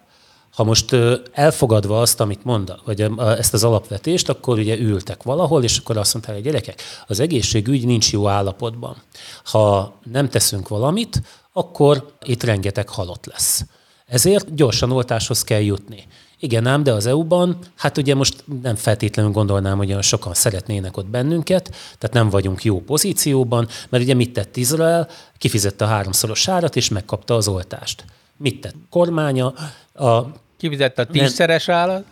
Ha 0.51 0.63
most 0.63 0.95
elfogadva 1.31 2.01
azt, 2.01 2.19
amit 2.19 2.43
mond, 2.43 2.75
vagy 2.85 3.11
ezt 3.17 3.53
az 3.53 3.63
alapvetést, 3.63 4.29
akkor 4.29 4.57
ugye 4.57 4.77
ültek 4.77 5.23
valahol, 5.23 5.63
és 5.63 5.77
akkor 5.77 5.97
azt 5.97 6.13
mondták, 6.13 6.35
hogy 6.35 6.43
gyerekek, 6.43 6.81
az 7.07 7.19
egészségügy 7.19 7.85
nincs 7.85 8.11
jó 8.11 8.27
állapotban. 8.27 8.95
Ha 9.43 9.95
nem 10.11 10.29
teszünk 10.29 10.67
valamit, 10.67 11.21
akkor 11.53 12.11
itt 12.23 12.43
rengeteg 12.43 12.89
halott 12.89 13.25
lesz. 13.25 13.65
Ezért 14.07 14.55
gyorsan 14.55 14.91
oltáshoz 14.91 15.43
kell 15.43 15.61
jutni. 15.61 16.03
Igen 16.39 16.65
ám, 16.65 16.83
de 16.83 16.91
az 16.91 17.05
EU-ban, 17.05 17.57
hát 17.75 17.97
ugye 17.97 18.15
most 18.15 18.43
nem 18.61 18.75
feltétlenül 18.75 19.31
gondolnám, 19.31 19.77
hogy 19.77 19.89
olyan 19.89 20.01
sokan 20.01 20.33
szeretnének 20.33 20.97
ott 20.97 21.05
bennünket, 21.05 21.69
tehát 21.97 22.13
nem 22.13 22.29
vagyunk 22.29 22.63
jó 22.63 22.81
pozícióban, 22.81 23.67
mert 23.89 24.03
ugye 24.03 24.13
mit 24.13 24.33
tett 24.33 24.57
Izrael? 24.57 25.07
Kifizette 25.37 25.85
a 25.85 25.87
háromszoros 25.87 26.47
árat, 26.47 26.75
és 26.75 26.89
megkapta 26.89 27.35
az 27.35 27.47
oltást. 27.47 28.05
Mit 28.37 28.61
tett 28.61 28.75
kormánya? 28.89 29.53
A 29.93 30.21
Kifizette 30.57 31.01
a 31.01 31.05
tízszeres 31.05 31.69
állat? 31.69 32.05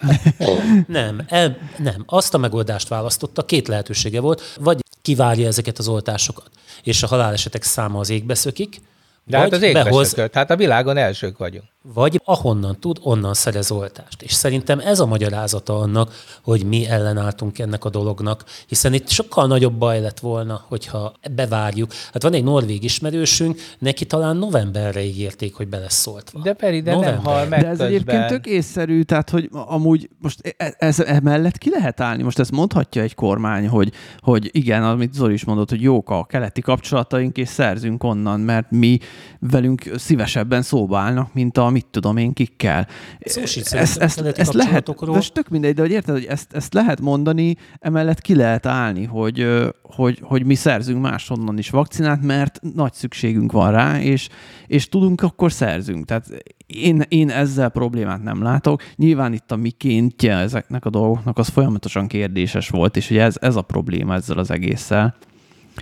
Nem, 0.88 1.26
el, 1.28 1.58
nem. 1.78 2.04
Azt 2.06 2.34
a 2.34 2.38
megoldást 2.38 2.88
választotta, 2.88 3.46
két 3.46 3.68
lehetősége 3.68 4.20
volt. 4.20 4.42
Vagy 4.60 4.80
kivárja 5.02 5.48
ezeket 5.48 5.78
az 5.78 5.88
oltásokat, 5.88 6.50
és 6.84 7.04
a 7.04 7.08
halálesetek 7.08 7.64
száma 7.64 8.00
az 8.00 8.10
égbe 8.10 8.36
szökik, 8.36 8.82
de 9.26 9.38
hát 9.38 9.54
az 9.54 9.62
égbe 9.62 9.84
behoz, 9.84 10.16
hát 10.34 10.52
a 10.52 10.56
világon 10.56 10.98
elsők 10.98 11.38
vagyunk. 11.38 11.66
Vagy 11.93 12.21
ahonnan 12.24 12.80
tud, 12.80 12.98
onnan 13.02 13.34
szerez 13.34 13.71
oltást. 13.71 14.21
És 14.21 14.34
szerintem 14.34 14.80
ez 14.80 15.00
a 15.00 15.06
magyarázata 15.06 15.78
annak, 15.80 16.13
hogy 16.43 16.65
mi 16.65 16.88
ellenálltunk 16.88 17.60
ennek 17.60 17.86
a 17.86 17.89
dolognak, 17.89 18.43
hiszen 18.67 18.93
itt 18.93 19.10
sokkal 19.10 19.48
nagyobb 19.48 19.74
baj 19.74 20.02
lett 20.02 20.19
volna, 20.19 20.65
hogyha 20.67 21.13
bevárjuk. 21.32 21.91
Hát 22.13 22.24
van 22.24 22.34
egy 22.34 22.43
norvég 22.43 22.84
ismerősünk, 22.84 23.60
neki 23.80 24.06
talán 24.06 24.38
novemberre 24.38 25.04
ígérték, 25.04 25.54
hogy 25.56 25.67
beleszóltva. 25.67 26.39
De 26.41 26.54
Peri, 26.54 26.82
de 26.82 26.91
November. 26.93 27.15
nem 27.15 27.24
hal 27.24 27.45
meg 27.45 27.60
De 27.60 27.65
ez 27.65 27.69
közben. 27.69 27.88
egyébként 27.88 28.28
tök 28.28 28.45
észszerű, 28.45 29.02
tehát 29.02 29.30
hogy 29.30 29.50
amúgy 29.52 30.10
most 30.21 30.39
e- 30.41 30.54
e- 30.58 30.76
ez 30.78 31.00
emellett 31.00 31.58
ki 31.58 31.69
lehet 31.69 32.00
állni? 32.02 32.24
Most 32.24 32.39
ezt 32.39 32.52
mondhatja 32.52 33.02
egy 33.02 33.15
kormány, 33.15 33.67
hogy, 33.67 33.91
hogy 34.19 34.50
igen, 34.52 34.84
amit 34.84 35.13
Zoli 35.13 35.34
is 35.34 35.45
mondott, 35.45 35.69
hogy 35.69 35.82
jók 35.82 36.10
a 36.10 36.24
keleti 36.24 36.62
kapcsolataink, 36.62 37.38
és 37.38 37.48
szerzünk 37.48 38.04
onnan, 38.04 38.39
mert 38.39 38.71
mi 38.71 38.98
velünk 39.39 39.91
szívesebben 39.95 40.62
szóba 40.62 40.98
állnak, 40.98 41.34
mint 41.34 41.58
a 41.58 41.69
mit 41.76 41.86
tudom 41.92 42.18
én 42.18 42.34
kikkel. 42.34 42.88
ezt, 43.20 43.98
ezt, 43.98 44.28
ezt 44.28 44.54
lehet, 44.54 44.86
de 44.86 45.20
tök 45.34 45.50
mindegy, 45.50 45.74
de 45.74 45.82
hogy 45.82 45.92
érted, 45.92 46.16
hogy 46.16 46.26
ezt, 46.26 46.54
ezt 46.54 46.74
lehet 46.74 47.02
mondani, 47.02 47.56
emellett 47.80 48.22
ki 48.22 48.36
lehet 48.36 48.66
állni, 48.66 49.04
hogy, 49.04 49.48
hogy, 49.82 50.20
hogy 50.22 50.46
mi 50.46 50.56
szerzünk 50.56 51.02
máshonnan 51.02 51.58
is 51.58 51.70
vakcinát, 51.70 52.22
mert 52.22 52.60
nagy 52.76 52.94
szükségünk 52.94 53.52
van 53.52 53.72
rá, 53.72 54.02
és, 54.02 54.30
és 54.68 54.90
tudunk, 54.90 55.22
akkor 55.22 55.52
szerzünk. 55.52 56.06
Tehát 56.06 56.28
én, 56.68 57.04
én 57.08 57.30
ezzel 57.30 57.70
problémát 57.70 58.24
nem 58.24 58.44
látok. 58.44 58.82
Nyilván 58.96 59.34
itt 59.34 59.52
a 59.52 59.56
mikéntje 59.56 60.38
ezeknek 60.38 60.86
a 60.86 60.90
dolgoknak 60.90 61.38
az 61.38 61.48
folyamatosan 61.48 62.08
kérdéses 62.08 62.70
volt, 62.70 62.98
és 62.98 63.10
ugye 63.10 63.24
ez, 63.24 63.36
ez 63.40 63.56
a 63.56 63.62
probléma 63.62 64.14
ezzel 64.14 64.38
az 64.38 64.52
egésszel. 64.52 65.16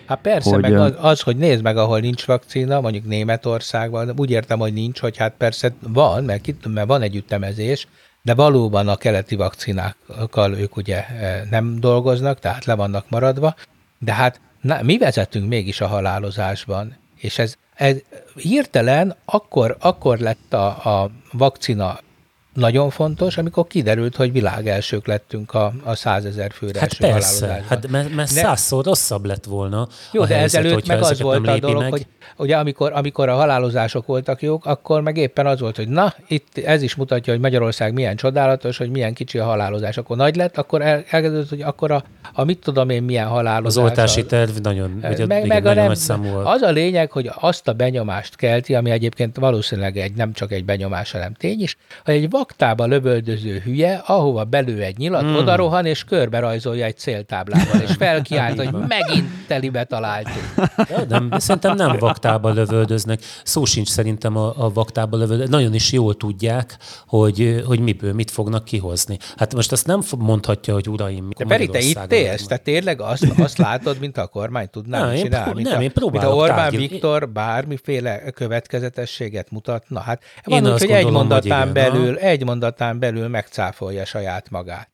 Hát 0.06 0.22
persze, 0.22 0.50
hogy, 0.50 0.62
meg 0.62 0.78
az, 0.78 0.94
az, 0.98 1.22
hogy 1.22 1.38
nézd 1.38 1.62
meg, 1.62 1.78
ahol 1.78 2.00
nincs 2.00 2.26
vakcina, 2.26 2.82
mondjuk 2.82 3.06
Németországban, 3.06 4.14
úgy 4.16 4.32
értem, 4.32 4.60
hogy 4.60 4.74
nincs, 4.74 5.00
hogy 5.00 5.18
hát 5.18 5.34
persze 5.38 5.74
van, 5.80 6.24
mert, 6.24 6.48
itt, 6.48 6.74
mert 6.74 6.88
van 6.88 7.02
egy 7.02 7.16
ütemezés, 7.16 7.88
de 8.22 8.34
valóban 8.34 8.88
a 8.88 8.96
keleti 8.96 9.36
vakcinákkal 9.36 10.54
ők 10.54 10.76
ugye 10.76 11.08
e, 11.08 11.46
nem 11.50 11.80
dolgoznak, 11.80 12.40
tehát 12.40 12.66
le 12.66 12.74
vannak 12.76 13.10
maradva, 13.10 13.56
de 14.00 14.14
hát 14.14 14.40
na, 14.62 14.82
mi 14.82 14.98
vezetünk 14.98 15.48
mégis 15.48 15.82
a 15.82 15.88
halálozásban, 15.88 16.98
és 17.16 17.40
ez, 17.40 17.56
ez 17.76 17.96
hirtelen 18.36 19.16
akkor, 19.26 19.78
akkor 19.80 20.18
lett 20.18 20.54
a, 20.54 20.66
a 20.66 21.10
vakcina 21.32 22.00
nagyon 22.54 22.90
fontos, 22.90 23.38
amikor 23.38 23.68
kiderült, 23.68 24.16
hogy 24.16 24.32
világ 24.32 24.68
elsők 24.68 25.08
lettünk 25.08 25.54
a, 25.54 25.74
a 25.84 25.96
százezer 25.96 26.52
főre 26.52 26.80
hát 26.80 26.94
első 26.94 27.14
persze, 27.14 27.64
hát 27.68 27.88
mert, 27.88 28.16
mert 28.16 28.30
százszor 28.30 28.86
rosszabb 28.86 29.26
lett 29.26 29.46
volna 29.46 29.88
Jó, 30.12 30.22
a 30.22 30.26
de 30.26 30.36
helyzet, 30.36 30.66
ezelőtt 30.66 30.88
meg 30.88 31.02
az 31.02 31.22
volt 31.22 31.48
a 31.48 31.60
dolog, 31.60 31.82
meg. 31.82 31.92
hogy 31.92 32.08
ugye 32.38 32.58
amikor, 32.58 32.92
amikor 32.94 33.30
a 33.30 33.36
halálozások 33.36 34.06
voltak 34.06 34.42
jók, 34.42 34.66
akkor 34.66 35.02
meg 35.02 35.18
éppen 35.18 35.46
az 35.46 35.60
volt, 35.60 35.76
hogy 35.76 35.88
na, 35.88 36.14
itt 36.28 36.58
ez 36.58 36.82
is 36.82 36.96
mutatja, 36.96 37.34
hogy 37.34 37.42
Magyarország 37.42 37.94
milyen 37.94 38.16
csodálatos, 38.16 38.78
hogy 38.78 38.90
milyen 38.90 39.14
kicsi 39.14 39.38
a 39.38 39.46
halálozás. 39.46 39.98
Akkor 39.98 40.18
nagy 40.18 40.36
lett, 40.36 40.58
akkor 40.58 40.82
el, 40.82 41.04
elkezdődött, 41.10 41.50
hogy 41.50 41.62
akkor 41.62 41.92
a, 41.92 42.04
a 42.34 42.44
mit 42.44 42.60
tudom 42.60 42.90
én 42.90 43.04
milyen 43.04 43.28
halálozás. 43.28 43.84
Az 43.84 43.90
oltási 43.90 44.26
terv 44.26 44.58
nagyon, 44.62 44.90
meg, 45.02 45.12
igen, 45.12 45.28
meg 45.28 45.48
nagyon 45.48 45.68
a 45.68 45.74
nem, 45.74 45.86
nagy 45.86 45.98
számú. 45.98 46.36
Az 46.36 46.62
a 46.62 46.72
lényeg, 46.72 47.12
hogy 47.12 47.32
azt 47.36 47.68
a 47.68 47.74
benyomást 47.74 48.36
kelti, 48.36 48.76
ami 48.76 48.90
egyébként 48.90 49.38
valószínűleg 49.38 49.98
egy, 49.98 50.14
nem 50.14 50.34
csak 50.34 50.52
egy 50.52 50.66
benyomás, 50.66 51.12
hanem 51.12 51.34
tény 51.34 51.62
is, 51.62 51.78
hogy 52.06 52.14
egy 52.14 52.30
vaktába 52.44 52.86
lövöldöző 52.86 53.62
hülye, 53.64 54.02
ahova 54.06 54.44
belő 54.44 54.82
egy 54.82 54.98
nyilat, 54.98 55.22
hmm. 55.22 55.36
oda 55.36 55.56
rohan, 55.56 55.86
és 55.86 56.04
körbe 56.04 56.40
rajzolja 56.40 56.86
egy 56.86 56.98
céltáblával, 56.98 57.82
és 57.82 57.92
felkiált, 57.98 58.58
hogy 58.58 58.72
megint 58.88 59.30
telibe 59.48 59.84
találtunk. 59.84 60.54
Ja, 60.90 61.04
nem, 61.10 61.30
szerintem 61.38 61.76
nem 61.76 61.98
vaktába 62.00 62.50
lövöldöznek. 62.50 63.20
Szó 63.44 63.66
sincs 63.66 63.88
szerintem 63.88 64.38
a, 64.38 64.54
a 64.58 64.70
vaktába 64.74 65.18
lövöldöznek. 65.18 65.60
Nagyon 65.60 65.74
is 65.74 65.92
jól 65.92 66.18
tudják, 66.18 66.78
hogy, 67.08 67.64
hogy 67.66 67.80
miből 67.80 68.14
mit 68.14 68.32
fognak 68.32 68.66
kihozni. 68.66 69.18
Hát 69.38 69.56
most 69.56 69.72
azt 69.72 69.88
nem 69.88 70.02
mondhatja, 70.18 70.74
hogy 70.74 70.90
uraim, 70.90 71.30
De 71.38 71.46
Peri, 71.46 71.68
te 71.68 71.80
itt 71.80 72.12
élsz, 72.12 72.48
te 72.48 72.58
tényleg 72.58 73.02
azt, 73.02 73.26
azt 73.38 73.58
látod, 73.58 74.00
mint 74.00 74.18
a 74.18 74.28
kormány 74.28 74.70
tudná 74.70 75.06
nem, 75.06 75.16
csinálni? 75.16 75.50
Én, 75.50 75.56
mint 75.56 75.68
nem, 75.68 75.78
a, 75.78 75.82
én 75.82 75.92
mint 76.12 76.24
a 76.24 76.36
Orbán 76.36 76.58
tárgyal. 76.58 76.82
Viktor 76.82 77.30
bármiféle 77.30 78.20
következetességet 78.36 79.52
mutatna. 79.52 80.00
Hát 80.00 80.24
van 80.44 80.74
úgy, 80.74 80.80
hogy 80.80 80.90
egy 80.90 81.10
mondatán 81.10 81.74
belül, 81.74 82.18
egy 82.34 82.44
mondatán 82.44 83.00
belül 83.00 83.28
megcáfolja 83.28 84.06
saját 84.06 84.50
magát. 84.50 84.92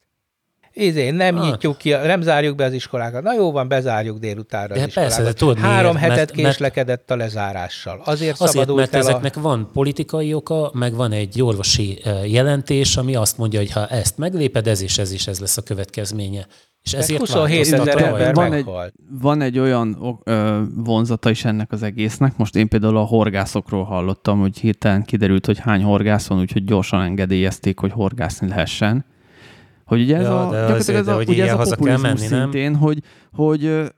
Izé, 0.73 1.10
nem 1.10 1.38
ah. 1.38 1.49
nyitjuk 1.49 1.78
ki, 1.78 1.89
nem 1.89 2.21
zárjuk 2.21 2.56
be 2.56 2.65
az 2.65 2.73
iskolákat. 2.73 3.23
Na 3.23 3.34
jó 3.34 3.52
van, 3.52 3.67
bezárjuk 3.67 4.17
délutánra 4.17 4.73
de 4.73 4.82
az 4.82 4.88
iskolákat. 4.88 5.15
Persze, 5.15 5.32
de 5.32 5.38
tudod 5.38 5.58
Három 5.58 5.95
miért? 5.95 6.10
hetet 6.10 6.36
mert, 6.36 6.47
késlekedett 6.47 7.08
mert, 7.08 7.21
a 7.21 7.23
lezárással. 7.23 8.02
Azért, 8.06 8.34
azért 8.34 8.52
szabadult 8.52 8.80
mert 8.80 8.93
el 8.93 8.99
ezeknek 8.99 9.38
a... 9.38 9.41
van 9.41 9.69
politikai 9.73 10.34
oka, 10.34 10.71
meg 10.73 10.93
van 10.93 11.12
egy 11.12 11.41
orvosi 11.41 12.02
jelentés, 12.25 12.97
ami 12.97 13.15
azt 13.15 13.38
mondja, 13.38 13.60
hogy 13.60 13.71
ha 13.71 13.88
ezt 13.88 14.17
megléped, 14.17 14.67
ez 14.67 14.82
is 14.82 14.97
ez 14.97 15.12
is 15.12 15.28
ez 15.28 15.39
lesz 15.39 15.58
a 15.58 15.62
következménye. 15.62 16.47
És 16.84 16.94
ezért 16.94 17.20
27 17.20 17.60
ezer 17.60 17.88
ember 17.88 18.34
van 18.34 18.54
egy, 18.54 18.65
van 19.22 19.42
egy 19.42 19.60
olyan 19.60 20.18
ö, 20.24 20.62
vonzata 20.76 21.30
is 21.30 21.46
ennek 21.46 21.72
az 21.72 21.84
egésznek. 21.84 22.38
Most 22.38 22.56
én 22.56 22.68
például 22.68 22.98
a 22.98 23.04
horgászokról 23.04 23.84
hallottam, 23.84 24.39
hogy 24.39 24.60
hirtelen 24.60 25.04
kiderült, 25.04 25.46
hogy 25.46 25.60
hány 25.60 25.84
horgász 25.84 26.28
van, 26.28 26.39
úgyhogy 26.39 26.63
gyorsan 26.63 27.02
engedélyezték, 27.02 27.80
hogy 27.80 27.92
horgászni 27.92 28.48
lehessen. 28.48 29.06
Hogy 29.86 30.02
ugye 30.02 30.18
ez 30.18 30.24
ja, 30.24 30.48
a, 30.48 30.52
de 30.52 30.74
azért, 30.74 31.00
ez 31.00 31.08
a, 31.08 31.18
ugye 31.28 31.44
ez 31.44 31.54
a 31.54 31.58
populizmus 31.58 32.02
menni, 32.02 32.18
szintén, 32.18 32.72
nem? 32.72 32.80
hogy, 32.80 33.00
hogy 33.34 33.92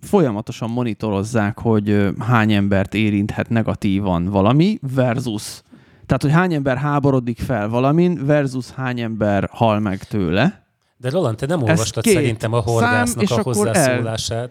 folyamatosan 0.00 0.70
monitorozzák, 0.70 1.58
hogy 1.58 2.08
hány 2.18 2.52
embert 2.52 2.94
érinthet 2.94 3.48
negatívan 3.48 4.24
valami 4.24 4.78
versus 4.94 5.62
tehát, 6.06 6.22
hogy 6.22 6.42
hány 6.42 6.54
ember 6.54 6.76
háborodik 6.76 7.38
fel 7.38 7.68
valamin 7.68 8.26
versus 8.26 8.70
hány 8.70 9.00
ember 9.00 9.48
hal 9.52 9.78
meg 9.78 10.04
tőle. 10.04 10.61
De 11.02 11.10
Roland, 11.10 11.36
te 11.36 11.46
nem 11.46 11.62
olvastad 11.62 12.04
szerintem 12.04 12.52
a 12.52 12.60
horgásznak 12.60 13.30
a 13.30 13.42
hozzászólását. 13.42 14.38
El... 14.38 14.50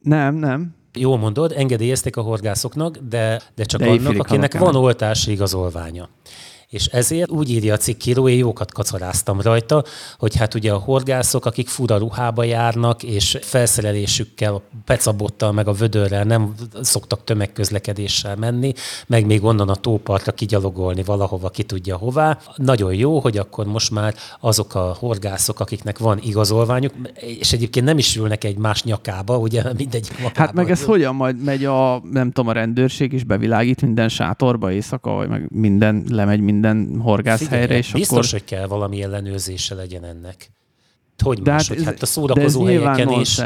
Nem, 0.00 0.34
nem. 0.34 0.74
Jó 0.94 1.16
mondod, 1.16 1.52
engedélyezték 1.56 2.16
a 2.16 2.22
horgászoknak, 2.22 2.96
de, 2.96 3.40
de 3.54 3.64
csak 3.64 3.80
de 3.80 3.88
annak, 3.88 4.18
akinek 4.18 4.58
van 4.58 4.74
oltási 4.74 5.30
igazolványa 5.30 6.08
és 6.70 6.86
ezért 6.86 7.30
úgy 7.30 7.50
írja 7.50 7.74
a 7.74 7.76
cikkíró, 7.76 8.28
én 8.28 8.38
jókat 8.38 8.72
kacaráztam 8.72 9.40
rajta, 9.40 9.84
hogy 10.18 10.36
hát 10.36 10.54
ugye 10.54 10.72
a 10.72 10.78
horgászok, 10.78 11.46
akik 11.46 11.68
fura 11.68 11.98
ruhába 11.98 12.44
járnak, 12.44 13.02
és 13.02 13.38
felszerelésükkel, 13.40 14.54
a 14.54 14.62
pecabottal, 14.84 15.52
meg 15.52 15.68
a 15.68 15.72
vödörrel 15.72 16.24
nem 16.24 16.54
szoktak 16.82 17.24
tömegközlekedéssel 17.24 18.36
menni, 18.36 18.72
meg 19.06 19.26
még 19.26 19.44
onnan 19.44 19.68
a 19.68 19.74
tópartra 19.74 20.32
kigyalogolni 20.32 21.02
valahova, 21.02 21.48
ki 21.48 21.62
tudja 21.62 21.96
hová. 21.96 22.38
Nagyon 22.56 22.94
jó, 22.94 23.18
hogy 23.18 23.38
akkor 23.38 23.66
most 23.66 23.90
már 23.90 24.14
azok 24.40 24.74
a 24.74 24.96
horgászok, 24.98 25.60
akiknek 25.60 25.98
van 25.98 26.18
igazolványuk, 26.22 26.92
és 27.14 27.52
egyébként 27.52 27.86
nem 27.86 27.98
is 27.98 28.16
ülnek 28.16 28.44
egy 28.44 28.56
más 28.56 28.82
nyakába, 28.82 29.38
ugye 29.38 29.62
mindegyik 29.76 30.18
magába. 30.18 30.40
Hát 30.40 30.52
meg 30.52 30.70
ez 30.70 30.84
hogyan 30.84 31.14
majd 31.14 31.42
megy 31.42 31.64
a, 31.64 32.02
nem 32.10 32.30
tudom, 32.30 32.50
a 32.50 32.52
rendőrség 32.52 33.12
is 33.12 33.24
bevilágít 33.24 33.82
minden 33.82 34.08
sátorba 34.08 34.72
éjszaka, 34.72 35.10
vagy 35.10 35.28
meg 35.28 35.46
minden, 35.48 36.04
lemegy 36.08 36.40
minden 36.40 36.58
minden 36.60 37.00
horgászhelyre, 37.00 37.76
és 37.76 37.92
biztos, 37.92 38.26
akkor... 38.26 38.30
hogy 38.30 38.44
kell 38.44 38.66
valami 38.66 39.02
ellenőrzése 39.02 39.74
legyen 39.74 40.04
ennek. 40.04 40.50
Hogy 41.20 41.42
de 41.42 41.50
más, 41.50 41.68
hát, 41.68 41.76
hogy 41.76 41.86
hát 41.86 42.02
a 42.02 42.06
szórakozó 42.06 42.64
de 42.64 42.72
ez 42.72 42.82
helyeken 42.82 43.20
is. 43.20 43.38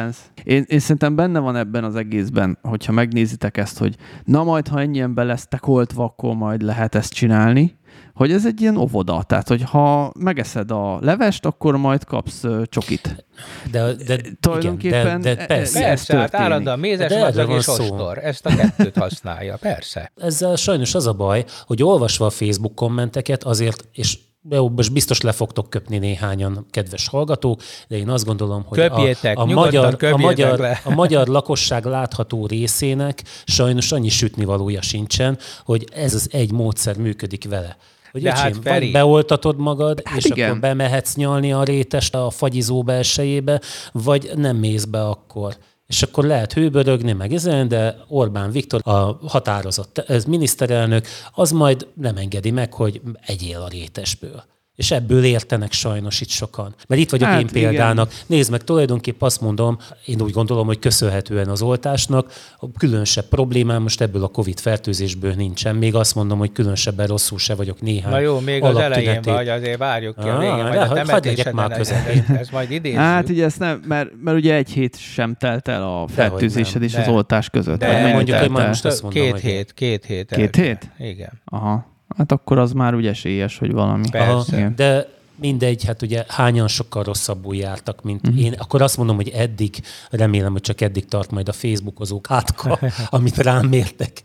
Én, 0.44 0.64
én 0.66 0.78
szerintem 0.78 1.14
benne 1.14 1.38
van 1.38 1.56
ebben 1.56 1.84
az 1.84 1.96
egészben, 1.96 2.58
hogyha 2.62 2.92
megnézitek 2.92 3.56
ezt, 3.56 3.78
hogy 3.78 3.96
na 4.24 4.44
majd, 4.44 4.68
ha 4.68 4.80
ennyien 4.80 5.14
be 5.14 5.22
lesztek 5.22 5.66
oltva, 5.66 6.04
akkor 6.04 6.34
majd 6.34 6.62
lehet 6.62 6.94
ezt 6.94 7.12
csinálni, 7.12 7.78
hogy 8.14 8.32
ez 8.32 8.46
egy 8.46 8.60
ilyen 8.60 8.76
óvoda. 8.76 9.22
Tehát, 9.22 9.48
hogy 9.48 9.62
ha 9.62 10.12
megeszed 10.18 10.70
a 10.70 10.98
levest, 11.00 11.44
akkor 11.44 11.76
majd 11.76 12.04
kapsz 12.04 12.42
csokit. 12.64 13.26
De, 13.70 13.92
de, 14.06 14.18
Tulajdonképpen 14.40 15.06
igen, 15.06 15.20
de, 15.20 15.34
de 15.34 15.46
persze. 15.46 15.78
Ez 15.78 15.84
persze, 15.84 16.16
hát 16.16 16.34
állandóan 16.34 16.78
mézes 16.78 17.08
de 17.08 17.18
madzag 17.18 17.50
és 17.50 17.68
ostor. 17.68 18.18
Ezt 18.18 18.46
a 18.46 18.56
kettőt 18.56 18.96
használja, 18.98 19.56
persze. 19.56 20.12
Ezzel 20.16 20.56
sajnos 20.56 20.94
az 20.94 21.06
a 21.06 21.12
baj, 21.12 21.44
hogy 21.66 21.82
olvasva 21.82 22.26
a 22.26 22.30
Facebook 22.30 22.74
kommenteket 22.74 23.44
azért, 23.44 23.88
és 23.92 24.18
jó, 24.50 24.68
most 24.68 24.92
biztos 24.92 25.20
le 25.20 25.32
fogtok 25.32 25.70
köpni 25.70 25.98
néhányan, 25.98 26.66
kedves 26.70 27.08
hallgatók, 27.08 27.60
de 27.88 27.96
én 27.96 28.08
azt 28.08 28.24
gondolom, 28.24 28.64
hogy 28.66 28.78
köpjétek, 28.78 29.38
a, 29.38 29.40
a, 29.40 29.44
magyar, 29.44 29.96
a, 30.00 30.16
magyar, 30.16 30.58
le. 30.58 30.80
a 30.84 30.90
magyar 30.90 31.26
lakosság 31.26 31.84
látható 31.84 32.46
részének 32.46 33.22
sajnos 33.44 33.92
annyi 33.92 34.08
sütnivalója 34.08 34.82
sincsen, 34.82 35.38
hogy 35.64 35.88
ez 35.92 36.14
az 36.14 36.28
egy 36.32 36.52
módszer 36.52 36.96
működik 36.96 37.48
vele. 37.48 37.76
Hogy 38.12 38.22
De 38.22 38.30
öcsém, 38.30 38.42
hát 38.42 38.58
Feri... 38.62 38.90
beoltatod 38.90 39.58
magad, 39.58 40.02
hát 40.04 40.18
és 40.18 40.24
igen. 40.24 40.48
akkor 40.48 40.60
bemehetsz 40.60 41.14
nyalni 41.14 41.52
a 41.52 41.62
rétest 41.62 42.14
a 42.14 42.30
fagyizó 42.30 42.82
belsejébe, 42.82 43.60
vagy 43.92 44.30
nem 44.34 44.56
mész 44.56 44.84
be 44.84 45.06
akkor 45.06 45.56
és 45.94 46.02
akkor 46.02 46.24
lehet 46.24 46.52
hőbörögni, 46.52 47.12
meg 47.12 47.32
ezen, 47.32 47.68
de 47.68 47.96
Orbán 48.08 48.50
Viktor, 48.50 48.80
a 48.84 49.18
határozott 49.26 49.98
ez 49.98 50.24
miniszterelnök, 50.24 51.06
az 51.32 51.50
majd 51.50 51.86
nem 51.94 52.16
engedi 52.16 52.50
meg, 52.50 52.72
hogy 52.72 53.00
egyél 53.26 53.60
a 53.60 53.68
rétesből. 53.68 54.44
És 54.76 54.90
ebből 54.90 55.24
értenek 55.24 55.72
sajnos 55.72 56.20
itt 56.20 56.28
sokan. 56.28 56.74
Mert 56.88 57.00
itt 57.00 57.10
vagyok 57.10 57.28
hát, 57.28 57.40
én 57.40 57.46
példának. 57.46 58.12
Igen. 58.12 58.24
Nézd 58.26 58.50
meg, 58.50 58.64
tulajdonképp 58.64 59.22
azt 59.22 59.40
mondom, 59.40 59.78
én 60.04 60.20
úgy 60.20 60.32
gondolom, 60.32 60.66
hogy 60.66 60.78
köszönhetően 60.78 61.48
az 61.48 61.62
oltásnak 61.62 62.32
a 62.58 62.72
különösebb 62.78 63.24
problémám 63.24 63.82
most 63.82 64.00
ebből 64.00 64.22
a 64.22 64.28
Covid 64.28 64.60
fertőzésből 64.60 65.32
nincsen. 65.32 65.76
Még 65.76 65.94
azt 65.94 66.14
mondom, 66.14 66.38
hogy 66.38 66.52
különösebben 66.52 67.06
rosszul 67.06 67.38
se 67.38 67.54
vagyok 67.54 67.80
néhány 67.80 68.12
Na 68.12 68.18
jó, 68.18 68.40
még 68.40 68.62
az 68.62 68.76
elején 68.76 69.20
vagy, 69.22 69.48
azért 69.48 69.78
várjuk 69.78 70.18
ki 70.18 70.28
a 70.28 70.38
végén, 70.38 70.52
ah, 70.52 70.88
majd 70.88 71.08
a 71.08 71.18
legyek 71.24 71.52
már 71.52 71.76
közepén. 71.76 72.24
Ez 72.38 72.48
majd 72.48 72.70
idézzük. 72.70 72.98
Hát 73.14 73.28
ugye 73.28 73.44
ezt 73.44 73.58
nem, 73.58 73.82
mert, 73.86 74.10
mert 74.22 74.36
ugye 74.36 74.54
egy 74.54 74.70
hét 74.70 74.98
sem 74.98 75.34
telt 75.34 75.68
el 75.68 75.82
a 75.82 76.06
fertőzésed 76.08 76.82
és 76.82 76.94
az 76.94 77.08
oltás 77.08 77.50
között. 77.50 77.78
De 77.78 78.12
mondjuk, 78.12 78.36
hogy 78.36 78.50
most 78.50 78.84
azt 78.84 79.02
mondom, 79.02 79.22
két 79.22 79.40
hét, 79.40 79.72
két 79.72 80.04
hét. 80.04 80.30
Két 80.34 80.56
hét? 80.56 80.90
Igen. 80.98 81.42
Aha. 81.44 81.92
Hát 82.16 82.32
akkor 82.32 82.58
az 82.58 82.72
már 82.72 82.94
úgy 82.94 83.06
esélyes, 83.06 83.58
hogy 83.58 83.72
valami. 83.72 84.10
Persze. 84.10 84.56
Aha, 84.56 84.68
de 84.68 85.08
mindegy, 85.36 85.84
hát 85.84 86.02
ugye 86.02 86.24
hányan 86.28 86.68
sokkal 86.68 87.02
rosszabbul 87.02 87.56
jártak, 87.56 88.02
mint 88.02 88.26
uh-huh. 88.26 88.44
én. 88.44 88.52
Akkor 88.52 88.82
azt 88.82 88.96
mondom, 88.96 89.16
hogy 89.16 89.28
eddig, 89.28 89.82
remélem, 90.10 90.52
hogy 90.52 90.60
csak 90.60 90.80
eddig 90.80 91.04
tart 91.04 91.30
majd 91.30 91.48
a 91.48 91.52
Facebookozók 91.52 92.30
átka, 92.30 92.78
amit 93.08 93.36
rám 93.36 93.66
mértek. 93.66 94.22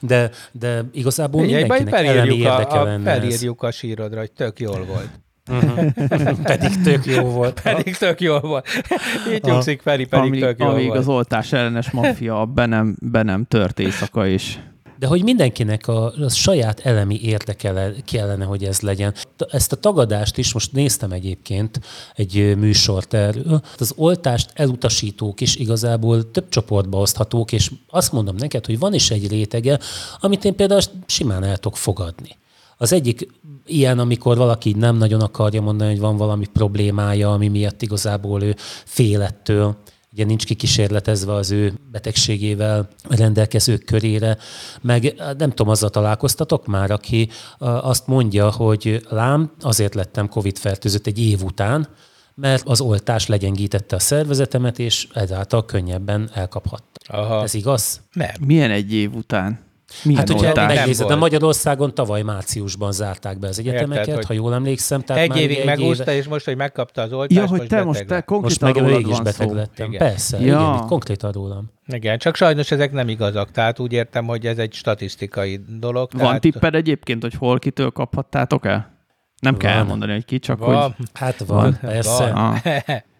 De, 0.00 0.30
de 0.52 0.84
igazából 0.92 1.42
Egy, 1.42 1.50
mindenkinek 1.50 1.94
elemi 1.94 2.36
érdeke 2.36 2.78
a, 2.78 2.84
lenne 2.84 3.12
Felírjuk 3.12 3.62
ez. 3.62 3.68
a 3.68 3.72
sírodra, 3.72 4.18
hogy 4.18 4.32
tök 4.32 4.60
jól 4.60 4.84
volt. 4.84 5.08
Uh-huh. 5.50 6.40
pedig 6.52 6.82
tök 6.82 7.06
jó 7.06 7.22
volt. 7.22 7.60
pedig 7.74 7.96
tök 7.96 8.20
jó 8.20 8.38
volt. 8.38 8.66
Így 9.32 9.42
nyugszik 9.42 9.80
Feri, 9.82 10.04
pedig 10.04 10.26
amíg, 10.26 10.40
tök 10.40 10.58
jó 10.58 10.66
amíg 10.66 10.86
volt. 10.86 10.98
az 10.98 11.08
oltás 11.08 11.52
ellenes 11.52 11.90
maffia 11.90 12.44
be 12.44 12.66
nem, 12.66 12.96
be 13.00 13.22
nem 13.22 13.44
tört 13.44 13.78
éjszaka 13.78 14.26
is 14.26 14.58
de 14.98 15.06
hogy 15.06 15.22
mindenkinek 15.22 15.88
a, 15.88 16.04
a 16.04 16.28
saját 16.28 16.80
elemi 16.80 17.20
érdeke 17.22 17.92
kellene, 18.04 18.44
hogy 18.44 18.64
ez 18.64 18.80
legyen. 18.80 19.14
Ezt 19.50 19.72
a 19.72 19.76
tagadást 19.76 20.38
is 20.38 20.52
most 20.52 20.72
néztem 20.72 21.12
egyébként 21.12 21.80
egy 22.14 22.56
műsort 22.56 23.14
erről. 23.14 23.62
Az 23.78 23.92
oltást 23.96 24.50
elutasítók 24.54 25.40
is 25.40 25.56
igazából 25.56 26.30
több 26.30 26.48
csoportba 26.48 26.98
oszthatók, 26.98 27.52
és 27.52 27.70
azt 27.90 28.12
mondom 28.12 28.36
neked, 28.36 28.66
hogy 28.66 28.78
van 28.78 28.94
is 28.94 29.10
egy 29.10 29.28
rétege, 29.28 29.78
amit 30.20 30.44
én 30.44 30.56
például 30.56 30.80
simán 31.06 31.44
el 31.44 31.56
tudok 31.56 31.76
fogadni. 31.76 32.36
Az 32.78 32.92
egyik 32.92 33.28
ilyen, 33.66 33.98
amikor 33.98 34.36
valaki 34.36 34.72
nem 34.72 34.96
nagyon 34.96 35.20
akarja 35.20 35.60
mondani, 35.60 35.90
hogy 35.90 36.00
van 36.00 36.16
valami 36.16 36.46
problémája, 36.52 37.32
ami 37.32 37.48
miatt 37.48 37.82
igazából 37.82 38.42
ő 38.42 38.54
félettől 38.84 39.76
ugye 40.16 40.24
nincs 40.24 40.44
kikísérletezve 40.44 41.32
az 41.34 41.50
ő 41.50 41.72
betegségével 41.90 42.88
rendelkezők 43.08 43.84
körére, 43.84 44.36
meg 44.80 45.14
nem 45.38 45.50
tudom, 45.50 45.68
azzal 45.68 45.90
találkoztatok 45.90 46.66
már, 46.66 46.90
aki 46.90 47.28
azt 47.58 48.06
mondja, 48.06 48.50
hogy 48.50 49.06
lám, 49.08 49.52
azért 49.60 49.94
lettem 49.94 50.28
Covid-fertőzött 50.28 51.06
egy 51.06 51.18
év 51.18 51.42
után, 51.42 51.88
mert 52.34 52.66
az 52.66 52.80
oltás 52.80 53.26
legyengítette 53.26 53.96
a 53.96 53.98
szervezetemet, 53.98 54.78
és 54.78 55.08
ezáltal 55.12 55.64
könnyebben 55.64 56.30
elkaphatta. 56.34 57.00
Aha. 57.06 57.42
Ez 57.42 57.54
igaz? 57.54 58.00
Nem. 58.12 58.34
Milyen 58.40 58.70
egy 58.70 58.92
év 58.92 59.14
után? 59.14 59.65
Milyen 60.02 60.18
hát, 60.18 60.28
hogyha 60.30 60.66
megnézed, 60.66 61.06
de 61.06 61.14
Magyarországon 61.14 61.94
tavaly 61.94 62.22
márciusban 62.22 62.92
zárták 62.92 63.38
be 63.38 63.48
az 63.48 63.58
egyetemeket, 63.58 64.06
Érted, 64.06 64.24
ha 64.24 64.32
jól 64.32 64.54
emlékszem. 64.54 65.00
Tehát 65.00 65.22
egy 65.22 65.36
évig 65.36 65.56
egy 65.56 65.64
megúszta, 65.64 66.02
éve... 66.02 66.16
és 66.16 66.26
most, 66.26 66.44
hogy 66.44 66.56
megkapta 66.56 67.02
az 67.02 67.12
oltást, 67.12 67.40
ja, 67.40 67.46
hogy 67.46 67.66
te 67.66 67.82
most 67.82 68.06
te 68.06 68.20
konkrétan 68.20 68.82
most 68.82 68.92
meg 68.92 69.06
is 69.06 69.20
beteg 69.20 69.48
szó. 69.48 69.54
lettem. 69.54 69.88
Igen. 69.92 70.08
Persze, 70.08 70.38
ja. 70.38 70.44
igen, 70.44 70.74
itt 70.74 70.86
konkrétan 70.86 71.32
rólam. 71.32 71.70
Igen, 71.86 72.18
csak 72.18 72.36
sajnos 72.36 72.70
ezek 72.70 72.92
nem 72.92 73.08
igazak, 73.08 73.50
tehát 73.50 73.78
úgy 73.78 73.92
értem, 73.92 74.26
hogy 74.26 74.46
ez 74.46 74.58
egy 74.58 74.72
statisztikai 74.72 75.60
dolog. 75.78 76.10
Van 76.12 76.24
tehát... 76.24 76.40
tipped 76.40 76.74
egyébként, 76.74 77.22
hogy 77.22 77.34
hol 77.34 77.58
kitől 77.58 77.90
kaphattátok 77.90 78.66
el? 78.66 78.94
Nem 79.40 79.52
van. 79.52 79.60
kell 79.60 79.72
elmondani, 79.72 80.12
hogy 80.12 80.24
ki, 80.24 80.38
csak 80.38 80.58
van. 80.58 80.82
hogy... 80.82 81.06
Hát 81.12 81.38
van, 81.38 81.56
van. 81.56 81.78
persze. 81.80 82.32
Van. 82.32 82.34
Ah. 82.34 82.98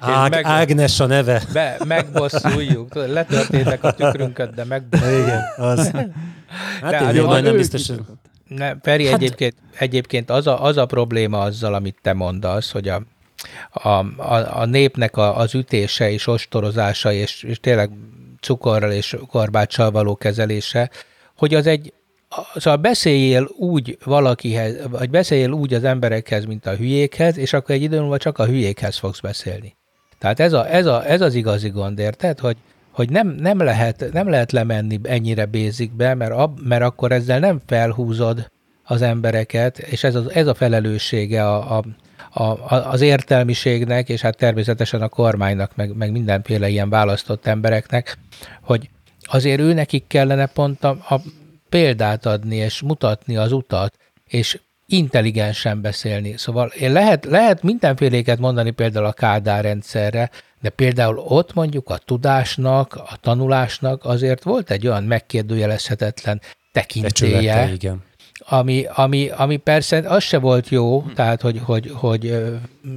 Ág, 0.00 0.30
meg, 0.30 0.44
Ágnes 0.44 1.00
a 1.00 1.06
neve. 1.06 1.42
Be, 1.52 1.76
megbosszuljuk. 1.84 2.94
Letörtétek 2.94 3.84
a 3.84 3.92
tükrünket, 3.92 4.54
de 4.54 4.64
megbosszuljuk. 4.64 5.26
Igen, 5.26 5.42
az. 5.56 5.90
Hát 6.82 6.90
de, 6.90 7.12
jó, 7.12 7.32
nem 7.32 7.56
biztos. 7.56 7.90
Ne, 8.48 8.72
Feri, 8.82 9.06
hát, 9.06 9.14
egyébként, 9.14 9.54
egyébként 9.78 10.30
az, 10.30 10.46
a, 10.46 10.64
az 10.64 10.76
a 10.76 10.86
probléma 10.86 11.38
azzal, 11.38 11.74
amit 11.74 11.98
te 12.02 12.12
mondasz, 12.12 12.70
hogy 12.70 12.88
a, 12.88 13.02
a, 13.70 13.88
a, 14.16 14.60
a 14.60 14.64
népnek 14.64 15.16
a, 15.16 15.36
az 15.36 15.54
ütése 15.54 16.10
és 16.10 16.26
ostorozása, 16.26 17.12
és, 17.12 17.42
és 17.42 17.60
tényleg 17.60 17.90
cukorral 18.40 18.92
és 18.92 19.16
korbáccsal 19.30 19.90
való 19.90 20.16
kezelése, 20.16 20.90
hogy 21.36 21.54
az 21.54 21.66
egy, 21.66 21.92
Szóval 22.54 22.76
beszéljél 22.76 23.48
úgy 23.56 23.98
valakihez, 24.04 24.76
vagy 24.90 25.10
beszéljél 25.10 25.50
úgy 25.50 25.74
az 25.74 25.84
emberekhez, 25.84 26.44
mint 26.44 26.66
a 26.66 26.74
hülyékhez, 26.74 27.38
és 27.38 27.52
akkor 27.52 27.74
egy 27.74 27.82
idő 27.82 28.00
múlva 28.00 28.18
csak 28.18 28.38
a 28.38 28.46
hülyékhez 28.46 28.96
fogsz 28.96 29.20
beszélni. 29.20 29.76
Tehát 30.18 30.40
ez, 30.40 30.52
a, 30.52 30.70
ez, 30.70 30.86
a, 30.86 31.06
ez 31.06 31.20
az 31.20 31.34
igazi 31.34 31.68
gond, 31.68 31.98
érted? 31.98 32.38
Hogy, 32.38 32.56
hogy 32.90 33.10
nem, 33.10 33.28
nem, 33.28 33.58
lehet, 33.58 34.08
nem 34.12 34.28
lehet 34.28 34.52
lemenni 34.52 35.00
ennyire 35.02 35.46
bézikbe, 35.46 36.14
mert, 36.14 36.32
ab, 36.32 36.58
mert 36.62 36.82
akkor 36.82 37.12
ezzel 37.12 37.38
nem 37.38 37.60
felhúzod 37.66 38.50
az 38.84 39.02
embereket, 39.02 39.78
és 39.78 40.04
ez, 40.04 40.14
az, 40.14 40.30
ez 40.32 40.46
a 40.46 40.54
felelőssége 40.54 41.48
a, 41.48 41.76
a, 41.76 41.84
a, 42.42 42.90
az 42.90 43.00
értelmiségnek, 43.00 44.08
és 44.08 44.20
hát 44.20 44.36
természetesen 44.36 45.02
a 45.02 45.08
kormánynak, 45.08 45.76
meg, 45.76 45.96
meg 45.96 46.12
mindenféle 46.12 46.68
ilyen 46.68 46.90
választott 46.90 47.46
embereknek, 47.46 48.18
hogy 48.62 48.90
azért 49.22 49.60
ő 49.60 49.72
nekik 49.72 50.04
kellene 50.06 50.46
pont 50.46 50.84
a, 50.84 50.88
a 50.88 51.20
példát 51.68 52.26
adni, 52.26 52.56
és 52.56 52.80
mutatni 52.80 53.36
az 53.36 53.52
utat, 53.52 53.96
és 54.28 54.58
intelligensen 54.86 55.80
beszélni. 55.80 56.34
Szóval 56.36 56.68
én 56.68 56.92
lehet, 56.92 57.24
lehet 57.24 57.62
mindenféléket 57.62 58.38
mondani 58.38 58.70
például 58.70 59.04
a 59.06 59.12
Kádár 59.12 59.64
rendszerre, 59.64 60.30
de 60.60 60.68
például 60.70 61.18
ott 61.18 61.54
mondjuk 61.54 61.90
a 61.90 61.98
tudásnak, 61.98 62.94
a 62.94 63.16
tanulásnak 63.20 64.04
azért 64.04 64.42
volt 64.42 64.70
egy 64.70 64.86
olyan 64.86 65.04
megkérdőjelezhetetlen 65.04 66.40
tekintélye, 66.72 67.72
igen. 67.72 68.06
Ami, 68.38 68.84
ami, 68.94 69.28
ami 69.28 69.56
persze 69.56 69.96
az 69.96 70.22
se 70.22 70.38
volt 70.38 70.68
jó, 70.68 71.04
tehát 71.14 71.40
hogy, 71.40 71.60
hogy, 71.64 71.90
hogy 71.94 72.44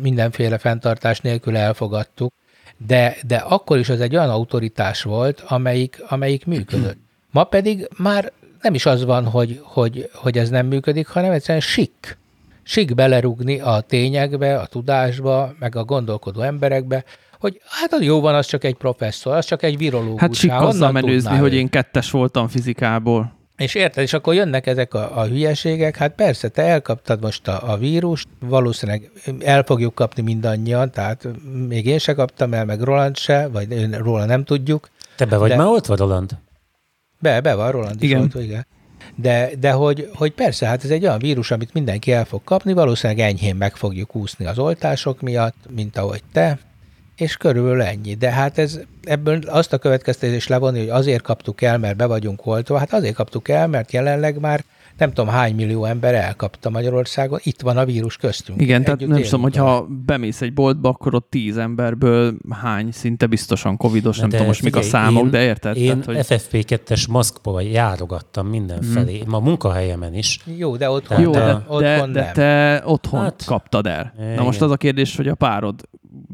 mindenféle 0.02 0.58
fenntartás 0.58 1.20
nélkül 1.20 1.58
elfogadtuk, 1.58 2.34
de, 2.78 3.18
de 3.28 3.36
akkor 3.36 3.78
is 3.78 3.90
az 3.90 4.02
egy 4.02 4.16
olyan 4.16 4.30
autoritás 4.30 5.04
volt, 5.04 5.44
amelyik, 5.48 6.04
amelyik 6.08 6.46
működött. 6.46 6.98
Ma 7.32 7.44
pedig 7.44 7.90
már 7.98 8.32
nem 8.62 8.74
is 8.74 8.86
az 8.86 9.06
van, 9.06 9.26
hogy, 9.26 9.60
hogy, 9.64 10.10
hogy 10.14 10.38
ez 10.38 10.50
nem 10.50 10.66
működik, 10.68 11.08
hanem 11.08 11.32
egyszerűen 11.32 11.62
sik. 11.62 12.18
Sik 12.64 12.96
belerugni 12.96 13.60
a 13.60 13.82
tényekbe, 13.88 14.58
a 14.58 14.66
tudásba, 14.66 15.54
meg 15.60 15.76
a 15.76 15.84
gondolkodó 15.84 16.42
emberekbe, 16.42 17.04
hogy 17.40 17.62
hát 17.66 17.94
az 17.94 18.02
jó 18.02 18.20
van, 18.22 18.36
az 18.36 18.46
csak 18.46 18.64
egy 18.64 18.76
professzor, 18.76 19.36
az 19.36 19.46
csak 19.46 19.64
egy 19.64 19.78
virológus. 19.78 20.20
Hát 20.20 20.34
sik 20.34 20.52
azzal 20.52 20.92
menőzni, 20.92 21.38
hogy 21.38 21.54
én 21.54 21.70
kettes 21.70 22.12
voltam 22.12 22.48
fizikából. 22.48 23.34
És 23.58 23.76
érted, 23.76 24.04
és 24.04 24.14
akkor 24.14 24.34
jönnek 24.34 24.68
ezek 24.68 24.94
a, 24.94 25.20
a 25.20 25.26
hülyeségek, 25.26 25.98
hát 25.98 26.16
persze, 26.16 26.48
te 26.48 26.62
elkaptad 26.62 27.22
most 27.22 27.48
a, 27.48 27.72
a 27.72 27.78
vírust, 27.78 28.28
valószínűleg 28.40 29.12
el 29.40 29.64
fogjuk 29.64 29.96
kapni 29.96 30.22
mindannyian, 30.22 30.92
tehát 30.92 31.28
még 31.68 31.86
én 31.86 31.98
se 31.98 32.14
kaptam 32.14 32.54
el, 32.54 32.66
meg 32.66 32.82
Roland 32.82 33.18
se, 33.18 33.48
vagy 33.48 33.96
róla 33.96 34.26
nem 34.26 34.44
tudjuk. 34.44 34.90
Te 35.16 35.26
be 35.26 35.38
vagy 35.38 35.50
de... 35.50 35.56
már 35.56 35.68
oltva, 35.68 35.96
Roland? 35.96 36.32
Be, 37.22 37.42
be 37.42 37.54
van, 37.54 37.72
Roland 37.72 38.04
igen. 38.04 38.26
is 38.26 38.34
volt, 38.34 38.46
igen. 38.46 38.66
De, 39.16 39.50
de 39.60 39.72
hogy, 39.72 40.10
hogy 40.14 40.32
persze, 40.32 40.66
hát 40.66 40.84
ez 40.84 40.90
egy 40.90 41.04
olyan 41.04 41.20
vírus, 41.20 41.52
amit 41.52 41.74
mindenki 41.74 42.12
el 42.12 42.26
fog 42.26 42.44
kapni, 42.44 42.74
valószínűleg 42.74 43.28
enyhén 43.28 43.56
meg 43.56 43.76
fogjuk 43.76 44.16
úszni 44.16 44.46
az 44.46 44.60
oltások 44.60 45.22
miatt, 45.22 45.56
mint 45.70 45.98
ahogy 45.98 46.24
te, 46.32 46.60
és 47.16 47.38
körülbelül 47.38 47.82
ennyi. 47.82 48.14
De 48.14 48.32
hát 48.32 48.58
ez, 48.58 48.80
ebből 49.04 49.42
azt 49.46 49.74
a 49.74 49.78
következtetést 49.78 50.50
levonni, 50.50 50.80
hogy 50.80 50.90
azért 50.90 51.22
kaptuk 51.22 51.62
el, 51.62 51.78
mert 51.78 51.96
be 51.96 52.06
vagyunk 52.06 52.46
oltva, 52.46 52.78
hát 52.78 52.94
azért 52.94 53.16
kaptuk 53.16 53.50
el, 53.50 53.68
mert 53.68 53.92
jelenleg 53.92 54.40
már 54.40 54.64
nem 55.02 55.14
tudom 55.14 55.30
hány 55.30 55.56
millió 55.56 55.86
ember 55.86 56.14
elkapta 56.14 56.70
Magyarországon, 56.70 57.40
itt 57.44 57.62
van 57.62 57.78
a 57.78 57.86
vírus 57.86 58.18
köztünk. 58.18 58.62
Igen, 58.62 58.84
tehát 58.84 59.08
nem 59.08 59.22
tudom, 59.22 59.42
hogyha 59.42 59.88
bemész 60.06 60.42
egy 60.42 60.54
boltba, 60.54 60.90
akkor 60.90 61.16
ott 61.16 61.28
tíz 61.30 61.58
emberből 61.58 62.34
hány 62.50 62.92
szinte 62.92 63.26
biztosan 63.26 63.78
covidos, 63.78 64.16
de 64.16 64.22
nem 64.22 64.30
tudom 64.30 64.46
most 64.46 64.64
mik 64.64 64.76
a 64.76 64.82
számok, 64.82 65.24
én, 65.24 65.30
de 65.30 65.44
érted? 65.44 65.78
Én 65.78 66.02
tehát, 66.02 66.28
hogy... 66.28 66.40
FFP2-es 66.40 67.10
maszkba 67.10 67.62
járogattam 67.62 68.48
mindenfelé, 68.48 69.20
hmm. 69.20 69.30
ma 69.30 69.40
munkahelyemen 69.40 70.14
is. 70.14 70.40
Jó, 70.58 70.76
de 70.76 70.90
otthon, 70.90 71.22
Jó, 71.22 71.32
de, 71.32 71.40
de, 71.40 71.64
otthon 71.68 72.12
de, 72.12 72.22
de 72.22 72.32
te 72.32 72.84
otthon 72.86 73.22
hát, 73.22 73.44
kaptad 73.46 73.88
el. 73.88 74.14
Igen. 74.20 74.34
Na 74.34 74.44
most 74.44 74.62
az 74.62 74.72
a 74.72 74.78
kérdés, 74.78 75.16
hogy 75.16 75.28
a 75.28 75.36
párod 75.36 75.82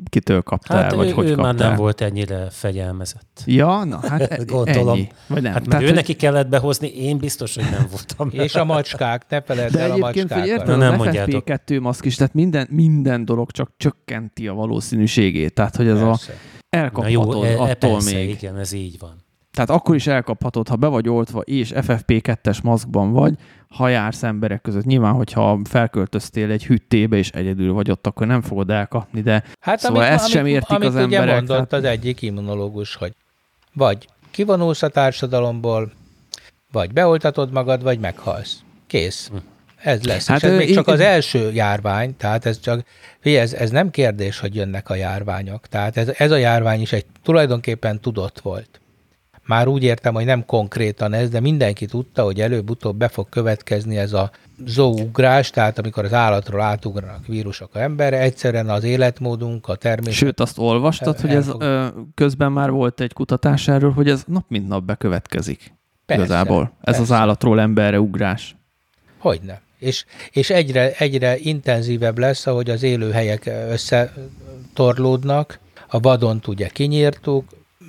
kitől 0.10 0.42
kapta 0.42 0.74
hát 0.74 0.92
el, 0.92 0.98
vagy 0.98 1.08
ő, 1.08 1.12
hogy 1.12 1.26
ő 1.26 1.36
kapta 1.36 1.42
már 1.42 1.56
nem 1.56 1.76
volt 1.76 2.02
ennyire 2.02 2.48
fegyelmezett. 2.50 3.44
Ja, 3.46 3.84
na 3.84 4.00
hát 4.08 4.46
Gondolom. 4.46 4.90
ennyi. 4.90 5.08
Vagy 5.28 5.42
nem. 5.42 5.54
Hát 5.54 5.64
Tehát, 5.64 5.82
ő 5.82 5.86
hogy... 5.86 5.96
neki 5.96 6.14
kellett 6.14 6.48
behozni, 6.48 6.88
én 6.88 7.18
biztos, 7.18 7.56
hogy 7.56 7.66
nem 7.72 7.88
voltam. 7.92 8.30
És 8.32 8.56
a 8.56 8.66
macskák, 8.66 9.26
ne 9.30 9.42
feledd 9.42 9.78
el 9.78 9.92
a 9.92 9.98
macskákat. 9.98 10.28
De 10.28 10.42
egyébként, 10.42 10.78
nem 10.78 11.00
az 11.00 11.08
FFP2 11.12 11.82
maszk 11.82 12.06
is, 12.06 12.16
tehát 12.16 12.34
minden, 12.34 12.68
minden 12.70 13.26
dolog 13.26 13.52
csak 13.52 13.72
csökkenti 13.78 14.48
a 14.48 14.54
valószínűségét. 14.54 15.54
Tehát, 15.54 15.76
hogy 15.76 15.88
ez 15.88 16.00
Persze. 16.00 16.34
a 16.34 16.56
elkaphatod 16.70 17.28
Na 17.28 17.34
jó, 17.34 17.44
e, 17.44 17.48
e, 17.48 17.62
attól 17.62 17.92
persze, 17.92 18.16
még. 18.16 18.30
igen, 18.30 18.58
ez 18.58 18.72
így 18.72 19.00
van. 19.00 19.26
Tehát 19.58 19.82
akkor 19.82 19.96
is 19.96 20.08
elkaphatod, 20.08 20.68
ha 20.68 20.76
be 20.76 20.88
vagy 20.88 21.10
oltva 21.10 21.40
és 21.40 21.72
FFP2-es 21.76 22.64
maszkban 22.64 23.12
vagy, 23.12 23.34
ha 23.70 23.88
jársz 23.88 24.24
emberek 24.24 24.62
között. 24.62 24.86
Nyilván, 24.86 25.14
hogyha 25.14 25.60
felköltöztél 25.64 26.52
egy 26.52 26.66
hüttébe 26.66 27.18
és 27.18 27.30
egyedül 27.30 27.74
vagy 27.74 27.92
ott, 27.92 28.08
akkor 28.08 28.28
nem 28.28 28.42
fogod 28.42 28.70
elkapni, 28.70 29.22
de 29.22 29.44
hát 29.60 29.80
szóval 29.80 30.02
amit, 30.02 30.12
ezt 30.12 30.24
amit, 30.24 30.36
sem 30.36 30.46
értik 30.46 30.76
amit 30.76 30.88
az 30.88 30.94
ugye 30.94 31.20
emberek. 31.20 31.36
mondott 31.36 31.74
az 31.74 31.84
egyik 31.84 32.22
immunológus, 32.22 32.96
hogy 32.96 33.14
vagy 33.74 34.08
kivonulsz 34.32 34.82
a 34.82 34.88
társadalomból, 34.88 35.92
vagy 36.72 36.94
beoltatod 36.94 37.52
magad, 37.52 37.84
vagy 37.84 38.00
meghalsz. 38.00 38.64
Kész. 38.88 39.30
Hm. 39.30 39.36
Ez 39.78 40.04
lesz. 40.04 40.28
Hát 40.28 40.38
és 40.38 40.44
ez 40.44 40.52
ő, 40.52 40.58
még 40.58 40.74
csak 40.74 40.88
az 40.88 41.00
első 41.00 41.52
járvány, 41.52 42.18
tehát 42.18 42.46
ez 42.46 42.60
csak, 42.60 42.84
ez, 43.22 43.54
ez 43.54 43.70
nem 43.70 43.90
kérdés, 43.90 44.40
hogy 44.40 44.56
jönnek 44.56 44.90
a 44.90 44.96
járványok. 44.96 45.68
Tehát 45.68 45.98
ez, 45.98 46.12
ez 46.18 46.32
a 46.32 46.38
járvány 46.38 46.82
is 46.82 46.92
egy 46.92 47.06
tulajdonképpen 47.24 48.00
tudott 48.00 48.40
volt. 48.40 48.82
Már 49.48 49.68
úgy 49.68 49.84
értem, 49.84 50.14
hogy 50.14 50.26
nem 50.26 50.46
konkrétan 50.46 51.14
ez, 51.14 51.30
de 51.30 51.40
mindenki 51.40 51.86
tudta, 51.86 52.24
hogy 52.24 52.42
előbb-utóbb 52.42 52.98
be 52.98 53.08
fog 53.08 53.30
következni 53.30 53.98
ez 53.98 54.14
a 54.14 54.32
zóugrás, 54.66 55.50
tehát 55.50 55.80
amikor 55.80 56.06
az 56.06 56.14
állatról 56.14 56.62
átugranak 56.62 57.26
vírusok 57.28 57.76
a 57.76 57.80
emberre, 57.80 58.20
egyszerűen 58.20 58.70
az 58.70 58.84
életmódunk, 58.84 59.68
a 59.68 59.76
természet... 59.76 60.14
Sőt, 60.14 60.40
azt 60.40 60.58
olvastad, 60.58 61.20
hogy 61.20 61.30
ez 61.30 61.50
ö, 61.60 61.88
közben 62.16 62.52
már 62.52 62.72
volt 62.72 63.02
egy 63.02 63.14
kutatás 63.14 63.68
erről, 63.68 63.92
hogy 63.92 64.10
ez 64.10 64.24
nap 64.28 64.46
mint 64.48 64.68
nap 64.68 64.84
bekövetkezik. 64.84 65.74
Persze, 66.06 66.24
Igazából. 66.24 66.62
Ez 66.62 66.70
persze. 66.82 67.02
az 67.02 67.12
állatról 67.12 67.60
emberre 67.60 68.00
ugrás. 68.00 68.56
Hogyne. 69.18 69.62
És, 69.80 70.06
és 70.32 70.50
egyre, 70.50 70.92
egyre 70.92 71.38
intenzívebb 71.38 72.18
lesz, 72.18 72.48
ahogy 72.48 72.70
az 72.70 72.84
élőhelyek 72.84 73.50
összetorlódnak, 73.70 75.60
a 75.88 76.00
vadont 76.00 76.48
ugye 76.48 76.68
kinyírtuk, 76.68 77.46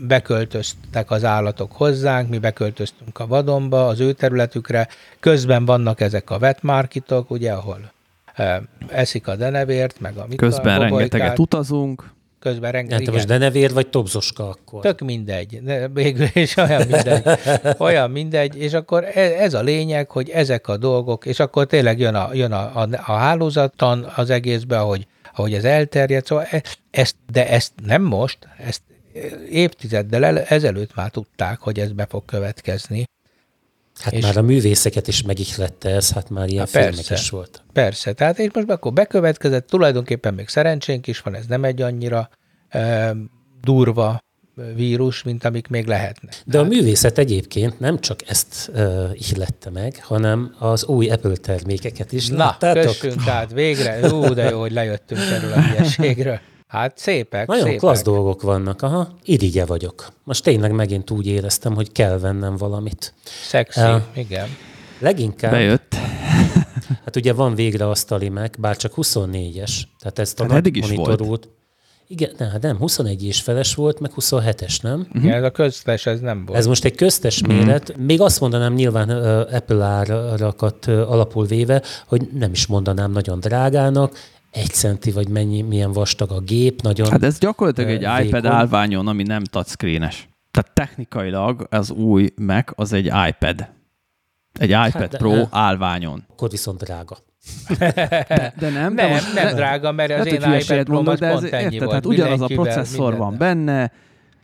beköltöztek 0.06 1.10
az 1.10 1.24
állatok 1.24 1.72
hozzánk, 1.72 2.28
mi 2.28 2.38
beköltöztünk 2.38 3.18
a 3.18 3.26
vadonba, 3.26 3.86
az 3.86 4.00
ő 4.00 4.12
területükre, 4.12 4.88
közben 5.20 5.64
vannak 5.64 6.00
ezek 6.00 6.30
a 6.30 6.36
wetmarketok, 6.36 7.30
ugye, 7.30 7.52
ahol 7.52 7.92
e, 8.34 8.62
eszik 8.88 9.28
a 9.28 9.36
denevért, 9.36 10.00
meg 10.00 10.16
a 10.16 10.26
Közben 10.36 10.76
a 10.76 10.82
rengeteget 10.82 11.38
utazunk. 11.38 12.16
Közben 12.38 12.72
rengeteget. 12.72 13.04
Hát 13.04 13.14
most 13.14 13.26
denevér 13.26 13.72
vagy 13.72 13.86
tobzoska 13.86 14.48
akkor? 14.48 14.80
Tök 14.80 15.00
mindegy. 15.00 15.60
Végül 15.92 16.26
is 16.32 16.56
olyan 16.56 16.86
mindegy. 16.86 17.22
olyan 17.78 18.10
mindegy, 18.10 18.56
és 18.56 18.72
akkor 18.72 19.04
e, 19.04 19.20
ez 19.20 19.54
a 19.54 19.60
lényeg, 19.60 20.10
hogy 20.10 20.28
ezek 20.28 20.68
a 20.68 20.76
dolgok, 20.76 21.26
és 21.26 21.40
akkor 21.40 21.66
tényleg 21.66 21.98
jön 21.98 22.14
a, 22.14 22.28
jön 22.32 22.52
a, 22.52 22.80
a, 22.80 22.88
a 23.06 23.12
hálózattan 23.12 24.12
az 24.16 24.30
egészbe, 24.30 24.78
ahogy, 24.78 25.06
ahogy 25.34 25.54
ez 25.54 25.64
elterjed, 25.64 26.26
szóval 26.26 26.46
e, 26.50 26.62
ezt, 26.90 27.16
de 27.32 27.48
ezt 27.48 27.72
nem 27.84 28.02
most, 28.02 28.38
ezt 28.66 28.82
évtizeddel 29.50 30.38
ezelőtt 30.38 30.94
már 30.94 31.10
tudták, 31.10 31.58
hogy 31.60 31.78
ez 31.78 31.92
be 31.92 32.06
fog 32.06 32.24
következni. 32.24 33.04
Hát 34.00 34.12
és 34.12 34.22
már 34.22 34.36
a 34.36 34.42
művészeket 34.42 35.08
is 35.08 35.22
megihlette 35.22 35.90
ez, 35.90 36.12
hát 36.12 36.30
már 36.30 36.48
ilyen 36.48 36.68
hát 36.72 36.84
persze, 36.84 37.14
is 37.14 37.30
volt. 37.30 37.62
Persze, 37.72 38.12
tehát 38.12 38.38
és 38.38 38.48
most 38.52 38.70
akkor 38.70 38.92
bekövetkezett, 38.92 39.66
tulajdonképpen 39.66 40.34
még 40.34 40.48
szerencsénk 40.48 41.06
is 41.06 41.20
van, 41.20 41.34
ez 41.34 41.46
nem 41.46 41.64
egy 41.64 41.82
annyira 41.82 42.30
e, 42.68 43.14
durva 43.60 44.20
vírus, 44.74 45.22
mint 45.22 45.44
amik 45.44 45.68
még 45.68 45.86
lehetnek. 45.86 46.42
De 46.44 46.58
a 46.58 46.64
művészet 46.64 47.18
egyébként 47.18 47.80
nem 47.80 48.00
csak 48.00 48.28
ezt 48.28 48.70
uh, 48.74 49.10
ihlette 49.12 49.70
meg, 49.70 50.00
hanem 50.02 50.54
az 50.58 50.84
új 50.84 51.10
Apple 51.10 51.36
termékeket 51.36 52.12
is. 52.12 52.28
Na, 52.28 52.36
Láttátok? 52.36 52.82
kössünk 52.82 53.26
át 53.26 53.52
végre. 53.52 54.12
Ú, 54.12 54.34
de 54.34 54.50
jó, 54.50 54.60
hogy 54.60 54.72
lejöttünk 54.72 55.20
erről 55.20 55.52
a 55.52 55.60
hülyeségről. 55.60 56.40
Hát 56.68 56.98
szépek, 56.98 57.46
Nagyon 57.46 57.64
szépek. 57.64 57.78
klassz 57.78 58.02
dolgok 58.02 58.42
vannak. 58.42 58.82
Aha, 58.82 59.08
irigye 59.24 59.64
vagyok. 59.64 60.08
Most 60.24 60.42
tényleg 60.42 60.72
megint 60.72 61.10
úgy 61.10 61.26
éreztem, 61.26 61.74
hogy 61.74 61.92
kell 61.92 62.18
vennem 62.18 62.56
valamit. 62.56 63.14
Szexi, 63.42 63.80
uh, 63.80 64.02
igen. 64.14 64.48
Leginkább... 64.98 65.50
Bejött. 65.50 65.94
hát 67.04 67.16
ugye 67.16 67.32
van 67.32 67.54
végre 67.54 67.88
asztali 67.88 68.28
meg, 68.28 68.54
bár 68.58 68.76
csak 68.76 68.92
24-es. 68.96 69.70
Tehát 69.98 70.18
ezt 70.18 70.40
a 70.40 70.42
hát 70.42 70.52
eddig 70.52 70.76
is 70.76 70.90
volt. 70.90 71.48
Igen, 72.10 72.30
ne, 72.38 72.46
hát 72.46 72.62
nem, 72.62 72.76
21 72.76 73.24
és 73.24 73.40
feles 73.40 73.74
volt, 73.74 74.00
meg 74.00 74.10
27-es, 74.16 74.82
nem? 74.82 75.00
Uh-huh. 75.00 75.24
Igen, 75.24 75.36
ez 75.36 75.42
a 75.42 75.50
köztes, 75.50 76.06
ez 76.06 76.20
nem 76.20 76.44
volt. 76.46 76.58
Ez 76.58 76.66
most 76.66 76.84
egy 76.84 76.94
köztes 76.94 77.40
uh-huh. 77.40 77.56
méret. 77.56 77.96
Még 77.96 78.20
azt 78.20 78.40
mondanám 78.40 78.74
nyilván 78.74 79.10
uh, 79.10 79.54
Apple 79.54 79.84
árakat 79.84 80.86
uh, 80.86 81.10
alapul 81.10 81.46
véve, 81.46 81.82
hogy 82.06 82.28
nem 82.32 82.52
is 82.52 82.66
mondanám 82.66 83.10
nagyon 83.10 83.40
drágának, 83.40 84.18
egy 84.50 84.70
centi, 84.70 85.10
vagy 85.10 85.28
mennyi, 85.28 85.62
milyen 85.62 85.92
vastag 85.92 86.30
a 86.30 86.40
gép, 86.40 86.80
nagyon 86.80 87.10
Hát 87.10 87.22
ez 87.22 87.38
gyakorlatilag 87.38 87.90
egy 87.90 87.98
vékony. 87.98 88.26
iPad 88.26 88.46
állványon, 88.46 89.06
ami 89.08 89.22
nem 89.22 89.44
touchscreenes. 89.44 90.28
Tehát 90.50 90.70
technikailag 90.72 91.66
az 91.70 91.90
új 91.90 92.28
Mac 92.36 92.70
az 92.74 92.92
egy 92.92 93.06
iPad. 93.06 93.68
Egy 94.58 94.70
iPad 94.70 94.92
hát, 94.92 95.16
Pro 95.16 95.30
de, 95.30 95.48
állványon. 95.50 96.24
Akkor 96.30 96.50
viszont 96.50 96.78
drága. 96.82 97.16
De, 97.78 97.92
de 98.58 98.70
nem, 98.70 98.72
nem, 98.72 98.94
de 98.94 99.08
most, 99.08 99.34
nem 99.34 99.54
drága, 99.54 99.92
mert 99.92 100.20
az 100.20 100.26
én 100.26 100.34
iPad 100.34 100.84
Pro 100.84 100.94
mondod, 100.94 101.18
de 101.18 101.26
ez, 101.26 101.40
pont 101.40 101.52
ennyi 101.52 101.74
érted, 101.74 101.78
volt. 101.78 101.88
Tehát 101.88 102.06
ugyanaz 102.06 102.40
a 102.40 102.46
processzor 102.46 103.16
van 103.16 103.36
benne, 103.36 103.92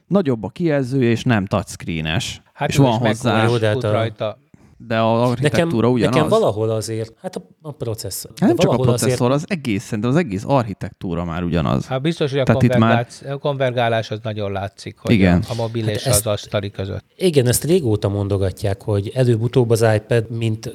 nagyobb 0.07 0.45
a 0.45 0.49
kijelző, 0.49 1.03
és 1.03 1.23
nem 1.23 1.47
touchscreenes. 1.47 2.43
Hát 2.53 2.69
és 2.69 2.77
van 2.77 2.99
hozzá. 2.99 3.45
Jó, 3.45 3.57
de 3.57 3.67
hát 3.67 3.85
a, 3.85 3.91
rajta 3.91 4.39
de 4.77 4.99
a 4.99 5.23
architektúra 5.23 5.77
nekem, 5.77 5.93
ugyanaz. 5.93 6.15
Nekem 6.15 6.29
valahol 6.29 6.71
azért, 6.71 7.13
hát 7.23 7.37
a, 7.37 7.49
a 7.63 7.71
processzor. 7.71 8.31
Hát 8.37 8.49
nem 8.49 8.59
csak 8.59 8.73
a 8.73 8.77
processzor, 8.77 9.31
azért... 9.31 9.51
az 9.51 9.57
egész, 9.57 9.85
szerintem 9.85 10.11
az 10.11 10.17
egész 10.17 10.43
architektúra 10.47 11.25
már 11.25 11.43
ugyanaz. 11.43 11.87
Hát 11.87 12.03
biztos, 12.03 12.31
hogy 12.31 12.41
a, 12.41 12.45
konvergálás, 12.45 13.21
már... 13.23 13.33
a 13.33 13.39
konvergálás 13.39 14.11
az 14.11 14.19
nagyon 14.23 14.53
látszik, 14.53 14.99
hogy 14.99 15.13
igen. 15.13 15.45
A, 15.49 15.55
mobil 15.55 15.85
hát 15.85 15.95
és 15.95 16.05
ezt, 16.05 16.27
az 16.27 16.33
asztali 16.33 16.71
között. 16.71 17.05
Igen, 17.17 17.47
ezt 17.47 17.65
régóta 17.65 18.09
mondogatják, 18.09 18.83
hogy 18.83 19.13
előbb-utóbb 19.15 19.71
az 19.71 19.87
iPad 19.95 20.31
mint 20.31 20.73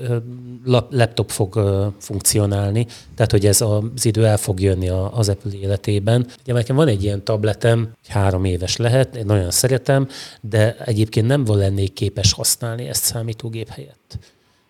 laptop 0.89 1.29
fog 1.29 1.59
funkcionálni, 1.97 2.85
tehát 3.15 3.31
hogy 3.31 3.45
ez 3.45 3.61
az 3.61 4.05
idő 4.05 4.25
el 4.25 4.37
fog 4.37 4.59
jönni 4.59 4.89
az 5.11 5.29
Apple 5.29 5.51
életében. 5.51 6.27
Ugye 6.41 6.53
nekem 6.53 6.75
van 6.75 6.87
egy 6.87 7.03
ilyen 7.03 7.23
tabletem, 7.23 7.89
három 8.07 8.45
éves 8.45 8.77
lehet, 8.77 9.15
én 9.15 9.25
nagyon 9.25 9.51
szeretem, 9.51 10.07
de 10.41 10.75
egyébként 10.85 11.27
nem 11.27 11.43
lennék 11.47 11.93
képes 11.93 12.33
használni 12.33 12.87
ezt 12.87 13.03
számítógép 13.03 13.69
helyett. 13.89 14.19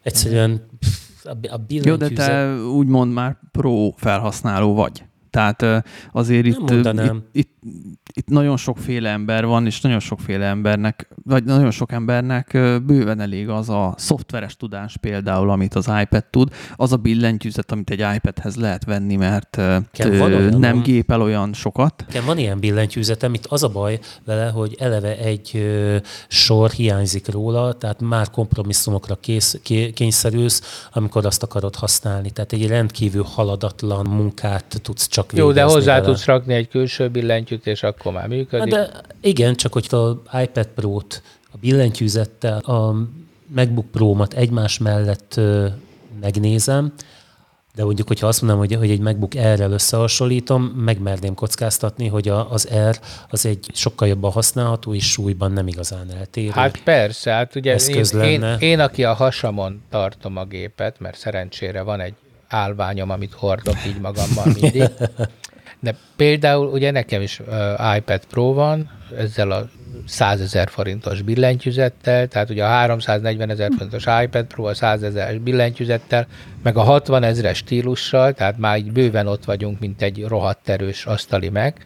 Egyszerűen 0.02 0.62
a, 1.24 1.30
a 1.30 1.60
Jó, 1.68 1.96
de 1.96 2.10
te 2.10 2.56
úgymond 2.56 3.14
már 3.14 3.38
pro 3.52 3.90
felhasználó 3.96 4.74
vagy. 4.74 5.04
Tehát 5.30 5.84
azért 6.12 6.46
itt, 6.46 6.70
itt, 6.70 7.24
itt, 7.32 7.52
itt 8.14 8.28
nagyon 8.28 8.58
sokféle 8.58 9.10
ember 9.10 9.46
van, 9.46 9.66
és 9.66 9.82
nagyon 9.82 10.00
sokféle 10.00 10.46
embernek, 10.46 11.08
vagy 11.24 11.44
nagyon 11.44 11.72
sok 11.72 11.92
embernek 11.92 12.52
bőven 12.86 13.20
elég 13.20 13.50
az 13.50 13.70
a 13.70 13.94
szoftveres 13.98 14.56
tudás 14.58 14.98
például, 14.98 15.50
amit 15.50 15.76
az 15.76 15.92
iPad 16.02 16.26
tud, 16.26 16.54
az 16.76 16.92
a 16.92 16.98
billentyűzet, 16.98 17.72
amit 17.72 17.90
egy 17.90 18.06
iPadhez 18.16 18.56
lehet 18.56 18.86
venni, 18.86 19.16
mert 19.16 19.50
t- 19.92 20.58
nem 20.58 20.82
gépel 20.82 21.22
olyan 21.22 21.54
sokat. 21.54 22.06
Igen, 22.10 22.26
van 22.26 22.38
ilyen 22.38 22.60
billentyűzet, 22.60 23.24
amit 23.24 23.46
az 23.46 23.64
a 23.64 23.70
baj 23.70 24.00
vele, 24.26 24.50
hogy 24.50 24.76
eleve 24.80 25.18
egy 25.18 25.52
ö, 25.54 25.98
sor 26.28 26.70
hiányzik 26.72 27.32
róla, 27.32 27.74
tehát 27.74 28.02
már 28.02 28.30
kompromisszumokra 28.30 29.16
kész, 29.16 29.60
kényszerülsz, 29.94 30.88
amikor 30.94 31.26
azt 31.26 31.44
akarod 31.44 31.76
használni. 31.76 32.32
Tehát 32.32 32.54
egy 32.54 32.68
rendkívül 32.68 33.24
haladatlan 33.24 34.06
munkát 34.10 34.80
tudsz 34.82 35.08
csak 35.08 35.34
Jó, 35.34 35.52
de 35.52 35.64
hozzá 35.64 35.94
vele. 35.94 36.06
tudsz 36.06 36.26
rakni 36.26 36.54
egy 36.54 36.68
külső 36.68 37.08
billentyűt, 37.10 37.48
és 37.64 37.84
akkor 37.84 38.14
már 38.14 38.28
működik. 38.28 38.74
de 38.74 38.92
igen, 39.22 39.56
csak 39.56 39.74
hogy 39.74 39.88
az 39.90 40.16
iPad 40.42 40.68
Pro-t 40.76 41.22
a 41.52 41.58
billentyűzettel, 41.60 42.60
a 42.60 42.96
MacBook 43.48 43.92
Pro-mat 43.92 44.34
egymás 44.34 44.78
mellett 44.78 45.40
megnézem, 46.22 46.94
de 47.76 47.84
mondjuk, 47.84 48.08
hogyha 48.08 48.28
azt 48.28 48.42
mondom, 48.42 48.60
hogy, 48.60 48.74
hogy 48.76 48.92
egy 48.92 49.00
MacBook 49.00 49.36
Air-rel 49.36 49.72
összehasonlítom, 49.72 50.64
megmerném 50.64 51.34
kockáztatni, 51.34 52.08
hogy 52.08 52.28
a, 52.28 52.52
az 52.52 52.66
Air 52.72 53.00
az 53.30 53.46
egy 53.46 53.66
sokkal 53.74 54.08
jobban 54.08 54.32
használható, 54.32 54.94
és 54.94 55.12
súlyban 55.12 55.52
nem 55.52 55.68
igazán 55.68 56.12
eltérő. 56.18 56.50
Hát 56.50 56.84
persze, 56.84 57.32
hát 57.32 57.56
ugye 57.56 57.76
én, 57.76 58.22
én, 58.22 58.44
én, 58.60 58.80
aki 58.80 59.04
a 59.04 59.14
hasamon 59.14 59.82
tartom 59.90 60.38
a 60.38 60.46
gépet, 60.46 61.00
mert 61.00 61.18
szerencsére 61.18 61.82
van 61.82 62.00
egy 62.00 62.14
állványom, 62.48 63.10
amit 63.10 63.34
hordok 63.34 63.86
így 63.88 64.00
magammal 64.00 64.46
mindig. 64.46 64.84
De 65.80 65.96
például 66.16 66.68
ugye 66.68 66.92
nekem 66.92 67.22
is 67.22 67.40
uh, 67.40 67.96
iPad 67.96 68.26
Pro 68.26 68.54
van, 68.54 68.90
ezzel 69.18 69.52
a 69.52 69.70
100 70.06 70.42
ezer 70.42 70.70
forintos 70.70 71.22
billentyűzettel, 71.22 72.28
tehát 72.28 72.50
ugye 72.50 72.64
a 72.64 72.68
340 72.68 73.50
ezer 73.50 73.70
forintos 73.78 74.06
iPad 74.24 74.46
Pro 74.46 74.66
a 74.66 74.74
100 74.74 75.04
ezer 75.04 75.40
billentyűzettel, 75.40 76.28
meg 76.64 76.78
a 76.78 76.82
60 76.82 77.24
ezeres 77.24 77.58
stílussal, 77.58 78.34
tehát 78.34 78.58
már 78.58 78.78
így 78.78 78.92
bőven 78.92 79.28
ott 79.28 79.46
vagyunk, 79.46 79.80
mint 79.80 80.02
egy 80.02 80.26
rohadt 80.28 80.70
erős 80.70 81.06
asztali 81.06 81.50
meg. 81.50 81.86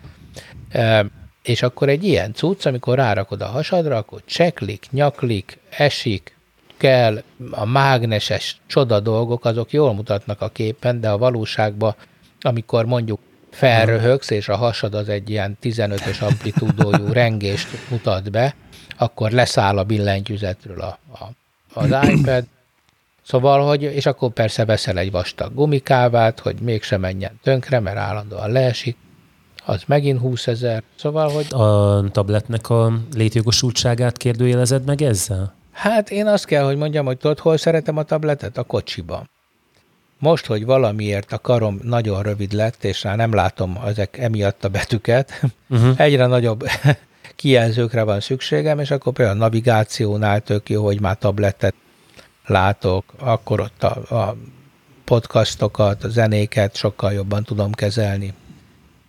És 1.44 1.62
akkor 1.62 1.90
egy 1.90 2.04
ilyen 2.04 2.34
cucc, 2.34 2.66
amikor 2.66 2.96
rárakod 2.96 3.42
a 3.42 3.46
hasadra, 3.46 3.98
akkor 3.98 4.22
cseklik, 4.26 4.86
nyaklik, 4.92 5.60
esik, 5.70 6.38
kell, 6.78 7.24
a 7.52 7.66
mágneses 7.66 8.62
csoda 8.68 9.00
dolgok, 9.00 9.46
azok 9.46 9.72
jól 9.72 9.94
mutatnak 9.94 10.42
a 10.42 10.50
képen, 10.50 11.00
de 11.00 11.10
a 11.10 11.18
valóságban, 11.18 11.96
amikor 12.42 12.86
mondjuk 12.86 13.20
felröhögsz, 13.54 14.30
és 14.30 14.50
a 14.50 14.56
hasad 14.56 14.94
az 14.94 15.10
egy 15.10 15.30
ilyen 15.30 15.58
15-ös 15.62 16.22
amplitúdójú 16.22 17.12
rengést 17.22 17.68
mutat 17.90 18.32
be, 18.32 18.56
akkor 18.98 19.32
leszáll 19.32 19.78
a 19.78 19.84
billentyűzetről 19.84 20.80
a, 20.80 20.98
a, 21.12 21.30
az 21.74 22.10
iPad, 22.10 22.44
Szóval, 23.26 23.68
hogy, 23.68 23.82
és 23.82 24.06
akkor 24.06 24.30
persze 24.30 24.66
veszel 24.66 24.98
egy 24.98 25.12
vastag 25.12 25.54
gumikávát, 25.54 26.40
hogy 26.40 26.56
mégsem 26.62 27.00
menjen 27.00 27.40
tönkre, 27.44 27.80
mert 27.80 27.98
állandóan 27.98 28.52
leesik, 28.52 28.98
az 29.66 29.84
megint 29.86 30.20
20 30.20 30.48
ezer. 30.48 30.84
Szóval, 30.96 31.30
hogy... 31.30 31.46
A 31.54 32.04
tabletnek 32.12 32.70
a 32.70 32.94
létjogosultságát 33.16 34.18
kérdőjelezed 34.18 34.86
meg 34.86 35.02
ezzel? 35.02 35.54
Hát 35.72 36.12
én 36.12 36.28
azt 36.28 36.46
kell, 36.46 36.64
hogy 36.64 36.78
mondjam, 36.78 37.06
hogy 37.06 37.18
tudod, 37.18 37.40
hol 37.40 37.58
szeretem 37.58 37.98
a 37.98 38.04
tabletet? 38.04 38.58
A 38.58 38.64
kocsiban. 38.64 39.30
Most, 40.24 40.46
hogy 40.46 40.66
valamiért 40.66 41.32
a 41.32 41.40
karom 41.40 41.80
nagyon 41.82 42.24
rövid 42.24 42.54
lett, 42.54 42.84
és 42.84 43.04
már 43.04 43.16
nem 43.16 43.34
látom 43.34 43.80
ezek 43.86 44.18
emiatt 44.18 44.64
a 44.64 44.70
betűket, 44.70 45.42
uh-huh. 45.70 46.00
egyre 46.00 46.26
nagyobb 46.26 46.64
kijelzőkre 47.36 48.04
van 48.04 48.20
szükségem, 48.20 48.80
és 48.80 48.92
akkor 48.92 49.14
például 49.14 49.38
a 49.38 49.40
navigációnál 49.40 50.42
tök 50.42 50.70
jó, 50.70 50.84
hogy 50.84 51.02
már 51.02 51.18
tabletet 51.18 51.74
látok, 52.46 53.14
akkor 53.18 53.60
ott 53.60 53.84
a, 53.84 54.16
a 54.16 54.36
podcastokat, 55.04 56.04
a 56.04 56.10
zenéket 56.10 56.76
sokkal 56.76 57.14
jobban 57.14 57.44
tudom 57.44 57.72
kezelni. 57.72 58.34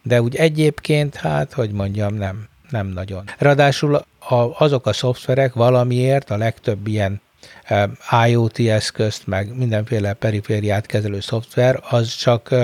De 0.02 0.22
úgy 0.22 0.36
egyébként, 0.36 1.14
hát, 1.14 1.52
hogy 1.52 1.70
mondjam, 1.70 2.14
nem, 2.14 2.48
nem 2.70 2.86
nagyon. 2.86 3.24
Ráadásul 3.38 3.94
a, 3.94 4.34
azok 4.58 4.86
a 4.86 4.92
szoftverek 4.92 5.54
valamiért 5.54 6.30
a 6.30 6.36
legtöbb 6.36 6.86
ilyen 6.86 7.20
IoT 8.26 8.58
eszközt, 8.58 9.26
meg 9.26 9.56
mindenféle 9.56 10.12
perifériát 10.12 10.86
kezelő 10.86 11.20
szoftver, 11.20 11.82
az 11.90 12.14
csak, 12.14 12.54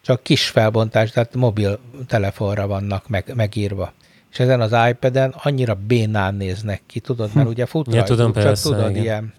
csak 0.00 0.22
kis 0.22 0.48
felbontás, 0.48 1.10
tehát 1.10 1.34
mobil 1.34 1.78
telefonra 2.06 2.66
vannak 2.66 3.08
meg, 3.08 3.32
megírva. 3.34 3.92
És 4.30 4.38
ezen 4.38 4.60
az 4.60 4.74
iPad-en 4.88 5.34
annyira 5.42 5.74
bénán 5.74 6.34
néznek 6.34 6.82
ki, 6.86 7.00
tudod, 7.00 7.30
mert 7.34 7.46
hm. 7.46 7.52
ugye 7.52 7.66
fut 7.66 7.94
ja, 7.94 8.02
tudom, 8.02 8.32
csak 8.32 8.42
persze, 8.42 8.68
tudod, 8.68 8.90
igen. 8.90 9.02
ilyen 9.02 9.32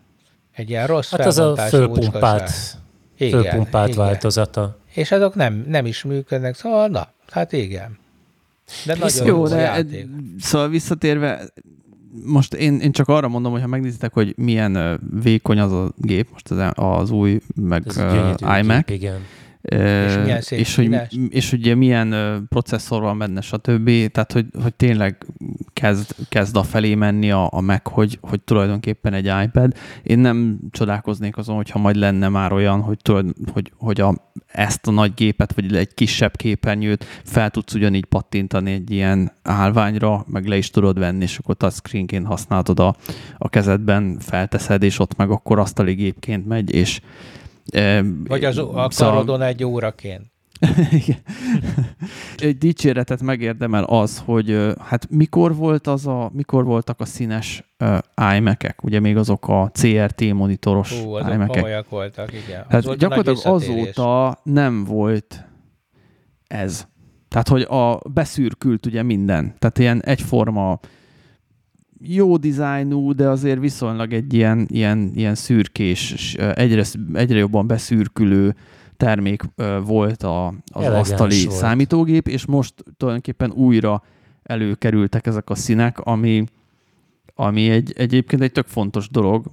egy 0.52 0.70
ilyen 0.70 0.88
rossz 0.88 1.12
Hát 1.12 1.26
az 1.26 1.38
a 1.38 1.56
fölpumpált, 1.56 2.52
igen, 3.18 3.42
fölpumpált 3.42 3.90
igen. 3.90 4.06
változata. 4.06 4.78
És 4.94 5.12
azok 5.12 5.36
nem, 5.36 5.66
nem 5.68 5.86
is 5.86 6.04
működnek, 6.04 6.56
szóval 6.56 6.88
na, 6.88 7.08
hát 7.30 7.52
igen. 7.52 8.00
De 8.86 8.96
nagyon 9.00 9.26
jó, 9.26 9.48
de 9.48 9.60
játék. 9.60 10.08
szóval 10.40 10.70
visszatérve, 10.70 11.42
most 12.26 12.53
én, 12.53 12.80
én 12.80 12.91
csak 12.91 13.07
arra 13.07 13.28
mondom, 13.28 13.51
hogy 13.51 13.62
ha 13.62 13.68
megnézitek, 13.68 14.14
hogy 14.14 14.34
milyen 14.38 14.99
vékony 15.22 15.59
az 15.59 15.72
a 15.72 15.91
gép, 15.97 16.28
most 16.32 16.51
az, 16.51 16.72
az 16.76 17.12
új, 17.12 17.39
meg 17.55 17.84
uh, 17.97 18.59
iMac, 18.59 18.86
gép, 18.86 18.97
igen 18.97 19.20
és, 19.62 20.16
milyen 20.24 20.41
szép 20.41 20.59
és, 20.59 20.76
hogy, 20.76 20.97
és 21.30 21.51
ugye 21.51 21.76
milyen 21.76 22.16
processzor 22.49 23.01
van 23.01 23.18
benne, 23.18 23.41
stb. 23.41 24.12
Tehát, 24.12 24.32
hogy, 24.32 24.45
hogy 24.62 24.74
tényleg 24.74 25.26
kezd, 25.74 26.16
kezd 26.30 26.55
a 26.55 26.64
felé 26.64 26.95
menni 26.95 27.32
a, 27.32 27.47
a 27.51 27.62
Mac, 27.62 27.89
hogy, 27.89 28.18
hogy 28.22 28.41
tulajdonképpen 28.41 29.14
egy 29.14 29.32
iPad. 29.43 29.74
Én 30.03 30.20
nem 30.20 30.59
csodálkoznék 30.72 31.38
azon, 31.38 31.55
hogyha 31.55 31.80
majd 31.80 31.95
lenne 31.95 32.30
már 32.30 32.51
olyan, 32.51 32.82
hogy, 32.82 32.97
hogy, 33.53 33.72
hogy 33.78 34.01
a, 34.01 34.34
ezt 34.47 34.88
a 34.88 34.91
nagy 34.91 35.14
gépet, 35.14 35.53
vagy 35.53 35.76
egy 35.76 35.93
kisebb 35.93 36.36
képernyőt 36.36 37.05
fel 37.24 37.49
tudsz 37.49 37.74
ugyanígy 37.74 38.05
pattintani 38.05 38.72
egy 38.72 38.91
ilyen 38.91 39.32
állványra, 39.43 40.26
meg 40.28 40.45
le 40.45 40.57
is 40.57 40.70
tudod 40.70 40.99
venni, 40.99 41.24
és 41.24 41.38
akkor 41.38 41.55
touchscreenként 41.55 42.26
használod 42.26 42.80
a, 42.80 42.95
a 43.38 43.49
kezedben, 43.49 44.20
felteszed, 44.20 44.84
és 44.84 44.99
ott 44.99 45.16
meg 45.16 45.30
akkor 45.30 45.59
asztali 45.59 45.93
gépként 45.93 46.47
megy, 46.47 46.74
és 46.74 47.01
vagy 48.28 48.43
az, 48.43 48.57
a 48.57 48.89
karodon 48.95 49.41
egy 49.41 49.63
óraként. 49.63 50.32
egy 52.38 52.57
dicséretet 52.57 53.22
megérdemel 53.22 53.84
az, 53.84 54.22
hogy 54.26 54.74
hát 54.80 55.09
mikor 55.09 55.55
volt 55.55 55.88
az 55.88 56.07
a, 56.07 56.32
mikor 56.34 56.63
voltak 56.63 56.99
a 56.99 57.05
színes 57.05 57.74
uh, 57.80 57.97
iMac-ek, 58.36 58.84
ugye 58.84 58.99
még 58.99 59.17
azok 59.17 59.47
a 59.47 59.72
CRT 59.74 60.34
monitoros 60.34 61.01
Hú, 61.01 61.13
azok 61.13 61.34
iMac-ek. 61.34 61.89
voltak, 61.89 62.34
igen. 62.34 62.65
Hát 62.69 62.86
az 62.86 62.97
gyakorlatilag 62.97 63.39
azóta 63.43 64.39
nem 64.43 64.84
volt 64.84 65.45
ez. 66.47 66.88
Tehát, 67.28 67.47
hogy 67.47 67.61
a 67.61 67.99
beszürkült 68.13 68.86
ugye 68.86 69.03
minden. 69.03 69.55
Tehát 69.59 69.78
ilyen 69.78 70.01
egyforma 70.03 70.80
jó 72.04 72.38
dizájnú, 72.38 73.14
de 73.14 73.30
azért 73.30 73.60
viszonylag 73.60 74.14
egy 74.14 74.34
ilyen, 74.34 74.68
ilyen, 74.70 75.12
ilyen 75.16 75.36
szürkés, 75.36 76.36
egyre, 76.36 76.84
egyre 77.14 77.38
jobban 77.38 77.68
beszürkülő 77.68 78.56
termék 78.97 79.43
volt 79.86 80.24
a, 80.24 80.47
az 80.47 80.54
Elegáns 80.84 81.10
asztali 81.10 81.45
volt. 81.45 81.58
számítógép, 81.58 82.28
és 82.28 82.45
most 82.45 82.74
tulajdonképpen 82.97 83.52
újra 83.52 84.04
előkerültek 84.43 85.28
ezek 85.28 85.49
a 85.49 85.56
színek, 85.56 85.99
ami, 85.99 86.43
ami 87.36 87.70
egy, 87.70 87.93
egyébként 87.97 88.41
egy 88.41 88.52
tök 88.52 88.68
fontos 88.68 89.10
dolog, 89.10 89.45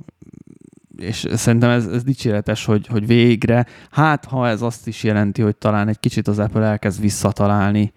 és 0.97 1.27
szerintem 1.33 1.71
ez, 1.71 1.87
ez 1.87 2.05
dicséretes, 2.05 2.65
hogy, 2.65 2.87
hogy 2.87 3.07
végre, 3.07 3.67
hát 3.91 4.25
ha 4.25 4.49
ez 4.49 4.63
azt 4.63 4.87
is 4.87 5.03
jelenti, 5.05 5.43
hogy 5.43 5.57
talán 5.57 5.89
egy 5.89 6.01
kicsit 6.01 6.29
az 6.29 6.39
Apple 6.39 6.65
elkezd 6.65 7.01
visszatalálni 7.01 7.93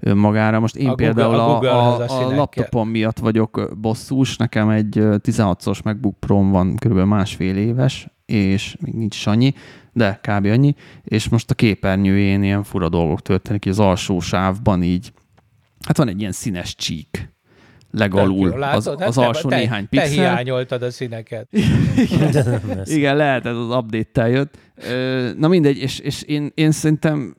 önmagára. 0.00 0.60
Most 0.60 0.76
én 0.76 0.88
a 0.88 0.94
például 0.94 1.36
Google, 1.36 1.70
a, 1.70 2.00
a, 2.00 2.08
a, 2.08 2.32
a 2.32 2.34
laptopom 2.34 2.88
miatt 2.88 3.18
vagyok 3.18 3.70
bosszús, 3.80 4.36
nekem 4.36 4.68
egy 4.68 4.94
16-os 4.98 5.82
MacBook 5.84 6.16
pro 6.20 6.50
van 6.50 6.76
kb. 6.76 6.98
másfél 6.98 7.56
éves, 7.56 8.08
és 8.26 8.76
még 8.80 8.94
nincs 8.94 9.26
annyi, 9.26 9.54
de 9.92 10.20
kb. 10.22 10.46
annyi, 10.46 10.74
és 11.04 11.28
most 11.28 11.50
a 11.50 11.54
képernyőjén 11.54 12.42
ilyen 12.42 12.62
fura 12.62 12.88
dolgok 12.88 13.22
történik, 13.22 13.62
hogy 13.62 13.72
az 13.72 13.80
alsó 13.80 14.20
sávban 14.20 14.82
így, 14.82 15.12
hát 15.86 15.96
van 15.96 16.08
egy 16.08 16.20
ilyen 16.20 16.32
színes 16.32 16.74
csík 16.74 17.34
legalul 17.90 18.48
jó, 18.48 18.62
az, 18.62 18.86
az 18.86 18.98
hát 18.98 19.16
alsó 19.16 19.48
te, 19.48 19.56
néhány 19.56 19.88
pixel. 19.88 20.08
Te 20.08 20.14
hiányoltad 20.14 20.82
a 20.82 20.90
színeket. 20.90 21.48
Igen, 21.94 22.58
Igen 22.84 23.16
lehet, 23.16 23.46
ez 23.46 23.56
az 23.56 23.76
update-tel 23.76 24.28
jött. 24.28 24.58
Na 25.38 25.48
mindegy, 25.48 25.78
és, 25.78 25.98
és 25.98 26.22
én, 26.22 26.52
én 26.54 26.70
szerintem 26.70 27.36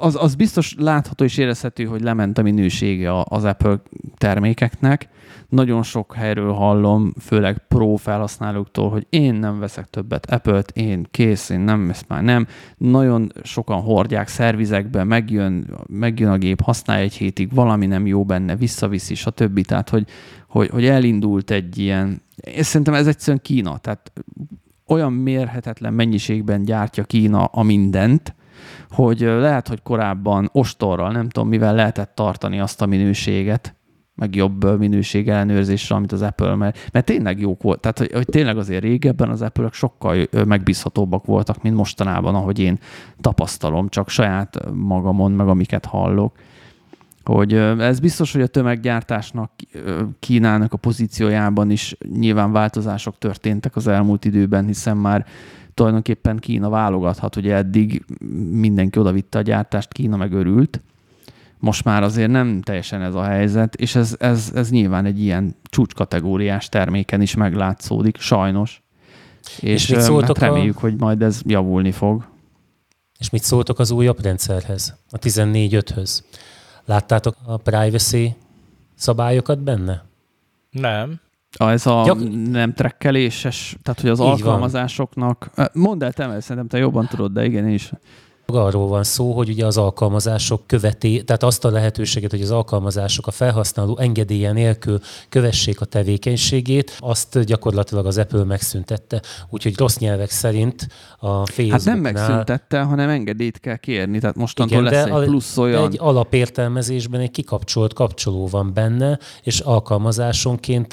az, 0.00 0.16
az 0.20 0.34
biztos 0.34 0.74
látható 0.78 1.24
és 1.24 1.36
érezhető, 1.36 1.84
hogy 1.84 2.00
lement 2.00 2.38
a 2.38 2.42
minősége 2.42 3.20
az 3.24 3.44
Apple 3.44 3.80
termékeknek. 4.16 5.08
Nagyon 5.48 5.82
sok 5.82 6.14
helyről 6.14 6.52
hallom, 6.52 7.12
főleg 7.20 7.58
pro 7.68 7.96
felhasználóktól, 7.96 8.90
hogy 8.90 9.06
én 9.10 9.34
nem 9.34 9.58
veszek 9.58 9.90
többet 9.90 10.30
Apple-t, 10.30 10.70
én 10.70 11.06
kész, 11.10 11.48
én 11.48 11.60
nem, 11.60 11.90
ezt 11.90 12.08
már 12.08 12.22
nem. 12.22 12.46
Nagyon 12.76 13.32
sokan 13.42 13.80
hordják 13.80 14.28
szervizekbe, 14.28 15.04
megjön, 15.04 15.76
megjön 15.86 16.30
a 16.30 16.38
gép, 16.38 16.60
használja 16.60 17.02
egy 17.02 17.14
hétig, 17.14 17.54
valami 17.54 17.86
nem 17.86 18.06
jó 18.06 18.24
benne, 18.24 18.56
visszaviszi, 18.56 19.14
stb. 19.14 19.60
Tehát, 19.60 19.88
hogy, 19.88 20.06
hogy, 20.48 20.68
hogy 20.68 20.84
elindult 20.84 21.50
egy 21.50 21.78
ilyen, 21.78 22.22
és 22.36 22.66
szerintem 22.66 22.94
ez 22.94 23.06
egyszerűen 23.06 23.42
Kína, 23.42 23.78
tehát 23.78 24.12
olyan 24.86 25.12
mérhetetlen 25.12 25.94
mennyiségben 25.94 26.64
gyártja 26.64 27.04
Kína 27.04 27.44
a 27.44 27.62
mindent, 27.62 28.34
hogy 28.90 29.20
lehet, 29.20 29.68
hogy 29.68 29.82
korábban 29.82 30.48
ostorral, 30.52 31.12
nem 31.12 31.28
tudom, 31.28 31.48
mivel 31.48 31.74
lehetett 31.74 32.14
tartani 32.14 32.60
azt 32.60 32.82
a 32.82 32.86
minőséget, 32.86 33.76
meg 34.18 34.34
jobb 34.34 34.78
minőség 34.78 35.28
ellenőrzésre, 35.28 35.94
amit 35.94 36.12
az 36.12 36.22
Apple, 36.22 36.54
mert, 36.54 36.88
mert 36.92 37.06
tényleg 37.06 37.40
jók 37.40 37.62
volt. 37.62 37.80
Tehát, 37.80 37.98
hogy, 37.98 38.12
hogy 38.12 38.26
tényleg 38.26 38.58
azért 38.58 38.82
régebben 38.82 39.28
az 39.28 39.42
apple 39.42 39.68
sokkal 39.72 40.26
megbízhatóbbak 40.46 41.24
voltak, 41.24 41.62
mint 41.62 41.76
mostanában, 41.76 42.34
ahogy 42.34 42.58
én 42.58 42.78
tapasztalom, 43.20 43.88
csak 43.88 44.08
saját 44.08 44.58
magamon, 44.74 45.32
meg 45.32 45.48
amiket 45.48 45.84
hallok. 45.84 46.36
Hogy 47.24 47.54
ez 47.54 48.00
biztos, 48.00 48.32
hogy 48.32 48.42
a 48.42 48.46
tömeggyártásnak, 48.46 49.50
Kínának 50.18 50.72
a 50.72 50.76
pozíciójában 50.76 51.70
is 51.70 51.96
nyilván 52.18 52.52
változások 52.52 53.18
történtek 53.18 53.76
az 53.76 53.86
elmúlt 53.86 54.24
időben, 54.24 54.66
hiszen 54.66 54.96
már 54.96 55.26
tulajdonképpen 55.78 56.36
Kína 56.36 56.68
válogathat, 56.68 57.34
hogy 57.34 57.48
eddig 57.48 58.04
mindenki 58.50 58.98
oda 58.98 59.12
vitte 59.12 59.38
a 59.38 59.42
gyártást, 59.42 59.92
Kína 59.92 60.16
meg 60.16 60.32
örült. 60.32 60.80
Most 61.58 61.84
már 61.84 62.02
azért 62.02 62.30
nem 62.30 62.60
teljesen 62.60 63.02
ez 63.02 63.14
a 63.14 63.22
helyzet, 63.22 63.74
és 63.74 63.94
ez, 63.94 64.16
ez, 64.18 64.52
ez 64.54 64.70
nyilván 64.70 65.04
egy 65.04 65.20
ilyen 65.20 65.56
csúcskategóriás 65.62 66.68
terméken 66.68 67.20
is 67.20 67.34
meglátszódik, 67.34 68.20
sajnos. 68.20 68.82
És, 69.60 69.88
és 69.88 70.08
mit 70.08 70.26
hát 70.26 70.38
reméljük, 70.38 70.76
a... 70.76 70.80
hogy 70.80 70.96
majd 70.96 71.22
ez 71.22 71.40
javulni 71.44 71.92
fog. 71.92 72.28
És 73.18 73.30
mit 73.30 73.42
szóltok 73.42 73.78
az 73.78 73.90
újabb 73.90 74.22
rendszerhez, 74.22 74.96
a 75.10 75.18
14.5-höz? 75.18 76.20
Láttátok 76.84 77.36
a 77.44 77.56
privacy 77.56 78.36
szabályokat 78.94 79.58
benne? 79.58 80.04
Nem. 80.70 81.20
Ez 81.56 81.86
a 81.86 82.02
Gyak... 82.04 82.48
nem 82.50 82.72
trekkeléses, 82.72 83.76
tehát 83.82 84.00
hogy 84.00 84.10
az 84.10 84.20
Így 84.20 84.26
alkalmazásoknak... 84.26 85.50
Van. 85.54 85.68
Mondd 85.72 86.04
el, 86.04 86.12
te, 86.12 86.40
szerintem 86.40 86.66
te 86.66 86.78
jobban 86.78 87.06
tudod, 87.06 87.32
de 87.32 87.44
igen, 87.44 87.66
én 87.66 87.74
is. 87.74 87.92
Arról 88.52 88.88
van 88.88 89.04
szó, 89.04 89.32
hogy 89.32 89.48
ugye 89.48 89.66
az 89.66 89.76
alkalmazások 89.76 90.66
követi, 90.66 91.24
tehát 91.24 91.42
azt 91.42 91.64
a 91.64 91.70
lehetőséget, 91.70 92.30
hogy 92.30 92.42
az 92.42 92.50
alkalmazások 92.50 93.26
a 93.26 93.30
felhasználó 93.30 93.98
engedélye 93.98 94.52
nélkül 94.52 95.00
kövessék 95.28 95.80
a 95.80 95.84
tevékenységét, 95.84 96.96
azt 96.98 97.44
gyakorlatilag 97.44 98.06
az 98.06 98.18
Apple 98.18 98.44
megszüntette. 98.44 99.22
Úgyhogy 99.50 99.78
rossz 99.78 99.96
nyelvek 99.96 100.30
szerint 100.30 100.88
a 101.18 101.46
Facebook. 101.46 101.70
Hát 101.70 101.84
nem 101.84 101.98
megszüntette, 101.98 102.80
hanem 102.80 103.08
engedélyt 103.08 103.60
kell 103.60 103.76
kérni, 103.76 104.18
tehát 104.18 104.36
mostantól 104.36 104.80
igen, 104.80 104.92
lesz 104.92 105.20
egy 105.20 105.28
plusz 105.28 105.56
olyan. 105.56 105.84
egy 105.84 105.96
alapértelmezésben 106.00 107.20
egy 107.20 107.30
kikapcsolt 107.30 107.92
kapcsoló 107.92 108.46
van 108.46 108.72
benne, 108.74 109.18
és 109.42 109.60
alkalmazásonként 109.60 110.92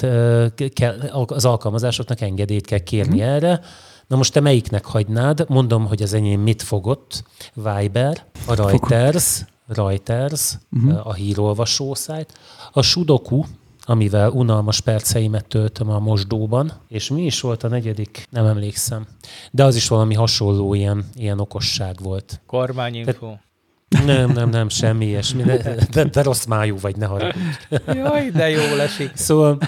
kell, 0.72 0.98
az 1.26 1.44
alkalmazásoknak 1.44 2.20
engedélyt 2.20 2.66
kell 2.66 2.78
kérni 2.78 3.20
hmm. 3.20 3.28
erre. 3.28 3.60
Na 4.06 4.16
most 4.16 4.32
te 4.32 4.40
melyiknek 4.40 4.84
hagynád? 4.84 5.44
Mondom, 5.48 5.86
hogy 5.86 6.02
az 6.02 6.12
enyém 6.12 6.40
mit 6.40 6.62
fogott. 6.62 7.22
Viber, 7.54 8.24
a 8.46 8.54
Reuters, 8.54 9.44
Reuters, 9.66 10.58
uh-huh. 10.72 11.06
a 11.06 11.12
hírolvasó 11.14 11.94
szájt, 11.94 12.38
a 12.72 12.82
Sudoku, 12.82 13.42
amivel 13.80 14.30
unalmas 14.30 14.80
perceimet 14.80 15.46
töltöm 15.46 15.90
a 15.90 15.98
mosdóban, 15.98 16.72
és 16.88 17.10
mi 17.10 17.24
is 17.24 17.40
volt 17.40 17.62
a 17.62 17.68
negyedik? 17.68 18.26
Nem 18.30 18.46
emlékszem. 18.46 19.06
De 19.50 19.64
az 19.64 19.76
is 19.76 19.88
valami 19.88 20.14
hasonló 20.14 20.74
ilyen, 20.74 21.04
ilyen 21.14 21.40
okosság 21.40 21.96
volt. 22.02 22.40
Kormányinfo. 22.46 23.26
Te, 23.26 23.45
nem, 24.04 24.30
nem, 24.32 24.48
nem, 24.48 24.68
semmi 24.68 25.06
ilyesmi. 25.06 25.42
De, 25.42 25.76
de, 25.90 26.04
de 26.04 26.22
rossz 26.22 26.44
májú 26.44 26.76
vagy, 26.80 26.96
ne 26.96 27.06
haragudj. 27.06 27.46
Jaj, 27.86 28.30
de 28.30 28.50
jó 28.50 28.76
lesik. 28.76 29.10
Szóval, 29.14 29.58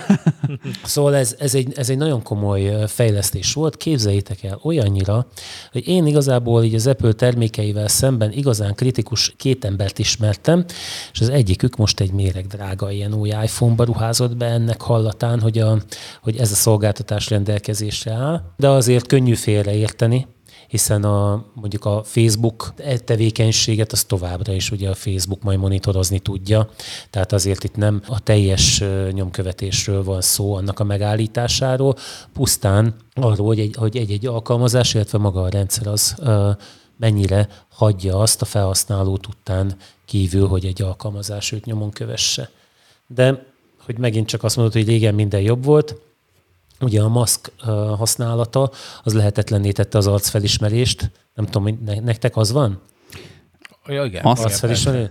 szóval 0.85 1.17
ez, 1.17 1.37
ez, 1.39 1.55
egy, 1.55 1.73
ez 1.77 1.91
egy 1.91 1.97
nagyon 1.97 2.23
komoly 2.23 2.73
fejlesztés 2.87 3.53
volt. 3.53 3.77
Képzeljétek 3.77 4.43
el 4.43 4.59
olyannyira, 4.63 5.27
hogy 5.73 5.89
én 5.89 6.07
igazából 6.07 6.65
így 6.65 6.75
az 6.75 6.87
Apple 6.87 7.13
termékeivel 7.13 7.89
szemben 7.89 8.33
igazán 8.33 8.75
kritikus 8.75 9.35
két 9.37 9.65
embert 9.65 9.99
ismertem, 9.99 10.65
és 11.13 11.21
az 11.21 11.29
egyikük 11.29 11.77
most 11.77 12.01
egy 12.01 12.13
méreg 12.13 12.47
drága 12.47 12.91
ilyen 12.91 13.15
új 13.15 13.29
iPhone-ba 13.29 13.85
ruházott 13.85 14.37
be 14.37 14.47
ennek 14.47 14.81
hallatán, 14.81 15.41
hogy, 15.41 15.59
a, 15.59 15.79
hogy 16.23 16.37
ez 16.37 16.53
a 16.53 16.55
szolgáltatás 16.55 17.31
rendelkezésre 17.31 18.13
áll, 18.13 18.43
de 18.57 18.69
azért 18.69 19.07
könnyű 19.07 19.35
félreérteni, 19.35 20.27
hiszen 20.69 21.05
a, 21.05 21.45
mondjuk 21.55 21.85
a 21.85 22.03
Facebook 22.05 22.73
tevékenységet 23.05 23.93
az 23.93 24.05
továbbra 24.05 24.53
is 24.53 24.71
ugye 24.71 24.91
a 24.91 24.95
Facebook 24.95 25.43
majd 25.43 25.59
monitorozni 25.59 26.19
tudja, 26.19 26.71
tehát 27.11 27.33
azért 27.33 27.65
itt 27.65 27.77
nem 27.77 28.03
a 28.07 28.21
teljes 28.21 28.85
nyomkövetésről 29.11 30.05
van 30.05 30.21
szó, 30.21 30.55
annak 30.55 30.81
a 30.81 30.85
megállításáról, 30.85 31.97
pusztán 32.33 32.95
arról, 33.15 33.47
hogy 33.47 33.61
egy, 33.61 33.75
hogy 33.77 33.97
egy-egy 33.97 34.27
alkalmazás, 34.27 34.95
illetve 34.95 35.19
maga 35.19 35.43
a 35.43 35.49
rendszer 35.49 35.87
az 35.87 36.15
mennyire 36.97 37.49
hagyja 37.69 38.19
azt 38.19 38.43
a 38.43 38.45
felhasználót 38.45 39.27
után 39.27 39.77
kívül, 40.05 40.47
hogy 40.47 40.65
egy 40.65 40.83
alkalmazás 40.83 41.53
őt 41.53 41.65
nyomon 41.65 41.91
kövesse. 41.91 42.51
De 43.07 43.47
hogy 43.85 43.99
megint 43.99 44.27
csak 44.27 44.45
azt 44.45 44.57
mondod, 44.57 44.75
hogy 44.75 44.87
régen 44.87 45.15
minden 45.15 45.41
jobb 45.41 45.65
volt, 45.65 45.95
ugye 46.81 47.03
a 47.03 47.09
maszk 47.09 47.53
használata 47.97 48.71
az 49.03 49.15
lehetetlenné 49.15 49.71
tette 49.71 49.99
az 49.99 50.07
arcfelismerést. 50.07 51.11
Nem 51.35 51.47
tudom, 51.47 51.79
nektek 52.05 52.37
az 52.37 52.53
van? 52.53 52.81
Ja, 53.87 54.05
igen. 54.05 54.25
Arcfelismerő? 54.25 55.11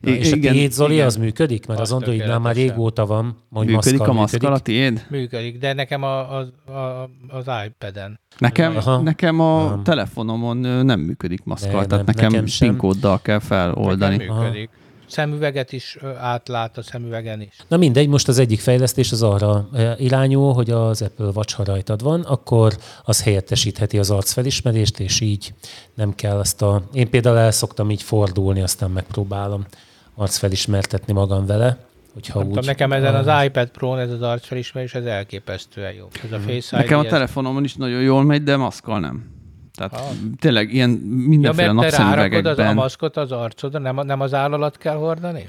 Na, 0.00 0.10
és 0.10 0.32
igen, 0.32 0.52
a 0.52 0.54
tiéd, 0.54 0.72
Zoli, 0.72 0.92
igen. 0.94 1.06
az 1.06 1.16
működik? 1.16 1.66
Mert 1.66 1.80
az 1.80 1.92
Androidnál 1.92 2.38
már 2.38 2.54
régóta 2.54 3.06
van, 3.06 3.36
hogy 3.50 3.66
Működik 3.66 4.00
a 4.00 4.12
maszkal 4.12 4.52
a 4.52 4.58
tiéd? 4.58 5.06
Működik, 5.08 5.58
de 5.58 5.72
nekem 5.72 6.02
a, 6.02 6.38
a, 6.38 6.72
a, 6.72 7.10
az 7.28 7.44
iPad-en. 7.66 8.20
Nekem, 8.38 8.76
Aha. 8.76 9.00
nekem 9.00 9.40
a 9.40 9.64
Aha. 9.64 9.82
telefonomon 9.82 10.56
nem 10.84 11.00
működik 11.00 11.44
maszkal, 11.44 11.80
de 11.80 11.86
tehát 11.86 12.06
nem, 12.06 12.14
nekem, 12.14 12.30
nekem 12.30 12.44
PIN 12.58 12.76
kóddal 12.76 13.22
kell 13.22 13.38
feloldani. 13.38 14.16
Nekem 14.16 14.36
működik. 14.36 14.70
Aha 14.72 14.82
szemüveget 15.14 15.72
is 15.72 15.98
átlát 16.18 16.78
a 16.78 16.82
szemüvegen 16.82 17.40
is. 17.40 17.56
Na 17.68 17.76
mindegy, 17.76 18.08
most 18.08 18.28
az 18.28 18.38
egyik 18.38 18.60
fejlesztés 18.60 19.12
az 19.12 19.22
arra 19.22 19.68
irányul, 19.98 20.52
hogy 20.52 20.70
az 20.70 21.02
Apple 21.02 21.30
Watch, 21.34 21.54
ha 21.54 21.64
rajtad 21.64 22.02
van, 22.02 22.20
akkor 22.20 22.76
az 23.04 23.22
helyettesítheti 23.22 23.98
az 23.98 24.10
arcfelismerést, 24.10 25.00
és 25.00 25.20
így 25.20 25.54
nem 25.94 26.14
kell 26.14 26.40
ezt 26.40 26.62
a... 26.62 26.82
Én 26.92 27.10
például 27.10 27.38
el 27.38 27.50
szoktam 27.50 27.90
így 27.90 28.02
fordulni, 28.02 28.60
aztán 28.60 28.90
megpróbálom 28.90 29.66
arcfelismertetni 30.14 31.12
magam 31.12 31.46
vele. 31.46 31.78
Hogyha 32.14 32.38
úgy, 32.38 32.48
tudom, 32.48 32.64
nekem 32.64 32.92
ezen 32.92 33.14
az 33.14 33.44
iPad 33.44 33.68
Pro-n 33.68 33.98
ez 33.98 34.10
az 34.10 34.22
arcfelismerés, 34.22 34.94
ez 34.94 35.04
elképesztően 35.04 35.92
jó. 35.92 36.08
Ez 36.24 36.32
a 36.32 36.38
Face 36.38 36.76
Nekem 36.76 37.00
ID, 37.00 37.06
a 37.06 37.08
telefonomon 37.08 37.64
is 37.64 37.74
nagyon 37.74 38.00
jól 38.00 38.24
megy, 38.24 38.42
de 38.42 38.56
maszkal 38.56 39.00
nem. 39.00 39.33
Tehát 39.74 39.96
ha. 39.96 40.10
tényleg 40.38 40.72
ilyen 40.72 40.90
mindenféle 41.26 41.66
ja, 41.66 41.72
napszemüvegekben. 41.72 42.52
az 42.52 42.58
a 42.58 42.72
maszkot 42.72 43.16
az 43.16 43.32
arcodra, 43.32 43.78
nem, 43.78 44.00
nem 44.06 44.20
az 44.20 44.34
állalat 44.34 44.78
kell 44.78 44.96
hordani? 44.96 45.48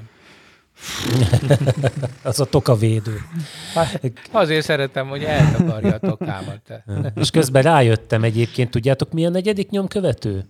az 2.22 2.40
a 2.40 2.44
tokavédő. 2.44 3.20
Azért 4.30 4.64
szeretem, 4.64 5.08
hogy 5.08 5.22
eltakarja 5.22 5.94
a 5.94 5.98
tokámat. 5.98 6.60
És 7.20 7.30
közben 7.30 7.62
rájöttem 7.62 8.24
egyébként, 8.24 8.70
tudjátok 8.70 9.12
mi 9.12 9.26
a 9.26 9.28
negyedik 9.28 9.70
nyomkövető? 9.70 10.44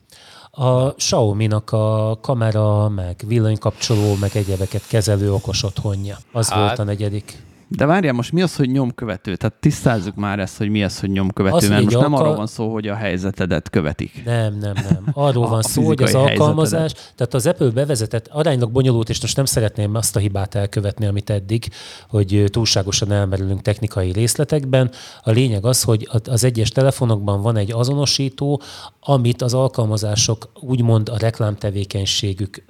A 0.50 0.94
Xiaomi-nak 0.94 1.72
a 1.72 2.18
kamera, 2.20 2.88
meg 2.88 3.16
villanykapcsoló, 3.26 4.14
meg 4.20 4.30
egyebeket 4.34 4.86
kezelő 4.88 5.32
okos 5.32 5.62
otthonja. 5.62 6.16
Az 6.32 6.48
hát, 6.48 6.58
volt 6.58 6.78
a 6.78 6.84
negyedik. 6.84 7.36
De 7.68 7.86
várjál, 7.86 8.12
most 8.12 8.32
mi 8.32 8.42
az, 8.42 8.56
hogy 8.56 8.70
nyomkövető? 8.70 9.36
Tehát 9.36 9.54
tisztázzuk 9.60 10.14
már 10.14 10.38
ezt, 10.38 10.58
hogy 10.58 10.68
mi 10.68 10.84
az, 10.84 11.00
hogy 11.00 11.10
nyomkövető, 11.10 11.56
az 11.56 11.68
mert 11.68 11.84
most 11.84 11.98
nem 11.98 12.14
arról 12.14 12.36
van 12.36 12.46
szó, 12.46 12.72
hogy 12.72 12.88
a 12.88 12.94
helyzetedet 12.94 13.70
követik. 13.70 14.22
Nem, 14.24 14.58
nem, 14.58 14.72
nem. 14.74 15.08
Arról 15.12 15.48
van 15.48 15.62
szó, 15.62 15.82
hogy 15.82 16.02
az 16.02 16.14
alkalmazás, 16.14 16.80
helyzetedet. 16.80 17.12
tehát 17.16 17.34
az 17.34 17.46
Apple 17.46 17.70
bevezetett, 17.70 18.26
aránylag 18.26 18.70
bonyolult, 18.70 19.08
és 19.08 19.20
most 19.20 19.36
nem 19.36 19.44
szeretném 19.44 19.94
azt 19.94 20.16
a 20.16 20.18
hibát 20.18 20.54
elkövetni, 20.54 21.06
amit 21.06 21.30
eddig, 21.30 21.68
hogy 22.08 22.44
túlságosan 22.50 23.12
elmerülünk 23.12 23.62
technikai 23.62 24.12
részletekben. 24.12 24.90
A 25.22 25.30
lényeg 25.30 25.64
az, 25.64 25.82
hogy 25.82 26.08
az 26.24 26.44
egyes 26.44 26.70
telefonokban 26.70 27.42
van 27.42 27.56
egy 27.56 27.72
azonosító, 27.72 28.60
amit 29.00 29.42
az 29.42 29.54
alkalmazások 29.54 30.50
úgymond 30.60 31.08
a 31.08 31.18
reklámtevékenységük 31.18 32.64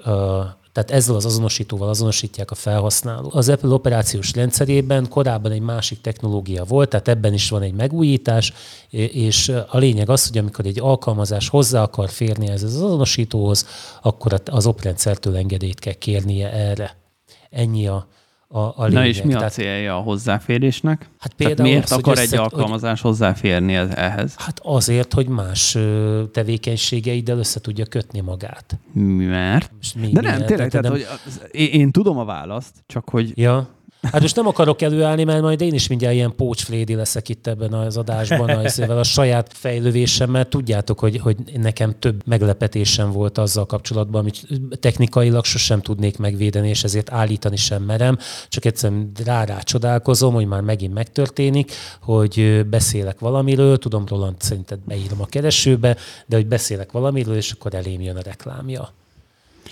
tehát 0.76 0.90
ezzel 0.90 1.14
az 1.14 1.24
azonosítóval 1.24 1.88
azonosítják 1.88 2.50
a 2.50 2.54
felhasználó. 2.54 3.30
Az 3.32 3.48
Apple 3.48 3.68
operációs 3.68 4.32
rendszerében 4.32 5.08
korábban 5.08 5.52
egy 5.52 5.60
másik 5.60 6.00
technológia 6.00 6.64
volt, 6.64 6.88
tehát 6.88 7.08
ebben 7.08 7.32
is 7.32 7.50
van 7.50 7.62
egy 7.62 7.74
megújítás, 7.74 8.52
és 8.90 9.48
a 9.68 9.78
lényeg 9.78 10.08
az, 10.08 10.26
hogy 10.26 10.38
amikor 10.38 10.66
egy 10.66 10.80
alkalmazás 10.80 11.48
hozzá 11.48 11.82
akar 11.82 12.10
férni 12.10 12.48
ez 12.48 12.62
az 12.62 12.74
azonosítóhoz, 12.74 13.66
akkor 14.02 14.42
az 14.44 14.66
oprendszertől 14.66 15.36
engedélyt 15.36 15.78
kell 15.78 15.92
kérnie 15.92 16.52
erre. 16.52 16.96
Ennyi 17.50 17.86
a, 17.86 18.06
a, 18.48 18.58
a 18.58 18.84
lényeg. 18.84 18.92
Na 18.92 19.06
és 19.06 19.22
mi 19.22 19.32
a 19.34 19.36
Tehát, 19.36 19.52
célja 19.52 19.96
a 19.96 20.00
hozzáférésnek? 20.00 21.10
Hát 21.18 21.32
például 21.34 21.56
Tehát 21.56 21.72
miért 21.72 21.90
az, 21.90 21.98
akar 21.98 22.18
egy 22.18 22.34
alkalmazás 22.34 23.00
hogy, 23.00 23.10
hozzáférni 23.10 23.74
ehhez? 23.74 24.34
Hát 24.36 24.60
azért, 24.62 25.12
hogy 25.12 25.28
más 25.28 25.78
tevékenységeiddel 26.32 27.38
össze 27.38 27.60
tudja 27.60 27.84
kötni 27.84 28.20
magát. 28.20 28.78
Mert? 29.18 29.70
Mi, 30.00 30.12
De 30.12 30.20
nem, 30.20 30.44
tényleg, 30.44 30.70
tehát, 30.70 30.82
nem... 30.82 30.92
hogy 30.92 31.06
az, 31.26 31.40
én, 31.50 31.68
én 31.68 31.90
tudom 31.90 32.18
a 32.18 32.24
választ, 32.24 32.74
csak 32.86 33.08
hogy 33.08 33.32
ja. 33.34 33.68
Hát 34.02 34.20
most 34.20 34.36
nem 34.36 34.46
akarok 34.46 34.82
előállni, 34.82 35.24
mert 35.24 35.42
majd 35.42 35.60
én 35.60 35.74
is 35.74 35.86
mindjárt 35.86 36.14
ilyen 36.14 36.34
pócsflédi 36.36 36.94
leszek 36.94 37.28
itt 37.28 37.46
ebben 37.46 37.72
az 37.72 37.96
adásban, 37.96 38.48
ezzel 38.48 38.98
a 38.98 39.02
saját 39.02 39.52
fejlővésemmel. 39.52 40.48
Tudjátok, 40.48 40.98
hogy, 40.98 41.18
hogy 41.18 41.36
nekem 41.56 41.94
több 41.98 42.22
meglepetésem 42.26 43.12
volt 43.12 43.38
azzal 43.38 43.66
kapcsolatban, 43.66 44.20
amit 44.20 44.46
technikailag 44.80 45.44
sosem 45.44 45.80
tudnék 45.80 46.18
megvédeni, 46.18 46.68
és 46.68 46.84
ezért 46.84 47.12
állítani 47.12 47.56
sem 47.56 47.82
merem. 47.82 48.18
Csak 48.48 48.64
egyszerűen 48.64 49.10
rá, 49.24 49.58
csodálkozom, 49.58 50.34
hogy 50.34 50.46
már 50.46 50.60
megint 50.60 50.94
megtörténik, 50.94 51.72
hogy 52.00 52.66
beszélek 52.66 53.18
valamiről, 53.18 53.78
tudom, 53.78 54.04
Roland 54.08 54.40
szerinted 54.40 54.78
beírom 54.84 55.20
a 55.20 55.26
keresőbe, 55.26 55.96
de 56.26 56.36
hogy 56.36 56.46
beszélek 56.46 56.92
valamiről, 56.92 57.36
és 57.36 57.52
akkor 57.52 57.74
elém 57.74 58.00
jön 58.00 58.16
a 58.16 58.22
reklámja. 58.22 58.92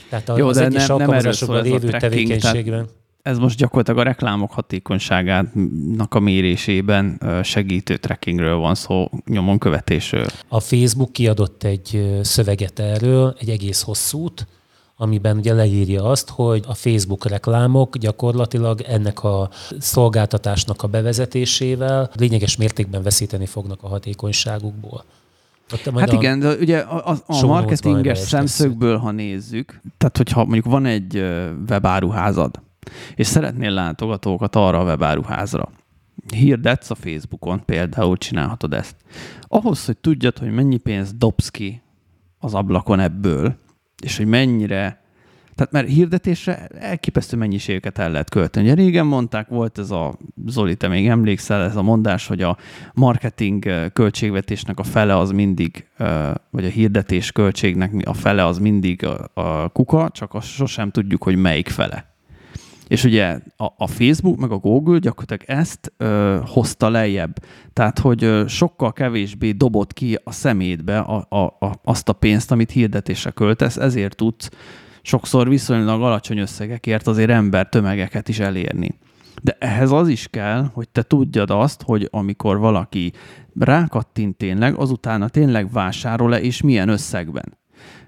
Tehát 0.09 0.33
Jó, 0.37 0.49
az 0.49 0.57
de 0.57 0.65
egyes 0.65 0.87
nem, 0.87 0.97
alkalmazásokban 0.97 1.63
lévő 1.63 1.91
tevékenységben. 1.91 2.85
Tehát 2.85 3.04
ez 3.25 3.39
most 3.39 3.59
gyakorlatilag 3.59 3.99
a 4.01 4.03
reklámok 4.03 4.53
hatékonyságának 4.53 6.15
a 6.15 6.21
mérésében 6.21 7.21
segítő 7.43 7.97
trackingről 7.97 8.57
van 8.57 8.75
szó, 8.75 9.11
nyomon 9.27 9.59
követésről. 9.59 10.27
A 10.49 10.61
Facebook 10.61 11.13
kiadott 11.13 11.63
egy 11.63 12.19
szöveget 12.23 12.79
erről, 12.79 13.37
egy 13.39 13.49
egész 13.49 13.83
hosszút, 13.83 14.47
amiben 14.97 15.37
ugye 15.37 15.55
leírja 15.55 16.05
azt, 16.05 16.31
hogy 16.31 16.65
a 16.67 16.75
Facebook 16.75 17.29
reklámok 17.29 17.97
gyakorlatilag 17.97 18.81
ennek 18.81 19.25
a 19.25 19.51
szolgáltatásnak 19.79 20.83
a 20.83 20.87
bevezetésével 20.87 22.11
lényeges 22.15 22.57
mértékben 22.57 23.03
veszíteni 23.03 23.47
fognak 23.47 23.83
a 23.83 23.89
hatékonyságukból. 23.89 25.05
Hát 25.95 26.11
a 26.11 26.15
igen, 26.15 26.41
de 26.41 26.55
ugye 26.55 26.79
a, 26.79 27.11
a, 27.11 27.17
a 27.27 27.47
marketinges 27.47 28.19
szemszögből, 28.19 28.97
ha 28.97 29.11
nézzük, 29.11 29.81
tehát 29.99 30.17
hogyha 30.17 30.45
mondjuk 30.45 30.65
van 30.65 30.87
egy 30.87 31.25
webáruházad, 31.69 32.63
és 33.15 33.27
szeretnél 33.27 33.71
látogatókat 33.71 34.57
arra 34.57 34.81
a 34.81 34.85
webáruházra, 34.85 35.71
hirdetsz 36.35 36.91
a 36.91 36.95
Facebookon, 36.95 37.65
például 37.65 38.17
csinálhatod 38.17 38.75
ezt. 38.75 38.97
Ahhoz, 39.41 39.85
hogy 39.85 39.97
tudjad, 39.97 40.39
hogy 40.39 40.51
mennyi 40.51 40.77
pénzt 40.77 41.19
dobsz 41.19 41.49
ki 41.49 41.83
az 42.39 42.55
ablakon 42.55 43.01
ebből, 43.01 43.57
És 44.03 44.17
hogy 44.17 44.27
mennyire 44.27 45.03
tehát 45.55 45.73
mert 45.73 45.89
hirdetésre 45.89 46.67
elképesztő 46.67 47.37
mennyiségeket 47.37 47.99
el 47.99 48.11
lehet 48.11 48.31
költeni. 48.31 48.67
Ugye 48.67 48.75
régen 48.75 49.07
mondták, 49.07 49.49
volt 49.49 49.79
ez 49.79 49.91
a, 49.91 50.19
Zoli, 50.47 50.77
te 50.77 50.89
még 50.89 51.09
emlékszel, 51.09 51.63
ez 51.63 51.77
a 51.77 51.83
mondás, 51.83 52.27
hogy 52.27 52.43
a 52.43 52.57
marketing 52.95 53.91
költségvetésnek 53.93 54.79
a 54.79 54.83
fele 54.83 55.17
az 55.17 55.31
mindig, 55.31 55.87
vagy 56.51 56.65
a 56.65 56.69
hirdetés 56.69 57.33
költségnek 57.33 57.93
a 58.05 58.13
fele 58.13 58.47
az 58.47 58.59
mindig 58.59 59.07
a 59.35 59.69
kuka, 59.69 60.11
csak 60.13 60.35
azt 60.35 60.47
sosem 60.47 60.91
tudjuk, 60.91 61.23
hogy 61.23 61.37
melyik 61.37 61.69
fele. 61.69 62.14
És 62.95 63.05
ugye 63.05 63.39
a, 63.57 63.65
a 63.77 63.87
Facebook 63.87 64.37
meg 64.37 64.51
a 64.51 64.57
Google 64.57 64.99
gyakorlatilag 64.99 65.59
ezt 65.61 65.93
ö, 65.97 66.39
hozta 66.47 66.89
lejjebb. 66.89 67.33
Tehát, 67.73 67.99
hogy 67.99 68.25
ö, 68.25 68.45
sokkal 68.47 68.93
kevésbé 68.93 69.51
dobott 69.51 69.93
ki 69.93 70.19
a 70.25 70.33
szemétbe 70.33 70.99
a, 70.99 71.27
a, 71.29 71.67
a, 71.67 71.81
azt 71.85 72.09
a 72.09 72.13
pénzt, 72.13 72.51
amit 72.51 72.71
hirdetésre 72.71 73.31
költesz, 73.31 73.77
ezért 73.77 74.17
tudsz 74.17 74.51
sokszor 75.03 75.49
viszonylag 75.49 76.03
alacsony 76.03 76.39
összegekért 76.39 77.07
azért 77.07 77.31
ember 77.31 77.69
tömegeket 77.69 78.29
is 78.29 78.39
elérni. 78.39 78.99
De 79.43 79.57
ehhez 79.59 79.91
az 79.91 80.09
is 80.09 80.29
kell, 80.31 80.71
hogy 80.73 80.89
te 80.89 81.03
tudjad 81.03 81.51
azt, 81.51 81.83
hogy 81.83 82.09
amikor 82.11 82.59
valaki 82.59 83.13
rákattint 83.59 84.37
tényleg, 84.37 84.75
azutána 84.75 85.29
tényleg 85.29 85.73
vásárol-e, 85.73 86.41
és 86.41 86.63
milyen 86.63 86.89
összegben. 86.89 87.59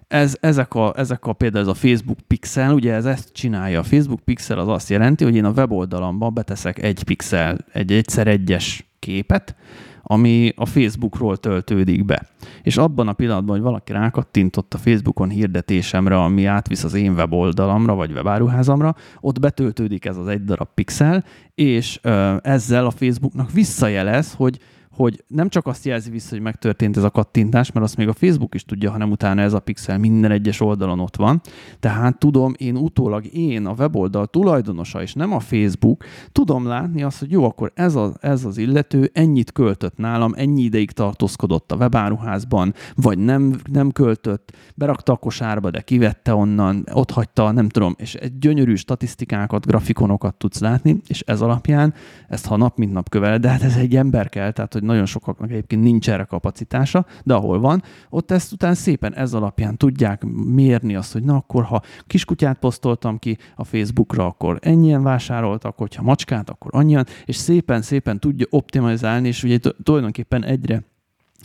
Ez, 0.09 0.37
ezek, 0.41 0.75
a, 0.75 0.93
ezek 0.97 1.27
a 1.27 1.33
például 1.33 1.63
ez 1.63 1.71
a 1.71 1.75
Facebook 1.75 2.19
Pixel, 2.27 2.73
ugye 2.75 2.93
ez 2.93 3.05
ezt 3.05 3.33
csinálja. 3.33 3.81
A 3.81 3.83
Facebook 3.83 4.21
Pixel 4.21 4.59
az 4.59 4.69
azt 4.69 4.89
jelenti, 4.89 5.25
hogy 5.25 5.37
én 5.37 5.45
a 5.45 5.51
weboldalamba 5.51 6.31
beteszek 6.31 6.83
egy 6.83 7.03
pixel, 7.03 7.59
egy 7.73 7.93
egyszer 7.93 8.27
egyes 8.27 8.87
képet, 8.99 9.57
ami 10.03 10.53
a 10.57 10.67
Facebookról 10.67 11.37
töltődik 11.37 12.05
be. 12.05 12.27
És 12.63 12.77
abban 12.77 13.09
a 13.09 13.13
pillanatban, 13.13 13.55
hogy 13.55 13.65
valaki 13.65 13.93
rákattintott 13.93 14.75
a 14.75 14.79
Facebookon 14.79 15.29
hirdetésemre, 15.29 16.19
ami 16.19 16.45
átvisz 16.45 16.85
az 16.85 16.95
én 16.95 17.13
weboldalamra, 17.13 17.95
vagy 17.95 18.13
webáruházamra, 18.13 18.95
ott 19.21 19.41
betöltődik 19.41 20.05
ez 20.05 20.17
az 20.17 20.27
egy 20.27 20.45
darab 20.45 20.69
pixel, 20.75 21.25
és 21.55 22.01
ezzel 22.43 22.87
a 22.87 22.91
Facebooknak 22.91 23.53
visszajelez, 23.53 24.33
hogy 24.33 24.59
hogy 24.97 25.25
nem 25.27 25.49
csak 25.49 25.67
azt 25.67 25.85
jelzi 25.85 26.11
vissza, 26.11 26.29
hogy 26.31 26.41
megtörtént 26.41 26.97
ez 26.97 27.03
a 27.03 27.11
kattintás, 27.11 27.73
mert 27.73 27.87
azt 27.87 27.97
még 27.97 28.09
a 28.09 28.13
Facebook 28.13 28.55
is 28.55 28.65
tudja, 28.65 28.91
hanem 28.91 29.11
utána 29.11 29.41
ez 29.41 29.53
a 29.53 29.61
pixel 29.61 29.99
minden 29.99 30.31
egyes 30.31 30.61
oldalon 30.61 31.01
ott 31.01 31.17
van. 31.17 31.41
Tehát 31.81 32.19
tudom, 32.19 32.55
én 32.57 32.77
utólag 32.77 33.27
én 33.35 33.67
a 33.67 33.75
weboldal 33.79 34.27
tulajdonosa, 34.27 35.03
és 35.03 35.15
nem 35.15 35.33
a 35.33 35.41
Facebook, 35.41 36.05
tudom 36.33 36.67
látni 36.67 37.03
azt, 37.03 37.19
hogy 37.19 37.31
jó, 37.31 37.45
akkor 37.45 37.73
ez, 37.75 37.95
a, 37.95 38.13
ez 38.21 38.45
az 38.45 38.59
illető 38.59 39.11
ennyit 39.13 39.53
költött 39.53 39.97
nálam, 39.97 40.33
ennyi 40.37 40.63
ideig 40.63 40.91
tartózkodott 40.91 41.73
a 41.73 41.77
webáruházban, 41.77 42.75
vagy 42.95 43.19
nem, 43.19 43.61
nem 43.73 43.91
költött, 43.91 44.57
berakta 44.75 45.13
a 45.13 45.17
kosárba, 45.17 45.71
de 45.71 45.81
kivette 45.81 46.35
onnan, 46.35 46.87
ott 46.93 47.11
hagyta, 47.11 47.51
nem 47.51 47.69
tudom, 47.69 47.95
és 47.99 48.15
egy 48.15 48.39
gyönyörű 48.39 48.75
statisztikákat, 48.75 49.67
grafikonokat 49.67 50.35
tudsz 50.35 50.61
látni, 50.61 51.01
és 51.07 51.21
ez 51.21 51.41
alapján 51.41 51.95
ezt 52.29 52.47
ha 52.47 52.57
nap 52.57 52.77
mint 52.77 52.93
nap 52.93 53.09
kövel, 53.09 53.39
de 53.39 53.49
hát 53.49 53.63
ez 53.63 53.77
egy 53.77 53.97
ember 53.97 54.29
kell, 54.29 54.51
tehát 54.53 54.73
hogy 54.73 54.83
nagyon 54.87 55.07
sokaknak 55.07 55.51
egyébként 55.51 55.83
nincs 55.83 56.11
erre 56.11 56.25
kapacitása, 56.25 57.07
de 57.25 57.35
ahol 57.35 57.61
van, 57.61 57.83
ott 58.09 58.31
ezt 58.31 58.53
után 58.53 58.75
szépen 58.75 59.15
ez 59.15 59.35
alapján 59.35 59.77
tudják 59.77 60.25
mérni 60.45 60.95
azt, 60.95 61.13
hogy 61.13 61.23
na 61.23 61.37
akkor, 61.37 61.65
ha 61.65 61.83
kiskutyát 62.07 62.59
posztoltam 62.59 63.19
ki 63.19 63.39
a 63.55 63.65
Facebookra, 63.65 64.27
akkor 64.27 64.59
ennyien 64.61 65.03
vásároltak, 65.03 65.77
hogyha 65.77 66.03
macskát, 66.03 66.51
akkor 66.51 66.71
annyian, 66.75 67.07
és 67.25 67.37
szépen-szépen 67.37 68.21
tudja 68.21 68.47
optimalizálni, 68.51 69.29
és 69.29 69.43
ugye 69.43 69.59
tulajdonképpen 69.83 70.45
egyre 70.45 70.83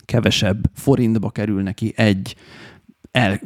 kevesebb 0.04 0.70
forintba 0.74 1.30
kerül 1.30 1.62
neki 1.62 1.92
egy 1.96 2.36
el, 3.12 3.40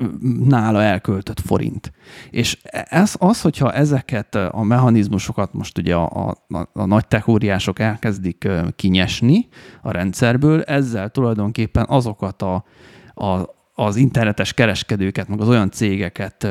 nála 0.44 0.82
elköltött 0.82 1.40
forint. 1.40 1.92
És 2.30 2.58
ez 2.88 3.14
az, 3.18 3.40
hogyha 3.40 3.72
ezeket 3.72 4.34
a 4.34 4.62
mechanizmusokat 4.62 5.52
most 5.52 5.78
ugye 5.78 5.94
a, 5.94 6.28
a, 6.48 6.68
a 6.72 6.84
nagy 6.84 7.06
techóriások 7.06 7.78
elkezdik 7.78 8.48
kinyesni 8.76 9.48
a 9.82 9.90
rendszerből, 9.90 10.62
ezzel 10.62 11.10
tulajdonképpen 11.10 11.84
azokat 11.88 12.42
a, 12.42 12.64
a, 13.14 13.54
az 13.74 13.96
internetes 13.96 14.52
kereskedőket, 14.52 15.28
meg 15.28 15.40
az 15.40 15.48
olyan 15.48 15.70
cégeket 15.70 16.46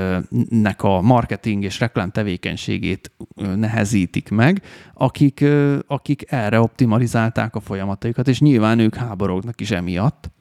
nek 0.50 0.84
a 0.84 1.02
marketing 1.02 1.64
és 1.64 1.80
reklám 1.80 2.12
tevékenységét 2.12 3.12
nehezítik 3.56 4.30
meg, 4.30 4.62
akik, 4.94 5.46
akik 5.88 6.32
erre 6.32 6.60
optimalizálták 6.60 7.56
a 7.56 7.60
folyamataikat, 7.60 8.28
és 8.28 8.40
nyilván 8.40 8.80
ők 8.80 8.96
háborognak 8.96 9.62
is 9.62 9.72
emiatt. 9.72 10.34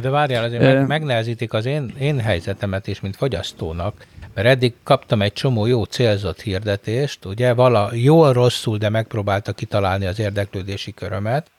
De 0.00 0.10
várjál, 0.10 0.44
azért 0.44 0.62
meg, 0.62 0.86
megnehezítik 0.86 1.52
az 1.52 1.66
én, 1.66 1.94
én 1.98 2.20
helyzetemet 2.20 2.86
is, 2.86 3.00
mint 3.00 3.16
fogyasztónak, 3.16 4.06
mert 4.34 4.48
eddig 4.48 4.74
kaptam 4.82 5.22
egy 5.22 5.32
csomó 5.32 5.66
jó 5.66 5.84
célzott 5.84 6.40
hirdetést, 6.40 7.24
ugye, 7.24 7.52
vala 7.52 7.90
jól 7.94 8.32
rosszul, 8.32 8.78
de 8.78 8.88
megpróbálta 8.88 9.52
kitalálni 9.52 10.06
az 10.06 10.18
érdeklődési 10.18 10.92
körömet, 10.94 11.50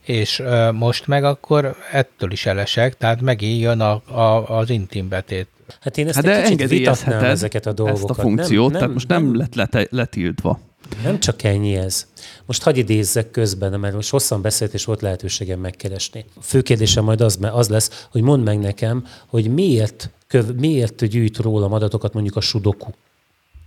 és 0.00 0.38
ö, 0.38 0.70
most 0.72 1.06
meg 1.06 1.24
akkor 1.24 1.76
ettől 1.92 2.32
is 2.32 2.46
elesek, 2.46 2.96
tehát 2.96 3.20
megint 3.20 3.60
jön 3.60 3.80
a, 3.80 4.02
a, 4.20 4.58
az 4.58 4.70
intim 4.70 5.08
betét. 5.08 5.48
Hát 5.80 5.98
én 5.98 6.08
ezt 6.08 6.14
hát 6.14 6.26
egy 6.26 6.48
kicsit 6.48 6.68
vitatnám 6.68 7.24
ezeket 7.24 7.66
a 7.66 7.72
dolgokat. 7.72 8.10
Ezt 8.10 8.18
a 8.18 8.22
funkciót, 8.22 8.70
nem, 8.70 8.70
nem, 8.70 8.78
tehát 8.80 8.94
most 8.94 9.08
nem, 9.08 9.22
nem 9.22 9.48
lett 9.54 9.90
letiltva. 9.90 10.60
Nem 11.02 11.20
csak 11.20 11.42
ennyi 11.42 11.76
ez. 11.76 12.06
Most 12.46 12.62
hagyj 12.62 12.78
idézzek 12.78 13.30
közben, 13.30 13.80
mert 13.80 13.94
most 13.94 14.10
hosszan 14.10 14.42
beszélt, 14.42 14.74
és 14.74 14.84
volt 14.84 15.02
lehetőségem 15.02 15.60
megkeresni. 15.60 16.24
A 16.36 16.42
fő 16.42 16.62
kérdésem 16.62 17.04
majd 17.04 17.20
az, 17.20 17.38
az 17.40 17.68
lesz, 17.68 18.06
hogy 18.10 18.22
mondd 18.22 18.42
meg 18.42 18.58
nekem, 18.58 19.06
hogy 19.26 19.52
miért, 19.52 20.10
köv, 20.26 20.54
miért 20.54 21.04
gyűjt 21.04 21.38
rólam 21.38 21.72
adatokat 21.72 22.12
mondjuk 22.12 22.36
a 22.36 22.40
sudoku, 22.40 22.90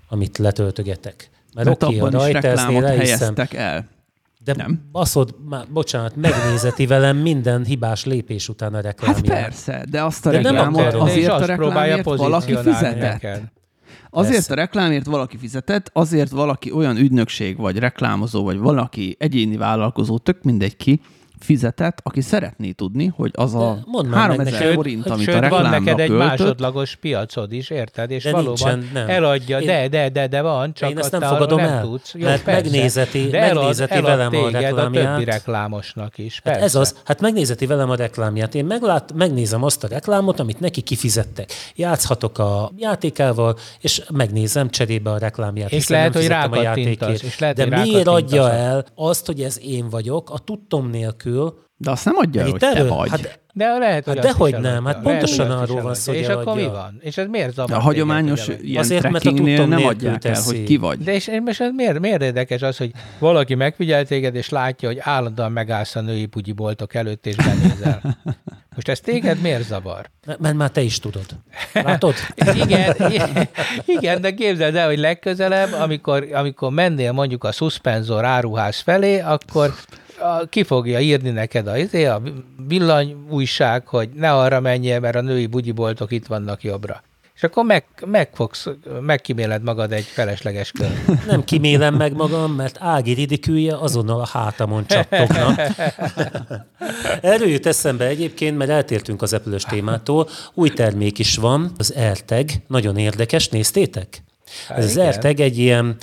amit 0.10 0.38
letöltögetek. 0.38 1.30
Mert, 1.54 1.68
mert 1.68 1.84
oké, 1.84 2.00
a 2.00 2.10
rajteznél 2.10 2.84
helyeztek 2.84 3.54
el. 3.54 3.88
De 4.44 4.54
nem. 4.54 4.90
baszod, 4.92 5.36
már, 5.50 5.66
bocsánat, 5.70 6.16
megnézeti 6.16 6.86
velem 6.86 7.18
minden 7.18 7.66
hibás 7.66 8.06
lépés 8.06 8.50
után 8.50 8.74
a 8.74 8.80
reklámját. 8.80 9.28
Hát 9.28 9.44
persze, 9.44 9.86
de 9.90 10.04
azt 10.04 10.26
a 10.26 10.30
de 10.30 10.42
reklámot 10.42 10.94
azért 10.94 11.32
a 11.32 11.46
reklámért 11.46 12.04
valaki 12.04 12.56
fizetett. 12.56 13.42
Azért 14.18 14.34
Persze. 14.34 14.54
a 14.54 14.56
reklámért 14.56 15.06
valaki 15.06 15.38
fizetett, 15.38 15.90
azért 15.94 16.32
valaki 16.32 16.72
olyan 16.72 16.98
ügynökség, 16.98 17.58
vagy 17.58 17.78
reklámozó, 17.78 18.44
vagy 18.44 18.58
valaki 18.58 19.16
egyéni 19.20 19.58
vállalkozó, 19.58 20.18
tök 20.18 20.44
mindegy 20.44 20.76
ki, 20.76 21.02
fizetett, 21.40 22.00
aki 22.04 22.22
szeretné 22.22 22.72
tudni, 22.72 23.06
hogy 23.16 23.32
az 23.34 23.56
a 23.56 23.78
3000 24.12 24.74
forint, 24.74 25.06
amit 25.06 25.26
sőt, 25.26 25.36
a 25.36 25.40
reklámnak 25.40 25.72
van 25.72 25.84
neked 25.84 26.00
egy 26.00 26.08
költött, 26.08 26.28
másodlagos 26.28 26.96
piacod 26.96 27.52
is, 27.52 27.70
érted? 27.70 28.12
És 28.12 28.24
de 28.24 28.32
valóban 28.32 28.54
nincsen, 28.54 28.90
nem. 28.94 29.10
eladja, 29.10 29.60
én, 29.60 29.68
de, 29.68 29.88
de, 29.88 30.10
de, 30.10 30.28
de 30.28 30.42
van, 30.42 30.74
csak 30.74 30.90
én 30.90 30.98
ezt 30.98 31.12
nem 31.12 31.22
fogadom 31.22 31.60
nem 31.60 31.70
el, 31.70 31.82
tudsz. 31.82 32.14
Jó, 32.14 32.26
mert 32.26 32.44
persze. 32.44 32.62
megnézeti, 32.62 33.28
de 33.28 33.54
megnézeti 33.54 33.94
elad, 33.94 34.06
velem 34.06 34.36
a 34.36 34.50
reklámját. 34.50 35.06
a 35.06 35.16
többi 35.16 35.24
reklámosnak 35.24 36.18
is, 36.18 36.40
persze. 36.40 36.60
Hát 36.60 36.68
ez 36.68 36.76
az, 36.76 36.96
hát 37.04 37.22
megnézeti 37.22 37.66
velem 37.66 37.90
a 37.90 37.96
reklámját. 37.96 38.56
Én 38.56 38.66
meglát, 38.66 39.14
megnézem 39.14 39.64
azt 39.64 39.84
a 39.84 39.88
reklámot, 39.88 40.40
amit 40.40 40.60
neki 40.60 40.82
kifizettek. 40.82 41.52
Játszhatok 41.76 42.38
a 42.38 42.72
játékával, 42.78 43.58
és 43.80 44.02
megnézem 44.14 44.70
cserébe 44.70 45.12
a 45.12 45.18
reklámját. 45.18 45.72
És 45.72 45.88
lehet, 45.88 46.14
hogy 46.14 46.28
rákattintasz. 46.28 47.38
De 47.56 47.66
miért 47.66 48.08
adja 48.08 48.52
el 48.52 48.86
azt, 48.96 49.26
hogy 49.26 49.42
ez 49.42 49.60
én 49.64 49.90
vagyok, 49.90 50.30
a 50.30 50.38
tudtom 50.38 50.90
nélkül 50.90 51.27
nélkül. 51.28 51.66
De 51.80 51.92
azt 51.92 52.06
nem 52.06 52.16
adja, 52.18 52.44
hogy 52.44 52.54
te 52.54 52.84
vagy. 52.84 53.10
Hát, 53.10 53.40
de 53.54 53.78
lehet, 53.78 54.06
hogy 54.06 54.16
hát 54.16 54.26
dehogy 54.26 54.58
nem, 54.58 54.86
hát 54.86 55.02
pontosan 55.02 55.48
lehet, 55.48 55.64
arról 55.64 55.82
van 55.82 55.94
szó, 55.94 56.12
hogy 56.12 56.22
És 56.22 56.28
akkor 56.28 56.56
mi 56.56 56.66
van? 56.66 56.98
És 57.00 57.18
ez 57.18 57.28
miért 57.28 57.54
zavar? 57.54 57.78
A 57.78 57.80
hagyományos 57.80 58.48
ilyen 58.62 58.84
Azért, 58.84 59.08
trackingnél 59.08 59.66
nem 59.66 59.86
adják 59.86 60.26
el, 60.26 60.42
hogy 60.42 60.64
ki 60.64 60.78
vagy. 60.78 61.00
De 61.00 61.14
és, 61.14 61.30
és 61.46 61.60
ez 61.60 61.72
miért, 61.74 62.00
miért 62.00 62.22
érdekes 62.22 62.62
az, 62.62 62.78
hogy 62.78 62.92
valaki 63.20 63.56
megfigyel 63.56 64.06
téged, 64.06 64.36
és 64.36 64.50
látja, 64.50 64.88
hogy 64.88 64.98
állandóan 65.02 65.52
megállsz 65.52 65.96
a 65.96 66.02
női 66.02 66.26
bugyiboltok 66.26 66.94
előtt, 66.94 67.26
és 67.26 67.36
benézel. 67.36 68.02
Most 68.76 68.90
ez 68.90 69.00
téged 69.00 69.42
miért 69.42 69.64
zavar? 69.64 70.10
Mert 70.40 70.56
már 70.56 70.70
te 70.70 70.82
is 70.82 71.00
tudod. 71.00 71.26
Látod? 71.74 72.14
igen, 72.64 72.96
igen, 73.86 74.22
de 74.22 74.34
képzeld 74.34 74.76
el, 74.76 74.88
hogy 74.88 75.00
legközelebb, 75.00 75.74
amikor, 75.74 76.28
amikor 76.34 76.72
mennél 76.72 77.12
mondjuk 77.12 77.44
a 77.44 77.52
szuszpenzor 77.52 78.26
áruház 78.26 78.80
felé, 78.80 79.20
akkor 79.20 79.74
ki 80.50 80.64
fogja 80.64 81.00
írni 81.00 81.30
neked 81.30 81.68
a, 81.68 81.78
izé, 81.78 82.06
a 82.06 82.22
villany 82.68 83.16
újság, 83.30 83.88
hogy 83.88 84.10
ne 84.10 84.34
arra 84.34 84.60
menjél, 84.60 85.00
mert 85.00 85.16
a 85.16 85.22
női 85.22 85.46
bugyiboltok 85.46 86.12
itt 86.12 86.26
vannak 86.26 86.64
jobbra. 86.64 87.04
És 87.38 87.44
akkor 87.44 87.66
meg, 87.66 87.86
meg 88.06 88.30
fogsz, 88.34 88.68
megkiméled 89.02 89.64
magad 89.64 89.92
egy 89.92 90.04
felesleges 90.04 90.72
kör. 90.72 90.92
Nem 91.28 91.44
kimélem 91.44 91.96
meg 91.96 92.14
magam, 92.14 92.52
mert 92.52 92.78
Ági 92.80 93.14
ridikülje 93.14 93.78
azonnal 93.78 94.20
a 94.20 94.28
hátamon 94.28 94.86
csattogna. 94.88 95.56
Erről 97.22 97.48
jut 97.48 97.66
eszembe 97.66 98.06
egyébként, 98.06 98.58
mert 98.58 98.70
eltértünk 98.70 99.22
az 99.22 99.34
epülős 99.34 99.64
témától. 99.64 100.28
Új 100.54 100.70
termék 100.70 101.20
is 101.20 101.36
van, 101.36 101.72
az 101.78 101.94
Erteg, 101.94 102.52
nagyon 102.68 102.98
érdekes, 102.98 103.50
néztétek? 103.50 104.24
Hát 104.68 104.78
az 104.78 104.98
AirTag 104.98 105.40
egy 105.40 105.58
ilyen 105.58 105.96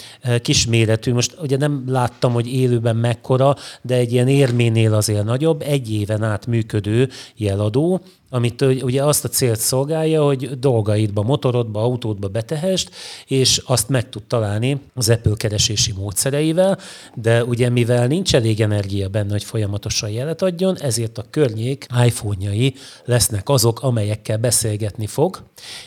kisméretű, 0.42 1.12
most 1.12 1.36
ugye 1.40 1.56
nem 1.56 1.84
láttam, 1.86 2.32
hogy 2.32 2.52
élőben 2.54 2.96
mekkora, 2.96 3.56
de 3.82 3.94
egy 3.94 4.12
ilyen 4.12 4.28
érménél 4.28 4.94
azért 4.94 5.24
nagyobb, 5.24 5.62
egy 5.62 5.92
éven 5.92 6.22
át 6.22 6.46
működő 6.46 7.08
jeladó, 7.36 8.00
amit 8.34 8.60
ugye 8.62 9.04
azt 9.04 9.24
a 9.24 9.28
célt 9.28 9.60
szolgálja, 9.60 10.24
hogy 10.24 10.58
dolgaidba, 10.58 11.22
motorodba, 11.22 11.82
autódba 11.82 12.28
betehest, 12.28 12.90
és 13.26 13.62
azt 13.66 13.88
meg 13.88 14.08
tud 14.08 14.22
találni 14.22 14.80
az 14.94 15.08
Apple 15.08 15.32
keresési 15.36 15.92
módszereivel, 15.92 16.78
de 17.14 17.44
ugye 17.44 17.68
mivel 17.68 18.06
nincs 18.06 18.34
elég 18.34 18.60
energia 18.60 19.08
benne, 19.08 19.30
hogy 19.30 19.44
folyamatosan 19.44 20.10
jelet 20.10 20.42
adjon, 20.42 20.78
ezért 20.78 21.18
a 21.18 21.24
környék 21.30 21.86
iPhone-jai 22.04 22.74
lesznek 23.04 23.48
azok, 23.48 23.82
amelyekkel 23.82 24.38
beszélgetni 24.38 25.06
fog, 25.06 25.42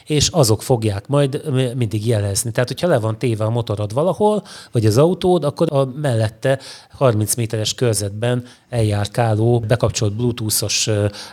és 0.06 0.28
azok 0.28 0.62
fogják 0.64 1.08
majd 1.08 1.42
mindig 1.76 2.08
jelezni. 2.08 2.52
Tehát, 2.52 2.70
hogyha 2.70 2.88
le 2.88 3.00
van 3.00 3.20
téve 3.20 3.44
a 3.44 3.50
motorod 3.50 3.94
valahol, 3.94 4.44
vagy 4.72 4.86
az 4.86 4.98
autód, 4.98 5.44
akkor 5.44 5.74
a 5.74 5.86
mellette 5.86 6.60
30 6.92 7.36
méteres 7.36 7.74
körzetben 7.74 8.44
eljárkáló, 8.70 9.60
bekapcsolt 9.60 10.16
bluetoothos 10.16 10.90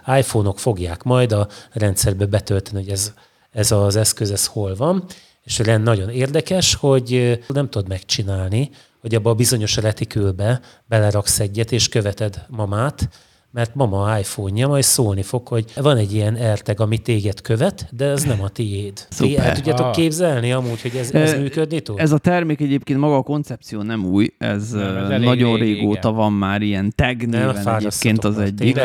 iPhone-ok 0.06 0.58
fogják 0.58 1.02
majd 1.04 1.32
a 1.32 1.48
rendszerbe 1.72 2.26
betölteni, 2.26 2.82
hogy 2.82 2.92
ez, 2.92 3.12
ez 3.50 3.72
az 3.72 3.96
eszköz, 3.96 4.30
ez 4.30 4.46
hol 4.46 4.74
van. 4.74 5.04
És 5.42 5.60
nagyon 5.82 6.08
érdekes, 6.10 6.74
hogy 6.74 7.40
nem 7.48 7.68
tudod 7.68 7.88
megcsinálni, 7.88 8.70
hogy 9.00 9.14
abba 9.14 9.30
a 9.30 9.34
bizonyos 9.34 9.76
retikülbe 9.76 10.60
beleraksz 10.86 11.40
egyet, 11.40 11.72
és 11.72 11.88
követed 11.88 12.44
mamát, 12.48 13.08
mert 13.54 13.74
mama 13.74 14.18
iPhone-ja 14.18 14.68
majd 14.68 14.82
szólni 14.82 15.22
fog, 15.22 15.48
hogy 15.48 15.64
van 15.76 15.96
egy 15.96 16.14
ilyen 16.14 16.36
erteg, 16.36 16.80
ami 16.80 16.98
téged 16.98 17.40
követ, 17.40 17.88
de 17.90 18.04
ez 18.04 18.22
nem 18.22 18.42
a 18.42 18.48
tiéd. 18.48 19.06
Szuper. 19.10 19.46
El 19.46 19.54
tudjátok 19.54 19.86
ah. 19.86 19.92
képzelni 19.92 20.52
amúgy, 20.52 20.82
hogy 20.82 20.96
ez, 20.96 21.10
ez 21.12 21.38
működni 21.38 21.80
tud? 21.80 21.98
Ez 21.98 22.12
a 22.12 22.18
termék 22.18 22.60
egyébként 22.60 22.98
maga 22.98 23.16
a 23.16 23.22
koncepció 23.22 23.82
nem 23.82 24.04
új, 24.04 24.28
ez, 24.38 24.70
nem, 24.70 24.96
ez 24.96 25.20
nagyon 25.20 25.58
régi, 25.58 25.72
régóta 25.72 25.98
igen. 25.98 26.14
van 26.14 26.32
már 26.32 26.62
ilyen 26.62 26.92
tag 26.96 27.22
néven 27.22 27.68
egyébként 27.68 28.24
az 28.24 28.38
egyik. 28.38 28.80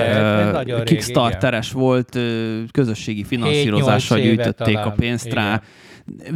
Kickstarteres 0.83 1.71
volt, 1.71 2.19
közösségi 2.71 3.23
finanszírozással 3.23 4.19
gyűjtötték 4.19 4.77
a 4.77 4.93
pénzt 4.97 5.25
igen. 5.25 5.61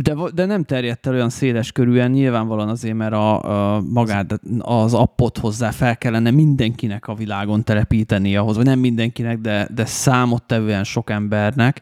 De, 0.01 0.15
de 0.33 0.45
nem 0.45 0.63
terjedt 0.63 1.07
el 1.07 1.13
olyan 1.13 1.29
széles 1.29 1.71
körűen, 1.71 2.11
nyilvánvalóan 2.11 2.69
azért, 2.69 2.95
mert 2.95 3.13
a, 3.13 3.75
a 3.75 3.81
magát, 3.81 4.39
az 4.59 4.93
appot 4.93 5.37
hozzá 5.37 5.71
fel 5.71 5.97
kellene 5.97 6.31
mindenkinek 6.31 7.07
a 7.07 7.15
világon 7.15 7.63
telepíteni 7.63 8.35
ahhoz, 8.35 8.55
vagy 8.55 8.65
nem 8.65 8.79
mindenkinek, 8.79 9.37
de, 9.37 9.67
de 9.73 9.85
számottevően 9.85 10.83
sok 10.83 11.09
embernek, 11.09 11.81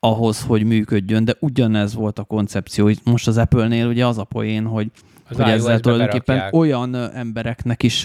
ahhoz, 0.00 0.42
hogy 0.42 0.64
működjön, 0.64 1.24
de 1.24 1.34
ugyanez 1.40 1.94
volt 1.94 2.18
a 2.18 2.24
koncepció. 2.24 2.90
Most 3.04 3.28
az 3.28 3.38
Apple-nél 3.38 3.86
ugye 3.86 4.06
az 4.06 4.18
a 4.18 4.24
poén, 4.24 4.64
hogy, 4.64 4.90
az 5.28 5.36
hogy 5.36 5.48
ezzel 5.48 5.80
tulajdonképpen 5.80 6.36
berakják. 6.36 6.54
olyan 6.54 6.94
embereknek 6.94 7.82
is, 7.82 8.04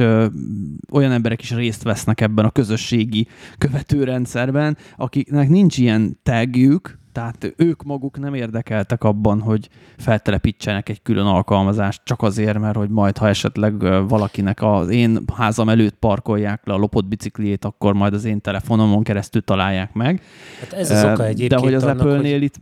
olyan 0.92 1.12
emberek 1.12 1.42
is 1.42 1.52
részt 1.52 1.84
vesznek 1.84 2.22
ebben 2.22 2.46
a 2.46 2.50
közösségi 2.50 3.28
követőrendszerben, 3.58 4.78
akiknek 4.98 5.50
nincs 5.50 5.78
ilyen 5.78 6.20
tagjük, 6.24 7.00
tehát 7.12 7.54
ők 7.58 7.84
maguk 7.84 8.20
nem 8.20 8.34
érdekeltek 8.34 9.04
abban, 9.04 9.42
hogy 9.42 9.70
feltelepítsenek 9.98 10.90
egy 10.90 11.02
külön 11.02 11.26
alkalmazást, 11.26 12.02
csak 12.04 12.22
azért, 12.22 12.60
mert 12.60 12.76
hogy 12.76 12.90
majd, 12.90 13.18
ha 13.18 13.28
esetleg 13.28 13.80
valakinek 14.08 14.62
az 14.62 14.90
én 14.90 15.20
házam 15.36 15.70
előtt 15.70 15.96
parkolják 15.96 16.62
le 16.66 16.74
a 16.74 16.78
lopott 16.78 17.06
bicikliét, 17.06 17.66
akkor 17.66 17.94
majd 17.94 18.14
az 18.14 18.26
én 18.26 18.42
telefonomon 18.42 19.04
keresztül 19.04 19.42
találják 19.42 19.94
meg. 19.94 20.22
Hát 20.60 20.74
ez 20.74 20.92
az 20.92 21.04
oka 21.04 21.26
egyébként. 21.26 21.50
De 21.50 21.58
hogy 21.58 21.74
az 21.74 21.84
Apple-nél 21.84 22.34
hogy... 22.34 22.44
itt, 22.44 22.56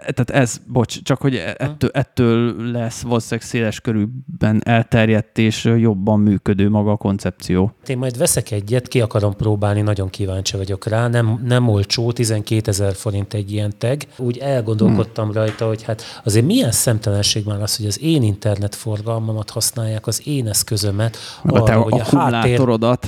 tehát 0.00 0.30
ez, 0.30 0.60
bocs, 0.66 1.02
csak 1.02 1.20
hogy 1.20 1.36
ettől, 1.56 1.90
ettől 1.92 2.70
lesz 2.70 3.02
valószínűleg 3.02 3.48
széles 3.48 3.80
körülben 3.80 4.60
elterjedt 4.64 5.38
és 5.38 5.64
jobban 5.64 6.20
működő 6.20 6.68
maga 6.68 6.90
a 6.90 6.96
koncepció. 6.96 7.72
Én 7.86 7.98
majd 7.98 8.18
veszek 8.18 8.50
egyet, 8.50 8.88
ki 8.88 9.00
akarom 9.00 9.36
próbálni, 9.36 9.80
nagyon 9.80 10.10
kíváncsi 10.10 10.56
vagyok 10.56 10.86
rá. 10.86 11.08
Nem, 11.08 11.40
nem 11.44 11.68
olcsó, 11.68 12.12
12 12.12 12.70
ezer 12.70 12.94
forint 12.94 13.34
egy 13.34 13.52
ilyen 13.52 13.72
te 13.78 13.91
meg. 13.92 14.26
Úgy 14.26 14.38
elgondolkodtam 14.38 15.24
hmm. 15.24 15.34
rajta, 15.34 15.66
hogy 15.66 15.82
hát 15.82 16.02
azért 16.24 16.46
milyen 16.46 16.70
szemtelenség 16.70 17.44
már 17.44 17.62
az, 17.62 17.76
hogy 17.76 17.86
az 17.86 18.02
én 18.02 18.22
internetforgalmamat 18.22 19.50
használják, 19.50 20.06
az 20.06 20.26
én 20.26 20.48
eszközömet, 20.48 21.16
arra, 21.42 21.80
hogy 21.80 22.00
a 22.00 22.18
háttér, 22.18 22.60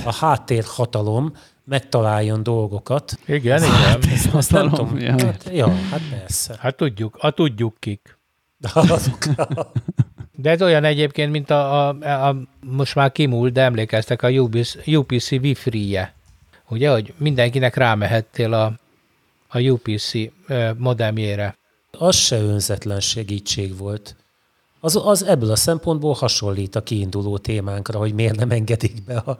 a 0.03 0.13
háttér 0.19 0.63
hatalom 0.67 1.33
megtaláljon 1.63 2.43
dolgokat. 2.43 3.17
Igen, 3.25 3.63
igen. 3.63 3.71
Hát, 3.71 4.05
ezt, 4.13 4.33
azt 4.33 4.51
nem 4.51 4.69
tudom. 4.69 4.97
Ja. 4.97 5.11
Hát, 5.11 5.49
ja, 5.51 5.67
hát 5.91 6.01
persze. 6.09 6.55
Hát 6.59 6.75
tudjuk, 6.75 7.17
a 7.19 7.31
tudjuk 7.31 7.75
kik. 7.79 8.17
De 10.37 10.49
ez 10.49 10.61
olyan 10.61 10.83
egyébként, 10.83 11.31
mint 11.31 11.49
a, 11.49 11.87
a, 11.87 12.27
a 12.27 12.35
most 12.59 12.95
már 12.95 13.11
kimúlt, 13.11 13.53
de 13.53 13.61
emlékeztek 13.61 14.21
a 14.21 14.29
UPC, 14.29 14.87
UPC 14.87 15.31
Wi-Fi-je. 15.31 16.13
Ugye, 16.69 16.91
hogy 16.91 17.13
mindenkinek 17.17 17.75
rámehettél 17.75 18.53
a 18.53 18.73
a 19.55 19.59
UPC 19.59 20.11
modemjére. 20.77 21.57
Az 21.91 22.15
se 22.15 22.37
önzetlen 22.37 22.99
segítség 22.99 23.77
volt. 23.77 24.15
Az, 24.85 25.01
az 25.03 25.23
ebből 25.23 25.51
a 25.51 25.55
szempontból 25.55 26.13
hasonlít 26.13 26.75
a 26.75 26.81
kiinduló 26.81 27.37
témánkra, 27.37 27.99
hogy 27.99 28.13
miért 28.13 28.35
nem 28.35 28.51
engedik 28.51 29.03
be 29.03 29.15
a, 29.17 29.39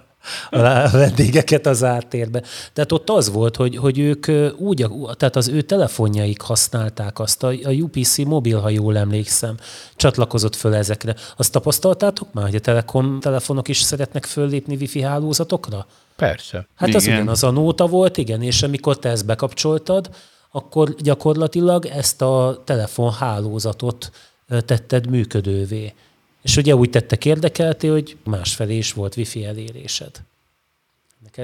a 0.49 0.89
vendégeket 0.89 1.65
az 1.65 1.83
áttérbe. 1.83 2.43
Tehát 2.73 2.91
ott 2.91 3.09
az 3.09 3.31
volt, 3.31 3.55
hogy, 3.55 3.75
hogy 3.75 3.99
ők 3.99 4.27
úgy, 4.57 4.87
tehát 5.17 5.35
az 5.35 5.47
ő 5.47 5.61
telefonjaik 5.61 6.41
használták 6.41 7.19
azt, 7.19 7.43
a, 7.43 7.47
a 7.47 7.69
UPC 7.69 8.17
mobil, 8.17 8.59
ha 8.59 8.69
jól 8.69 8.97
emlékszem, 8.97 9.57
csatlakozott 9.95 10.55
föl 10.55 10.75
ezekre. 10.75 11.15
Azt 11.37 11.51
tapasztaltátok 11.51 12.33
már, 12.33 12.45
hogy 12.45 12.55
a 12.55 12.59
Telekom 12.59 13.19
telefonok 13.19 13.67
is 13.67 13.81
szeretnek 13.81 14.25
föllépni 14.25 14.75
wifi 14.75 15.01
hálózatokra? 15.01 15.85
Persze. 16.15 16.67
Hát 16.75 16.87
igen. 16.87 17.01
az 17.01 17.07
ugyanaz 17.07 17.43
a 17.43 17.51
nóta 17.51 17.87
volt, 17.87 18.17
igen, 18.17 18.41
és 18.41 18.63
amikor 18.63 18.99
te 18.99 19.09
ezt 19.09 19.25
bekapcsoltad, 19.25 20.09
akkor 20.51 20.95
gyakorlatilag 20.95 21.85
ezt 21.85 22.21
a 22.21 22.61
telefonhálózatot 22.65 24.11
tetted 24.47 25.09
működővé. 25.09 25.93
És 26.41 26.57
ugye 26.57 26.75
úgy 26.75 26.89
tettek 26.89 27.25
érdekelté, 27.25 27.87
hogy 27.87 28.17
másfelé 28.23 28.77
is 28.77 28.93
volt 28.93 29.15
wifi 29.17 29.45
elérésed. 29.45 30.11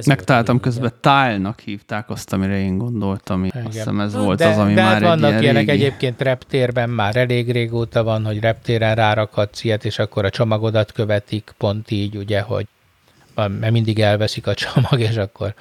Megtaláltam 0.05 0.59
közben 0.59 0.93
Tile-nak 0.99 1.59
hívták 1.59 2.09
azt, 2.09 2.33
amire 2.33 2.59
én 2.59 2.77
gondoltam. 2.77 3.45
Igen. 3.45 3.65
Azt 3.65 3.75
hiszem 3.75 3.99
ez 3.99 4.15
volt 4.15 4.37
de, 4.37 4.47
az, 4.47 4.57
ami 4.57 4.73
de 4.73 4.81
már 4.81 4.91
hát 4.91 5.01
vannak 5.01 5.41
ilyenek 5.41 5.65
régi... 5.65 5.83
egyébként 5.83 6.21
reptérben 6.21 6.89
már 6.89 7.15
elég 7.15 7.51
régóta 7.51 8.03
van, 8.03 8.25
hogy 8.25 8.39
reptéren 8.39 8.95
rárakhatsz 8.95 9.63
ilyet, 9.63 9.85
és 9.85 9.99
akkor 9.99 10.25
a 10.25 10.29
csomagodat 10.29 10.91
követik, 10.91 11.53
pont 11.57 11.91
így, 11.91 12.17
ugye, 12.17 12.41
hogy 12.41 12.67
mert 13.35 13.71
mindig 13.71 13.99
elveszik 13.99 14.47
a 14.47 14.53
csomag, 14.53 14.99
és 14.99 15.15
akkor 15.15 15.53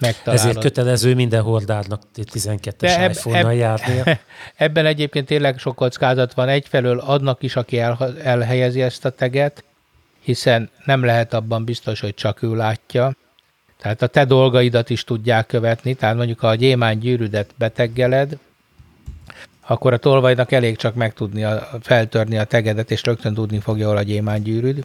megtalálod. 0.00 0.46
Ezért 0.46 0.64
kötelező 0.64 1.14
minden 1.14 1.42
hordádnak 1.42 2.02
12-es 2.16 2.96
eb, 2.96 3.10
iPhone-nal 3.10 3.50
eb, 3.50 3.56
járnia. 3.56 4.04
Ebben 4.56 4.86
egyébként 4.86 5.26
tényleg 5.26 5.58
sok 5.58 5.74
kockázat 5.74 6.34
van. 6.34 6.48
Egyfelől 6.48 6.98
adnak 6.98 7.42
is, 7.42 7.56
aki 7.56 7.78
el, 7.78 8.14
elhelyezi 8.22 8.82
ezt 8.82 9.04
a 9.04 9.10
teget, 9.10 9.64
hiszen 10.20 10.70
nem 10.84 11.04
lehet 11.04 11.34
abban 11.34 11.64
biztos, 11.64 12.00
hogy 12.00 12.14
csak 12.14 12.42
ő 12.42 12.54
látja. 12.54 13.16
Tehát 13.80 14.02
a 14.02 14.06
te 14.06 14.24
dolgaidat 14.24 14.90
is 14.90 15.04
tudják 15.04 15.46
követni, 15.46 15.94
tehát 15.94 16.16
mondjuk 16.16 16.38
ha 16.38 16.48
a 16.48 16.54
gyémánt 16.54 17.00
gyűrűdet 17.00 17.50
beteggeled, 17.58 18.38
akkor 19.66 19.92
a 19.92 19.96
tolvajnak 19.96 20.52
elég 20.52 20.76
csak 20.76 20.94
megtudni, 20.94 21.44
a, 21.44 21.68
feltörni 21.82 22.38
a 22.38 22.44
tegedet, 22.44 22.90
és 22.90 23.02
rögtön 23.02 23.34
tudni 23.34 23.58
fogja, 23.58 23.86
hol 23.86 23.96
a 23.96 24.02
gyémánt 24.02 24.44
gyűrűd. 24.44 24.84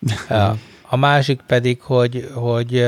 A 0.88 0.96
másik 0.96 1.40
pedig, 1.46 1.80
hogy, 1.80 2.30
hogy 2.34 2.86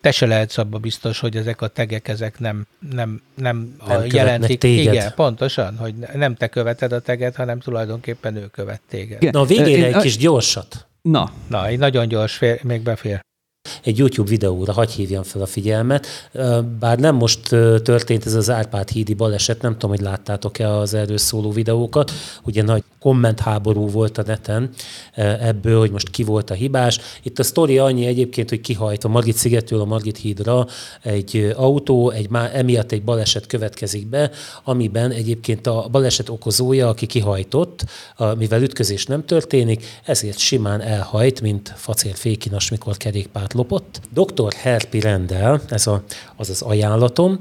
te 0.00 0.10
se 0.10 0.26
lehetsz 0.26 0.58
abba 0.58 0.78
biztos, 0.78 1.18
hogy 1.18 1.36
ezek 1.36 1.60
a 1.60 1.68
tegek 1.68 2.08
ezek 2.08 2.38
nem, 2.38 2.66
nem, 2.90 3.22
nem, 3.34 3.76
nem 3.86 4.04
jelentik. 4.04 4.58
Téged. 4.58 4.92
Igen, 4.92 5.12
pontosan, 5.14 5.76
hogy 5.76 5.94
nem 6.14 6.34
te 6.34 6.48
követed 6.48 6.92
a 6.92 7.00
teget, 7.00 7.36
hanem 7.36 7.58
tulajdonképpen 7.58 8.36
ő 8.36 8.46
követ 8.46 8.80
téged. 8.88 9.32
Na, 9.32 9.40
a 9.40 9.44
végére 9.44 9.86
egy 9.86 10.02
kis 10.02 10.16
gyorsat. 10.16 10.86
Na. 11.02 11.32
Na, 11.48 11.66
egy 11.66 11.78
nagyon 11.78 12.08
gyors, 12.08 12.36
fér, 12.36 12.64
még 12.64 12.82
befér 12.82 13.20
egy 13.82 13.98
YouTube 13.98 14.28
videóra 14.28 14.72
hagy 14.72 14.90
hívjam 14.90 15.22
fel 15.22 15.42
a 15.42 15.46
figyelmet. 15.46 16.06
Bár 16.78 16.98
nem 16.98 17.14
most 17.14 17.48
történt 17.82 18.26
ez 18.26 18.34
az 18.34 18.50
Árpád 18.50 18.88
hídi 18.88 19.14
baleset, 19.14 19.62
nem 19.62 19.72
tudom, 19.72 19.90
hogy 19.90 20.00
láttátok-e 20.00 20.72
az 20.76 20.94
erről 20.94 21.18
szóló 21.18 21.50
videókat. 21.50 22.12
Ugye 22.44 22.62
nagy 22.62 22.82
kommentháború 23.00 23.90
volt 23.90 24.18
a 24.18 24.22
neten 24.26 24.70
ebből, 25.40 25.78
hogy 25.78 25.90
most 25.90 26.10
ki 26.10 26.22
volt 26.22 26.50
a 26.50 26.54
hibás. 26.54 27.00
Itt 27.22 27.38
a 27.38 27.42
sztori 27.42 27.78
annyi 27.78 28.06
egyébként, 28.06 28.48
hogy 28.48 28.60
kihajt 28.60 29.04
a 29.04 29.08
Margit 29.08 29.36
szigetről 29.36 29.80
a 29.80 29.84
Margit 29.84 30.16
hídra 30.16 30.66
egy 31.02 31.52
autó, 31.56 32.10
egy, 32.10 32.28
emiatt 32.52 32.92
egy 32.92 33.02
baleset 33.02 33.46
következik 33.46 34.06
be, 34.06 34.30
amiben 34.64 35.10
egyébként 35.10 35.66
a 35.66 35.88
baleset 35.90 36.28
okozója, 36.28 36.88
aki 36.88 37.06
kihajtott, 37.06 37.84
mivel 38.38 38.62
ütközés 38.62 39.06
nem 39.06 39.24
történik, 39.24 39.84
ezért 40.04 40.38
simán 40.38 40.80
elhajt, 40.80 41.40
mint 41.40 41.72
facér 41.76 42.14
fékinas, 42.14 42.70
mikor 42.70 42.96
kerékpárt 42.96 43.52
lopott. 43.60 44.00
Dr. 44.12 44.52
Herpi 44.52 45.00
rendel, 45.00 45.60
ez 45.68 45.86
a, 45.86 46.02
az 46.36 46.50
az 46.50 46.62
ajánlatom, 46.62 47.38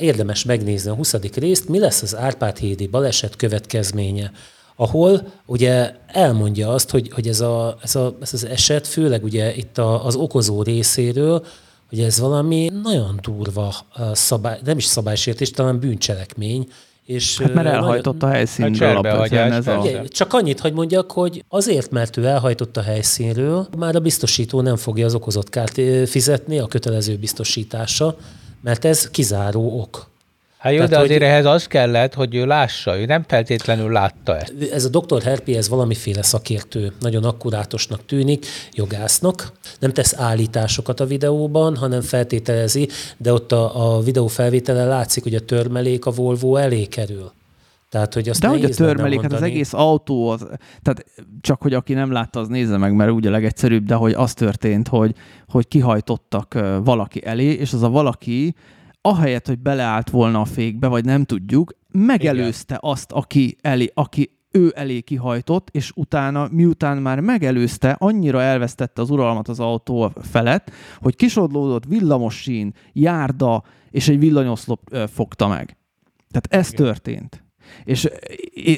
érdemes 0.00 0.44
megnézni 0.44 0.90
a 0.90 0.94
20. 0.94 1.14
részt, 1.34 1.68
mi 1.68 1.78
lesz 1.78 2.02
az 2.02 2.16
Árpád 2.16 2.58
hídi 2.58 2.86
baleset 2.86 3.36
következménye 3.36 4.30
ahol 4.76 5.32
ugye 5.46 5.94
elmondja 6.06 6.68
azt, 6.68 6.90
hogy, 6.90 7.10
hogy 7.12 7.28
ez, 7.28 7.40
a, 7.40 7.76
ez, 7.82 7.96
a, 7.96 8.16
ez 8.20 8.34
az 8.34 8.44
eset, 8.44 8.86
főleg 8.86 9.24
ugye 9.24 9.54
itt 9.54 9.78
a, 9.78 10.04
az 10.06 10.14
okozó 10.14 10.62
részéről, 10.62 11.46
hogy 11.88 12.00
ez 12.00 12.18
valami 12.18 12.70
nagyon 12.82 13.18
durva 13.22 13.74
szabály, 14.12 14.58
nem 14.64 14.76
is 14.76 14.84
szabálysértés, 14.84 15.50
talán 15.50 15.78
bűncselekmény, 15.78 16.68
és 17.06 17.38
hát 17.38 17.54
mert 17.54 17.66
elhajtott 17.66 18.22
a 18.22 18.28
helyszínről 18.28 19.02
hát 19.02 19.32
ez 19.32 19.66
a... 19.66 19.84
Csak 20.08 20.32
annyit, 20.32 20.60
hogy 20.60 20.72
mondjak, 20.72 21.12
hogy 21.12 21.44
azért, 21.48 21.90
mert 21.90 22.16
ő 22.16 22.24
elhajtott 22.24 22.76
a 22.76 22.82
helyszínről, 22.82 23.66
már 23.78 23.96
a 23.96 24.00
biztosító 24.00 24.60
nem 24.60 24.76
fogja 24.76 25.06
az 25.06 25.14
okozott 25.14 25.48
kárt 25.48 25.80
fizetni, 26.08 26.58
a 26.58 26.66
kötelező 26.66 27.16
biztosítása, 27.16 28.16
mert 28.60 28.84
ez 28.84 29.10
kizáró 29.10 29.80
ok. 29.80 30.10
Hát 30.62 30.72
jó, 30.72 30.78
Tehát, 30.78 30.90
de 30.90 30.98
azért 30.98 31.20
hogy... 31.20 31.28
ehhez 31.28 31.44
az 31.44 31.66
kellett, 31.66 32.14
hogy 32.14 32.34
ő 32.34 32.46
lássa, 32.46 32.98
ő 32.98 33.04
nem 33.04 33.24
feltétlenül 33.26 33.92
látta 33.92 34.36
ezt. 34.36 34.54
Ez 34.72 34.84
a 34.84 34.88
doktor 34.88 35.22
Herpi, 35.22 35.56
ez 35.56 35.68
valamiféle 35.68 36.22
szakértő, 36.22 36.92
nagyon 37.00 37.24
akkurátosnak 37.24 38.06
tűnik, 38.06 38.46
jogásznak, 38.72 39.52
nem 39.78 39.92
tesz 39.92 40.14
állításokat 40.16 41.00
a 41.00 41.06
videóban, 41.06 41.76
hanem 41.76 42.00
feltételezi, 42.00 42.88
de 43.16 43.32
ott 43.32 43.52
a, 43.52 43.94
a 43.96 44.00
videó 44.00 44.26
felvétele 44.26 44.84
látszik, 44.84 45.22
hogy 45.22 45.34
a 45.34 45.40
törmelék 45.40 46.06
a 46.06 46.10
Volvo 46.10 46.56
elé 46.56 46.84
kerül. 46.84 47.32
Tehát, 47.88 48.14
hogy 48.14 48.28
azt 48.28 48.40
De 48.40 48.48
hogy 48.48 48.64
a 48.64 48.68
törmelék, 48.68 49.20
hát 49.20 49.32
az 49.32 49.42
egész 49.42 49.72
autó, 49.72 50.28
az, 50.28 50.46
tehát 50.82 51.04
csak 51.40 51.62
hogy 51.62 51.74
aki 51.74 51.94
nem 51.94 52.12
látta, 52.12 52.40
az 52.40 52.48
nézze 52.48 52.76
meg, 52.76 52.94
mert 52.94 53.10
úgy 53.10 53.26
a 53.26 53.30
legegyszerűbb, 53.30 53.84
de 53.84 53.94
hogy 53.94 54.12
az 54.12 54.34
történt, 54.34 54.88
hogy, 54.88 55.14
hogy 55.48 55.68
kihajtottak 55.68 56.58
valaki 56.84 57.24
elé, 57.24 57.44
és 57.44 57.72
az 57.72 57.82
a 57.82 57.88
valaki 57.88 58.54
ahelyett, 59.02 59.46
hogy 59.46 59.58
beleállt 59.58 60.10
volna 60.10 60.40
a 60.40 60.44
fékbe, 60.44 60.86
vagy 60.86 61.04
nem 61.04 61.24
tudjuk, 61.24 61.72
megelőzte 61.90 62.74
Igen. 62.74 62.90
azt, 62.92 63.12
aki, 63.12 63.56
elé, 63.60 63.90
aki 63.94 64.30
ő 64.50 64.72
elé 64.76 65.00
kihajtott, 65.00 65.68
és 65.70 65.92
utána, 65.94 66.48
miután 66.50 66.98
már 66.98 67.20
megelőzte, 67.20 67.96
annyira 67.98 68.42
elvesztette 68.42 69.02
az 69.02 69.10
uralmat 69.10 69.48
az 69.48 69.60
autó 69.60 70.12
felett, 70.20 70.70
hogy 71.00 71.16
kisodlódott 71.16 71.84
villamos 71.84 72.34
sín, 72.34 72.74
járda, 72.92 73.62
és 73.90 74.08
egy 74.08 74.18
villanyoszlop 74.18 74.96
fogta 75.12 75.48
meg. 75.48 75.76
Tehát 76.30 76.66
ez 76.66 76.72
Igen. 76.72 76.84
történt. 76.84 77.44
És 77.84 78.08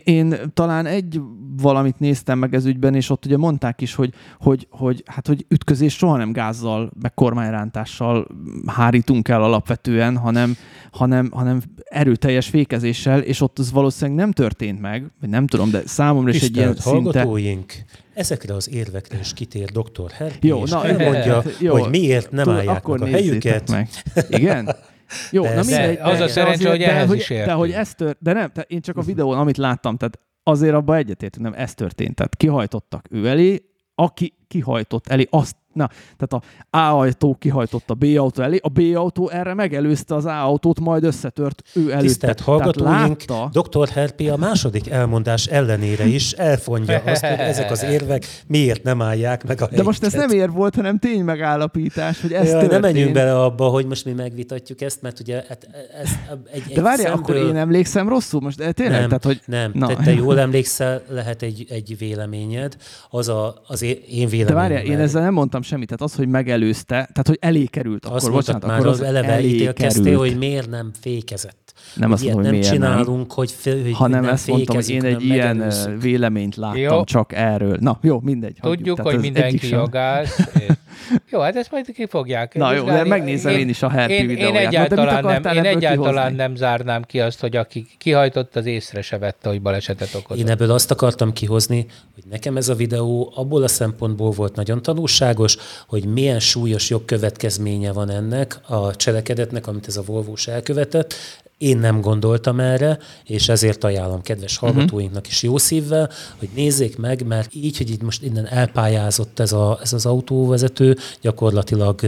én 0.04 0.34
talán 0.54 0.86
egy 0.86 1.20
valamit 1.56 1.98
néztem 1.98 2.38
meg 2.38 2.54
ez 2.54 2.64
ügyben, 2.64 2.94
és 2.94 3.10
ott 3.10 3.24
ugye 3.24 3.36
mondták 3.36 3.80
is, 3.80 3.94
hogy, 3.94 4.12
hogy, 4.38 4.66
hogy, 4.70 5.02
hát, 5.06 5.26
hogy 5.26 5.44
ütközés 5.48 5.96
soha 5.96 6.16
nem 6.16 6.32
gázzal, 6.32 6.90
meg 7.02 7.14
kormányrántással 7.14 8.26
hárítunk 8.66 9.28
el 9.28 9.42
alapvetően, 9.42 10.16
hanem, 10.16 10.56
hanem, 10.90 11.30
hanem 11.32 11.62
erőteljes 11.84 12.48
fékezéssel, 12.48 13.20
és 13.20 13.40
ott 13.40 13.58
az 13.58 13.72
valószínűleg 13.72 14.18
nem 14.18 14.32
történt 14.32 14.80
meg, 14.80 15.10
vagy 15.20 15.28
nem 15.28 15.46
tudom, 15.46 15.70
de 15.70 15.82
számomra 15.84 16.30
is 16.30 16.42
egy 16.42 16.56
ilyen 16.56 16.76
hallgatóink, 16.80 17.70
szinte... 17.70 18.02
Ezekre 18.14 18.54
az 18.54 18.70
érvekre 18.70 19.18
is 19.18 19.32
kitér 19.32 19.70
dr. 19.70 20.10
Herpi, 20.10 20.46
jó, 20.46 20.62
és 20.62 20.70
na, 20.70 20.86
elmondja, 20.86 21.42
jó, 21.60 21.72
hogy 21.72 21.90
miért 21.90 22.30
nem 22.30 22.44
tudod, 22.44 22.58
állják 22.58 22.76
akkor 22.76 22.98
meg 22.98 23.08
a 23.08 23.12
helyüket. 23.12 23.70
Meg. 23.70 23.88
Igen? 24.28 24.68
Jó, 25.30 25.42
de 25.42 25.54
na 25.54 25.62
mindegy. 25.62 25.98
Az 26.00 26.20
a 26.20 26.28
szerencsé, 26.28 26.68
hogy 26.68 26.82
ehhez 26.82 27.12
is 27.12 27.30
értünk. 27.30 27.48
De 27.48 27.52
hogy 27.52 27.70
ez 27.70 27.94
tört, 27.94 28.18
de 28.20 28.32
nem, 28.32 28.50
tehát 28.50 28.70
én 28.70 28.80
csak 28.80 28.96
a 28.96 29.02
videón, 29.02 29.38
amit 29.38 29.56
láttam, 29.56 29.96
tehát 29.96 30.18
azért 30.42 30.74
abban 30.74 30.96
egyetértünk, 30.96 31.44
nem 31.44 31.54
ez 31.56 31.74
történt. 31.74 32.14
Tehát 32.14 32.36
kihajtottak 32.36 33.06
ő 33.10 33.26
elé, 33.26 33.64
aki 33.94 34.34
kihajtott 34.48 35.06
elé, 35.06 35.26
azt 35.30 35.56
Na, 35.74 35.90
tehát 36.16 36.44
a 36.70 36.76
A 36.76 37.02
autó 37.02 37.36
kihajtott 37.38 37.90
a 37.90 37.94
B 37.94 38.04
autó 38.16 38.42
elé, 38.42 38.58
a 38.62 38.68
B 38.68 38.80
autó 38.94 39.28
erre 39.28 39.54
megelőzte 39.54 40.14
az 40.14 40.24
A 40.24 40.44
autót, 40.44 40.80
majd 40.80 41.04
összetört 41.04 41.62
ő 41.72 41.80
előtte. 41.80 41.98
Tisztelt 41.98 42.40
hallgatóink, 42.40 43.24
látta... 43.28 43.50
Dr. 43.52 43.88
Herpi 43.88 44.28
a 44.28 44.36
második 44.36 44.90
elmondás 44.90 45.46
ellenére 45.46 46.06
is 46.06 46.32
elfondja 46.32 47.02
azt, 47.04 47.24
hogy 47.24 47.38
ezek 47.38 47.70
az 47.70 47.82
érvek 47.82 48.24
miért 48.46 48.82
nem 48.82 49.02
állják 49.02 49.46
meg 49.46 49.60
a. 49.62 49.68
De 49.68 49.82
most 49.82 50.04
ez 50.04 50.12
nem 50.12 50.30
ér 50.30 50.50
volt, 50.50 50.74
hanem 50.74 50.98
tény 50.98 51.24
megállapítás, 51.24 52.20
hogy 52.20 52.32
ez 52.32 52.50
ja, 52.50 52.66
Nem 52.66 52.80
menjünk 52.80 53.12
bele 53.12 53.40
abba, 53.40 53.68
hogy 53.68 53.86
most 53.86 54.04
mi 54.04 54.12
megvitatjuk 54.12 54.80
ezt, 54.80 55.02
mert 55.02 55.20
ugye 55.20 55.44
hát 55.48 55.68
ez 56.02 56.10
egy, 56.52 56.62
egy 56.68 56.74
De 56.74 56.82
várjál, 56.82 57.06
szemből... 57.06 57.36
akkor 57.36 57.48
én 57.48 57.56
emlékszem 57.56 58.08
rosszul 58.08 58.40
most, 58.40 58.56
de 58.56 58.72
tényleg? 58.72 58.98
Nem, 58.98 59.08
tehát, 59.08 59.24
hogy... 59.24 59.40
nem. 59.46 59.70
Na. 59.74 59.86
Te, 59.86 59.94
te 59.94 60.12
jól 60.12 60.38
emlékszel, 60.38 61.02
lehet 61.08 61.42
egy, 61.42 61.66
egy 61.68 61.98
véleményed, 61.98 62.76
az 63.10 63.28
a, 63.28 63.62
az 63.66 63.82
én 64.08 64.28
véleményem. 64.36 64.68
De 64.68 64.74
várjál, 64.74 64.92
én 64.92 64.98
ezzel 64.98 65.22
nem 65.22 65.32
mondtam 65.32 65.62
semmit. 65.62 65.86
Tehát 65.88 66.02
az, 66.02 66.14
hogy 66.14 66.28
megelőzte, 66.28 66.94
tehát 66.94 67.26
hogy 67.26 67.38
elé 67.40 67.64
került. 67.64 68.04
Azt 68.04 68.24
akkor, 68.24 68.36
bocsánat, 68.36 68.66
már 68.66 68.78
akkor 68.78 68.86
az, 68.86 69.00
az 69.00 69.06
eleve 69.06 69.40
ítélkeztél, 69.40 70.18
hogy 70.18 70.38
miért 70.38 70.70
nem 70.70 70.90
fékezett. 71.00 71.63
Nem 71.94 72.12
azt 72.12 72.24
mondom, 72.24 72.42
hogy 72.42 72.52
nem 72.52 72.60
csinálunk, 72.60 73.26
nem. 73.26 73.36
hogy, 73.36 73.50
fél, 73.50 73.82
hogy 73.82 73.92
hanem 73.92 74.22
nem 74.22 74.32
ezt 74.32 74.46
mondtam, 74.46 74.76
hogy 74.76 74.90
én 74.90 75.04
egy 75.04 75.24
ilyen 75.24 75.56
megelőzünk. 75.56 76.02
véleményt 76.02 76.56
láttam 76.56 76.80
jó. 76.80 77.04
csak 77.04 77.32
erről. 77.32 77.76
Na, 77.80 77.98
jó, 78.02 78.20
mindegy. 78.20 78.56
Tudjuk, 78.60 79.00
hogy 79.00 79.18
mindenki 79.18 79.68
jogász. 79.68 80.38
Jó, 81.30 81.40
hát 81.40 81.56
ezt 81.56 81.70
majd 81.70 81.92
ki 81.92 82.06
fogják. 82.06 82.54
Na 82.54 82.72
jó, 82.72 82.84
de 82.84 83.04
megnézem 83.04 83.52
én, 83.52 83.58
én 83.58 83.68
is 83.68 83.82
a 83.82 83.88
Herpi 83.88 84.12
én, 84.12 84.26
videóját. 84.26 84.60
Én 84.60 84.66
egyáltalán, 84.66 85.24
nem, 85.24 85.54
én 85.54 85.64
egyáltalán 85.64 86.34
nem 86.34 86.56
zárnám 86.56 87.02
ki 87.02 87.20
azt, 87.20 87.40
hogy 87.40 87.56
aki 87.56 87.86
kihajtott, 87.98 88.56
az 88.56 88.66
észre 88.66 89.02
se 89.02 89.18
vette, 89.18 89.48
hogy 89.48 89.62
balesetet 89.62 90.14
okozott. 90.14 90.44
Én 90.44 90.50
ebből 90.50 90.70
azt 90.70 90.90
akartam 90.90 91.32
kihozni, 91.32 91.86
hogy 92.14 92.24
nekem 92.30 92.56
ez 92.56 92.68
a 92.68 92.74
videó 92.74 93.32
abból 93.34 93.62
a 93.62 93.68
szempontból 93.68 94.30
volt 94.30 94.56
nagyon 94.56 94.82
tanulságos, 94.82 95.56
hogy 95.86 96.04
milyen 96.04 96.40
súlyos 96.40 96.90
jogkövetkezménye 96.90 97.92
van 97.92 98.10
ennek 98.10 98.58
a 98.68 98.96
cselekedetnek, 98.96 99.66
amit 99.66 99.86
ez 99.86 99.96
a 99.96 100.02
Volvós 100.02 100.46
elkövetett. 100.46 101.14
Én 101.58 101.78
nem 101.78 102.00
gondoltam 102.00 102.60
erre, 102.60 102.98
és 103.24 103.48
ezért 103.48 103.84
ajánlom 103.84 104.22
kedves 104.22 104.60
mhm. 104.60 104.64
hallgatóinknak 104.64 105.28
is 105.28 105.42
jó 105.42 105.58
szívvel, 105.58 106.10
hogy 106.38 106.48
nézzék 106.54 106.96
meg, 106.96 107.26
mert 107.26 107.54
így, 107.54 107.76
hogy 107.76 107.90
itt 107.90 108.02
most 108.02 108.22
innen 108.22 108.46
elpályázott 108.46 109.38
ez, 109.38 109.52
a, 109.52 109.78
ez 109.82 109.92
az 109.92 110.06
autóvezető, 110.06 110.96
gyakorlatilag 111.20 112.00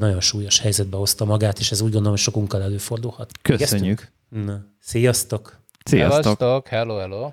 nagyon 0.00 0.20
súlyos 0.20 0.58
helyzetbe 0.58 0.96
hozta 0.96 1.24
magát, 1.24 1.58
és 1.58 1.70
ez 1.70 1.80
úgy 1.80 1.90
gondolom, 1.90 2.10
hogy 2.10 2.20
sokunkkal 2.20 2.62
előfordulhat. 2.62 3.30
Köszönjük. 3.42 4.10
Na, 4.28 4.64
sziasztok! 4.80 5.61
Sziasztok! 5.84 6.22
Sziasztok. 6.22 6.68
Hello, 6.68 6.98
hello! 6.98 7.30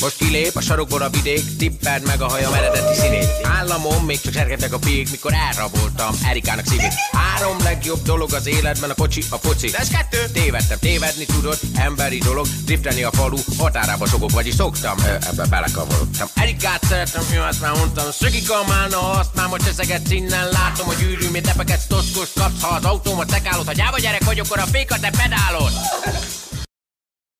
Most 0.00 0.16
kilép 0.16 0.56
a 0.56 0.60
sarokból 0.60 1.02
a 1.02 1.08
vidék, 1.08 1.56
tippeld 1.56 2.06
meg 2.06 2.20
a 2.20 2.28
hajam 2.28 2.52
eredeti 2.52 2.94
színét. 3.00 3.28
Államom 3.42 4.04
még 4.04 4.20
csak 4.20 4.32
sergetek 4.32 4.72
a 4.72 4.78
pék, 4.78 5.10
mikor 5.10 5.32
elraboltam 5.32 6.14
Erikának 6.28 6.66
szívét. 6.66 6.92
Három 7.12 7.56
legjobb 7.62 8.02
dolog 8.02 8.32
az 8.32 8.46
életben 8.46 8.90
a 8.90 8.94
kocsi, 8.94 9.22
a 9.30 9.36
foci. 9.36 9.70
De 9.70 9.78
ez 9.78 9.88
kettő! 9.88 10.18
Tévedtem, 10.32 10.78
tévedni 10.78 11.24
tudod, 11.24 11.58
emberi 11.74 12.18
dolog, 12.18 12.46
driftelni 12.64 13.02
a 13.02 13.10
falu, 13.10 13.36
határába 13.58 14.06
sokok, 14.06 14.30
vagyis 14.30 14.54
szoktam, 14.54 14.96
ebbe 15.30 15.46
belekavarodtam. 15.46 16.28
Erikát 16.34 16.84
szeretem, 16.84 17.22
jó, 17.34 17.42
ezt 17.42 17.60
már 17.60 17.76
mondtam, 17.76 18.10
szökik 18.10 18.50
a 18.50 18.64
mána, 18.68 19.10
azt 19.10 19.34
már 19.34 19.48
most 19.48 19.66
eszegetsz 19.66 20.10
innen, 20.10 20.48
látom, 20.48 20.86
hogy 20.86 21.02
űrűmét 21.02 21.42
tepeket, 21.42 21.88
toszkos 21.88 22.28
kapsz, 22.34 22.62
ha 22.62 22.74
az 22.74 22.84
autómat 22.84 23.26
tekálod, 23.26 23.66
ha 23.66 23.72
gyáva 23.72 23.98
gyerek 23.98 24.24
vagyok, 24.24 24.44
akkor 24.44 24.58
a 24.58 24.66
fékat 24.66 25.00
te 25.00 25.10
pedálod. 25.10 25.72